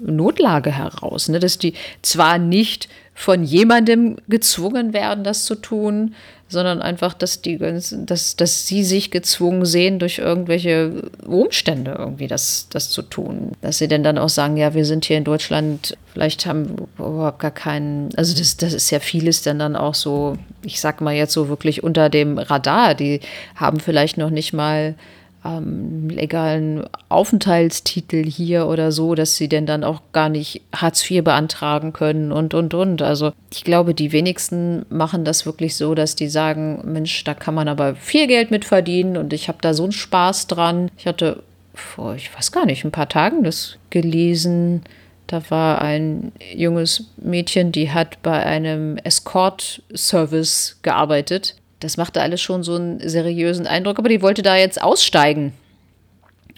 Notlage 0.00 0.72
heraus, 0.72 1.28
ne? 1.28 1.38
dass 1.38 1.58
die 1.58 1.74
zwar 2.02 2.38
nicht 2.38 2.88
von 3.22 3.44
jemandem 3.44 4.16
gezwungen 4.28 4.92
werden, 4.92 5.22
das 5.22 5.44
zu 5.44 5.54
tun, 5.54 6.14
sondern 6.48 6.82
einfach, 6.82 7.14
dass 7.14 7.40
die, 7.40 7.56
dass, 7.56 8.36
dass 8.36 8.66
sie 8.66 8.82
sich 8.82 9.12
gezwungen 9.12 9.64
sehen, 9.64 10.00
durch 10.00 10.18
irgendwelche 10.18 11.10
Umstände 11.24 11.94
irgendwie 11.96 12.26
das, 12.26 12.66
das 12.68 12.90
zu 12.90 13.00
tun. 13.00 13.52
Dass 13.60 13.78
sie 13.78 13.86
denn 13.86 14.02
dann 14.02 14.18
auch 14.18 14.28
sagen, 14.28 14.56
ja, 14.56 14.74
wir 14.74 14.84
sind 14.84 15.04
hier 15.04 15.18
in 15.18 15.24
Deutschland, 15.24 15.96
vielleicht 16.12 16.46
haben 16.46 16.76
wir 16.98 17.06
überhaupt 17.06 17.38
gar 17.38 17.52
keinen, 17.52 18.10
also 18.16 18.36
das, 18.36 18.56
das 18.56 18.72
ist 18.72 18.90
ja 18.90 18.98
vieles 18.98 19.42
dann 19.42 19.60
dann 19.60 19.76
auch 19.76 19.94
so, 19.94 20.36
ich 20.64 20.80
sag 20.80 21.00
mal 21.00 21.14
jetzt 21.14 21.32
so 21.32 21.48
wirklich 21.48 21.84
unter 21.84 22.10
dem 22.10 22.38
Radar. 22.38 22.96
Die 22.96 23.20
haben 23.54 23.78
vielleicht 23.78 24.18
noch 24.18 24.30
nicht 24.30 24.52
mal 24.52 24.96
ähm, 25.44 26.08
legalen 26.08 26.84
Aufenthaltstitel 27.08 28.24
hier 28.24 28.66
oder 28.66 28.92
so, 28.92 29.14
dass 29.14 29.36
sie 29.36 29.48
denn 29.48 29.66
dann 29.66 29.84
auch 29.84 30.00
gar 30.12 30.28
nicht 30.28 30.62
Hartz 30.74 31.08
IV 31.10 31.24
beantragen 31.24 31.92
können 31.92 32.32
und, 32.32 32.54
und, 32.54 32.74
und. 32.74 33.02
Also 33.02 33.32
ich 33.50 33.64
glaube, 33.64 33.94
die 33.94 34.12
wenigsten 34.12 34.86
machen 34.88 35.24
das 35.24 35.44
wirklich 35.46 35.76
so, 35.76 35.94
dass 35.94 36.16
die 36.16 36.28
sagen, 36.28 36.80
Mensch, 36.84 37.24
da 37.24 37.34
kann 37.34 37.54
man 37.54 37.68
aber 37.68 37.94
viel 37.94 38.26
Geld 38.26 38.50
mit 38.50 38.64
verdienen 38.64 39.16
und 39.16 39.32
ich 39.32 39.48
habe 39.48 39.58
da 39.60 39.74
so 39.74 39.82
einen 39.82 39.92
Spaß 39.92 40.46
dran. 40.46 40.90
Ich 40.96 41.06
hatte 41.06 41.42
vor, 41.74 42.14
ich 42.14 42.34
weiß 42.34 42.52
gar 42.52 42.66
nicht, 42.66 42.84
ein 42.84 42.92
paar 42.92 43.08
Tagen 43.08 43.42
das 43.42 43.76
gelesen. 43.90 44.82
Da 45.26 45.42
war 45.48 45.80
ein 45.80 46.32
junges 46.54 47.06
Mädchen, 47.16 47.72
die 47.72 47.90
hat 47.90 48.22
bei 48.22 48.44
einem 48.44 48.98
Escort-Service 48.98 50.78
gearbeitet 50.82 51.56
das 51.82 51.96
machte 51.96 52.22
alles 52.22 52.40
schon 52.40 52.62
so 52.62 52.76
einen 52.76 53.06
seriösen 53.08 53.66
Eindruck, 53.66 53.98
aber 53.98 54.08
die 54.08 54.22
wollte 54.22 54.42
da 54.42 54.56
jetzt 54.56 54.80
aussteigen. 54.80 55.52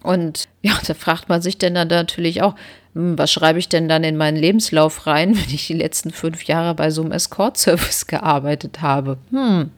Und 0.03 0.49
ja, 0.61 0.79
da 0.87 0.93
fragt 0.95 1.29
man 1.29 1.41
sich 1.41 1.57
denn 1.57 1.75
dann 1.75 1.89
natürlich 1.89 2.43
auch, 2.43 2.55
hm, 2.95 3.17
was 3.17 3.33
schreibe 3.33 3.59
ich 3.59 3.69
denn 3.69 3.89
dann 3.89 4.05
in 4.05 4.17
meinen 4.17 4.37
Lebenslauf 4.37 5.07
rein, 5.07 5.31
wenn 5.37 5.55
ich 5.55 5.67
die 5.67 5.75
letzten 5.75 6.11
fünf 6.11 6.45
Jahre 6.45 6.75
bei 6.75 6.91
so 6.91 7.03
einem 7.03 7.13
Escort-Service 7.13 8.07
gearbeitet 8.07 8.83
habe? 8.83 9.19
Hm, 9.31 9.71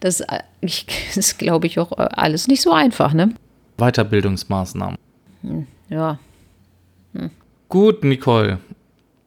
das 0.00 0.22
ist, 1.14 1.38
glaube 1.38 1.66
ich, 1.66 1.78
auch 1.78 1.92
alles 1.92 2.46
nicht 2.46 2.62
so 2.62 2.72
einfach, 2.72 3.12
ne? 3.12 3.34
Weiterbildungsmaßnahmen. 3.78 4.96
Hm, 5.42 5.66
ja. 5.88 6.18
Hm. 7.14 7.30
Gut, 7.68 8.04
Nicole. 8.04 8.58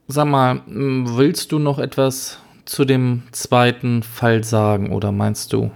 Sag 0.08 0.28
mal, 0.28 0.62
hm, 0.66 1.18
willst 1.18 1.52
du 1.52 1.60
noch 1.60 1.78
etwas 1.78 2.39
zu 2.66 2.86
dem 2.86 3.24
zweiten 3.32 4.03
Fall 4.03 4.43
sagen 4.43 4.91
oder 4.91 5.12
meinst 5.12 5.53
du, 5.53 5.72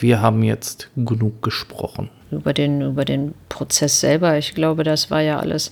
wir 0.00 0.20
haben 0.20 0.42
jetzt 0.42 0.90
genug 0.96 1.42
gesprochen? 1.42 2.10
Über 2.30 2.52
den, 2.52 2.80
über 2.80 3.04
den 3.04 3.34
Prozess 3.48 4.00
selber, 4.00 4.36
ich 4.38 4.54
glaube, 4.54 4.82
das 4.82 5.10
war 5.10 5.20
ja 5.20 5.38
alles 5.38 5.70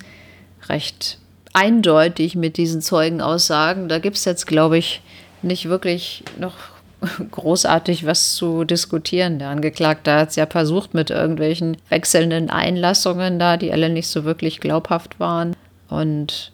recht 0.68 1.18
eindeutig 1.52 2.34
mit 2.34 2.56
diesen 2.56 2.80
Zeugenaussagen. 2.80 3.88
Da 3.88 3.98
gibt 3.98 4.16
es 4.16 4.24
jetzt, 4.24 4.46
glaube 4.46 4.78
ich, 4.78 5.02
nicht 5.42 5.68
wirklich 5.68 6.24
noch 6.38 6.54
großartig 7.30 8.06
was 8.06 8.34
zu 8.34 8.64
diskutieren. 8.64 9.38
Der 9.38 9.48
Angeklagte 9.48 10.12
hat 10.12 10.30
es 10.30 10.36
ja 10.36 10.46
versucht 10.46 10.94
mit 10.94 11.10
irgendwelchen 11.10 11.76
wechselnden 11.88 12.48
Einlassungen 12.50 13.38
da, 13.38 13.56
die 13.56 13.72
alle 13.72 13.90
nicht 13.90 14.08
so 14.08 14.24
wirklich 14.24 14.60
glaubhaft 14.60 15.18
waren. 15.18 15.54
Und 15.88 16.52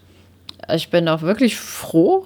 ich 0.73 0.89
bin 0.89 1.07
auch 1.07 1.21
wirklich 1.21 1.57
froh, 1.57 2.25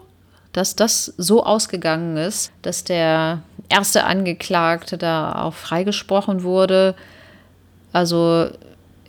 dass 0.54 0.76
das 0.76 1.14
so 1.18 1.44
ausgegangen 1.44 2.16
ist, 2.16 2.52
dass 2.62 2.84
der 2.84 3.42
erste 3.70 4.06
Angeklagte 4.06 4.98
da 4.98 5.44
auch 5.44 5.56
freigesprochen 5.56 6.44
wurde. 6.44 6.96
Also 7.92 8.50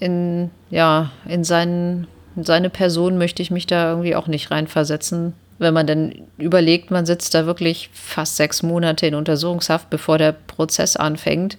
in, 0.00 0.50
ja, 0.70 1.12
in, 1.28 1.44
seinen, 1.44 2.06
in 2.34 2.44
seine 2.44 2.70
Person 2.70 3.18
möchte 3.18 3.42
ich 3.42 3.50
mich 3.50 3.66
da 3.66 3.90
irgendwie 3.90 4.16
auch 4.16 4.26
nicht 4.26 4.50
reinversetzen. 4.50 5.34
Wenn 5.58 5.74
man 5.74 5.86
dann 5.86 6.14
überlegt, 6.38 6.90
man 6.90 7.06
sitzt 7.06 7.34
da 7.34 7.46
wirklich 7.46 7.90
fast 7.92 8.36
sechs 8.36 8.62
Monate 8.62 9.06
in 9.06 9.14
Untersuchungshaft, 9.14 9.90
bevor 9.90 10.18
der 10.18 10.32
Prozess 10.32 10.96
anfängt. 10.96 11.58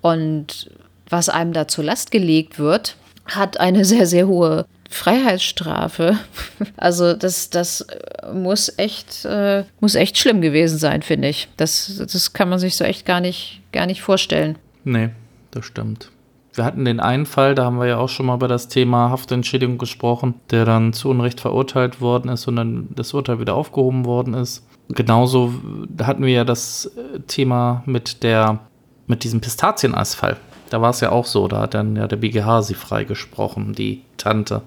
Und 0.00 0.70
was 1.08 1.28
einem 1.28 1.52
da 1.52 1.68
zur 1.68 1.84
Last 1.84 2.10
gelegt 2.10 2.58
wird, 2.58 2.96
hat 3.26 3.60
eine 3.60 3.84
sehr, 3.84 4.06
sehr 4.06 4.26
hohe 4.26 4.64
Freiheitsstrafe. 4.90 6.18
Also 6.76 7.14
das, 7.14 7.50
das 7.50 7.86
muss 8.32 8.72
echt, 8.76 9.24
äh, 9.24 9.64
muss 9.80 9.94
echt 9.94 10.18
schlimm 10.18 10.40
gewesen 10.40 10.78
sein, 10.78 11.02
finde 11.02 11.28
ich. 11.28 11.48
Das, 11.56 11.96
das 11.98 12.32
kann 12.32 12.48
man 12.48 12.58
sich 12.58 12.76
so 12.76 12.84
echt 12.84 13.06
gar 13.06 13.20
nicht, 13.20 13.60
gar 13.72 13.86
nicht 13.86 14.02
vorstellen. 14.02 14.56
Nee, 14.84 15.10
das 15.50 15.64
stimmt. 15.64 16.10
Wir 16.56 16.64
hatten 16.64 16.84
den 16.84 17.00
einen 17.00 17.26
Fall, 17.26 17.54
da 17.54 17.64
haben 17.64 17.78
wir 17.78 17.86
ja 17.86 17.98
auch 17.98 18.08
schon 18.08 18.26
mal 18.26 18.36
über 18.36 18.48
das 18.48 18.68
Thema 18.68 19.10
Haftentschädigung 19.10 19.76
gesprochen, 19.76 20.34
der 20.50 20.64
dann 20.64 20.94
zu 20.94 21.10
Unrecht 21.10 21.40
verurteilt 21.40 22.00
worden 22.00 22.30
ist 22.30 22.48
und 22.48 22.56
dann 22.56 22.88
das 22.94 23.12
Urteil 23.12 23.40
wieder 23.40 23.54
aufgehoben 23.54 24.06
worden 24.06 24.32
ist. 24.32 24.66
Genauso 24.88 25.52
hatten 26.00 26.24
wir 26.24 26.32
ja 26.32 26.44
das 26.44 26.86
äh, 26.96 27.20
Thema 27.26 27.82
mit 27.84 28.22
der, 28.22 28.60
mit 29.06 29.24
diesem 29.24 29.40
Pistazieneisfall. 29.40 30.36
Da 30.70 30.80
war 30.80 30.90
es 30.90 31.00
ja 31.00 31.12
auch 31.12 31.26
so, 31.26 31.46
da 31.46 31.60
hat 31.60 31.74
dann 31.74 31.94
ja 31.96 32.06
der 32.06 32.16
BGH 32.16 32.62
sie 32.62 32.74
freigesprochen, 32.74 33.72
die 33.72 34.02
Tante. 34.16 34.62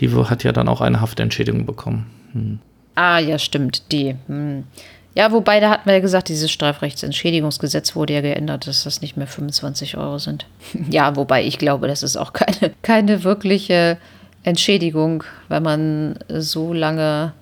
Die 0.00 0.10
hat 0.10 0.44
ja 0.44 0.52
dann 0.52 0.68
auch 0.68 0.80
eine 0.80 1.00
Haftentschädigung 1.00 1.66
bekommen. 1.66 2.06
Hm. 2.32 2.58
Ah, 2.94 3.18
ja, 3.18 3.38
stimmt, 3.38 3.92
die. 3.92 4.16
Hm. 4.26 4.64
Ja, 5.14 5.32
wobei, 5.32 5.58
da 5.58 5.70
hatten 5.70 5.86
wir 5.86 5.94
ja 5.94 6.00
gesagt, 6.00 6.28
dieses 6.28 6.50
Strafrechtsentschädigungsgesetz 6.50 7.96
wurde 7.96 8.14
ja 8.14 8.20
geändert, 8.20 8.66
dass 8.66 8.84
das 8.84 9.00
nicht 9.00 9.16
mehr 9.16 9.26
25 9.26 9.96
Euro 9.96 10.18
sind. 10.18 10.46
ja, 10.90 11.16
wobei 11.16 11.44
ich 11.44 11.58
glaube, 11.58 11.88
das 11.88 12.02
ist 12.02 12.16
auch 12.16 12.32
keine, 12.32 12.72
keine 12.82 13.24
wirkliche 13.24 13.98
Entschädigung, 14.44 15.24
wenn 15.48 15.62
man 15.62 16.18
so 16.28 16.72
lange 16.72 17.32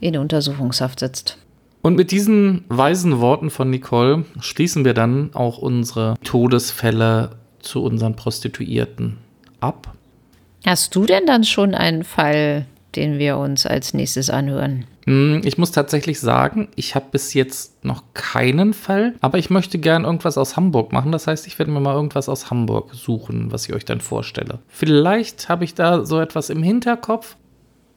in 0.00 0.16
Untersuchungshaft 0.16 1.00
sitzt. 1.00 1.36
Und 1.82 1.96
mit 1.96 2.10
diesen 2.10 2.64
weisen 2.68 3.20
Worten 3.20 3.50
von 3.50 3.70
Nicole 3.70 4.24
schließen 4.40 4.84
wir 4.84 4.94
dann 4.94 5.30
auch 5.34 5.58
unsere 5.58 6.14
Todesfälle 6.24 7.32
zu 7.60 7.82
unseren 7.82 8.16
Prostituierten 8.16 9.18
ab. 9.60 9.94
Hast 10.64 10.94
du 10.94 11.06
denn 11.06 11.26
dann 11.26 11.44
schon 11.44 11.74
einen 11.74 12.04
Fall, 12.04 12.66
den 12.96 13.18
wir 13.18 13.38
uns 13.38 13.66
als 13.66 13.94
nächstes 13.94 14.30
anhören? 14.30 14.86
Hm, 15.06 15.40
ich 15.44 15.56
muss 15.56 15.70
tatsächlich 15.70 16.20
sagen, 16.20 16.68
ich 16.76 16.94
habe 16.94 17.06
bis 17.10 17.32
jetzt 17.32 17.84
noch 17.84 18.02
keinen 18.12 18.74
Fall, 18.74 19.14
aber 19.20 19.38
ich 19.38 19.48
möchte 19.48 19.78
gern 19.78 20.04
irgendwas 20.04 20.36
aus 20.36 20.56
Hamburg 20.56 20.92
machen. 20.92 21.12
Das 21.12 21.26
heißt, 21.26 21.46
ich 21.46 21.58
werde 21.58 21.72
mir 21.72 21.80
mal 21.80 21.94
irgendwas 21.94 22.28
aus 22.28 22.50
Hamburg 22.50 22.94
suchen, 22.94 23.50
was 23.50 23.66
ich 23.66 23.74
euch 23.74 23.84
dann 23.84 24.00
vorstelle. 24.00 24.58
Vielleicht 24.68 25.48
habe 25.48 25.64
ich 25.64 25.74
da 25.74 26.04
so 26.04 26.20
etwas 26.20 26.50
im 26.50 26.62
Hinterkopf. 26.62 27.36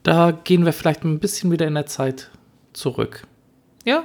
Da 0.03 0.31
gehen 0.31 0.65
wir 0.65 0.73
vielleicht 0.73 1.03
ein 1.03 1.19
bisschen 1.19 1.51
wieder 1.51 1.67
in 1.67 1.75
der 1.75 1.85
Zeit 1.85 2.31
zurück. 2.73 3.27
Ja? 3.85 4.03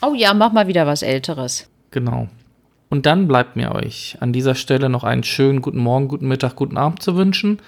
Oh 0.00 0.14
ja, 0.14 0.32
mach 0.34 0.52
mal 0.52 0.66
wieder 0.66 0.86
was 0.86 1.02
Älteres. 1.02 1.68
Genau. 1.90 2.28
Und 2.88 3.06
dann 3.06 3.28
bleibt 3.28 3.56
mir 3.56 3.72
euch 3.72 4.16
an 4.20 4.32
dieser 4.32 4.54
Stelle 4.54 4.88
noch 4.88 5.04
einen 5.04 5.24
schönen 5.24 5.60
guten 5.60 5.78
Morgen, 5.78 6.08
guten 6.08 6.28
Mittag, 6.28 6.56
guten 6.56 6.78
Abend 6.78 7.02
zu 7.02 7.16
wünschen. 7.16 7.58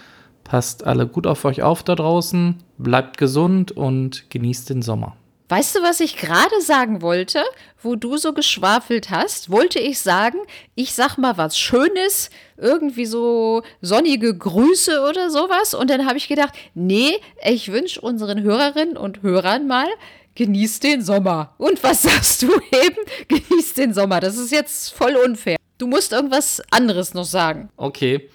Passt 0.48 0.86
alle 0.86 1.06
gut 1.06 1.26
auf 1.26 1.44
euch 1.44 1.62
auf 1.62 1.82
da 1.82 1.94
draußen, 1.94 2.56
bleibt 2.78 3.18
gesund 3.18 3.70
und 3.70 4.30
genießt 4.30 4.70
den 4.70 4.80
Sommer. 4.80 5.14
Weißt 5.50 5.76
du, 5.76 5.82
was 5.82 6.00
ich 6.00 6.16
gerade 6.16 6.60
sagen 6.62 7.02
wollte, 7.02 7.42
wo 7.82 7.96
du 7.96 8.16
so 8.16 8.32
geschwafelt 8.32 9.10
hast? 9.10 9.50
Wollte 9.50 9.78
ich 9.78 10.00
sagen, 10.00 10.38
ich 10.74 10.94
sag 10.94 11.18
mal 11.18 11.36
was 11.36 11.58
Schönes, 11.58 12.30
irgendwie 12.56 13.04
so 13.04 13.62
sonnige 13.82 14.34
Grüße 14.36 15.06
oder 15.06 15.28
sowas. 15.28 15.74
Und 15.74 15.90
dann 15.90 16.06
habe 16.06 16.16
ich 16.16 16.28
gedacht, 16.28 16.54
nee, 16.74 17.12
ich 17.46 17.70
wünsche 17.70 18.00
unseren 18.00 18.42
Hörerinnen 18.42 18.96
und 18.96 19.22
Hörern 19.22 19.66
mal, 19.66 19.88
genießt 20.34 20.82
den 20.82 21.02
Sommer. 21.02 21.54
Und 21.58 21.82
was 21.82 22.02
sagst 22.04 22.40
du 22.40 22.48
eben? 22.72 23.04
Genießt 23.28 23.76
den 23.76 23.92
Sommer. 23.92 24.20
Das 24.20 24.38
ist 24.38 24.50
jetzt 24.50 24.94
voll 24.94 25.14
unfair. 25.16 25.58
Du 25.76 25.86
musst 25.86 26.12
irgendwas 26.12 26.62
anderes 26.70 27.12
noch 27.12 27.26
sagen. 27.26 27.68
Okay. 27.76 28.30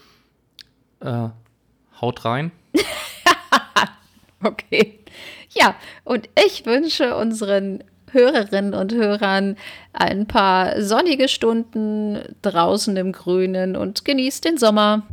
Äh, 0.99 1.29
Haut 2.01 2.25
rein. 2.25 2.51
okay. 4.43 4.99
Ja, 5.51 5.75
und 6.03 6.29
ich 6.45 6.65
wünsche 6.65 7.15
unseren 7.15 7.83
Hörerinnen 8.11 8.73
und 8.73 8.93
Hörern 8.93 9.57
ein 9.91 10.27
paar 10.27 10.81
sonnige 10.81 11.27
Stunden 11.27 12.19
draußen 12.41 12.95
im 12.97 13.11
Grünen 13.11 13.75
und 13.75 14.05
genießt 14.05 14.45
den 14.45 14.57
Sommer. 14.57 15.03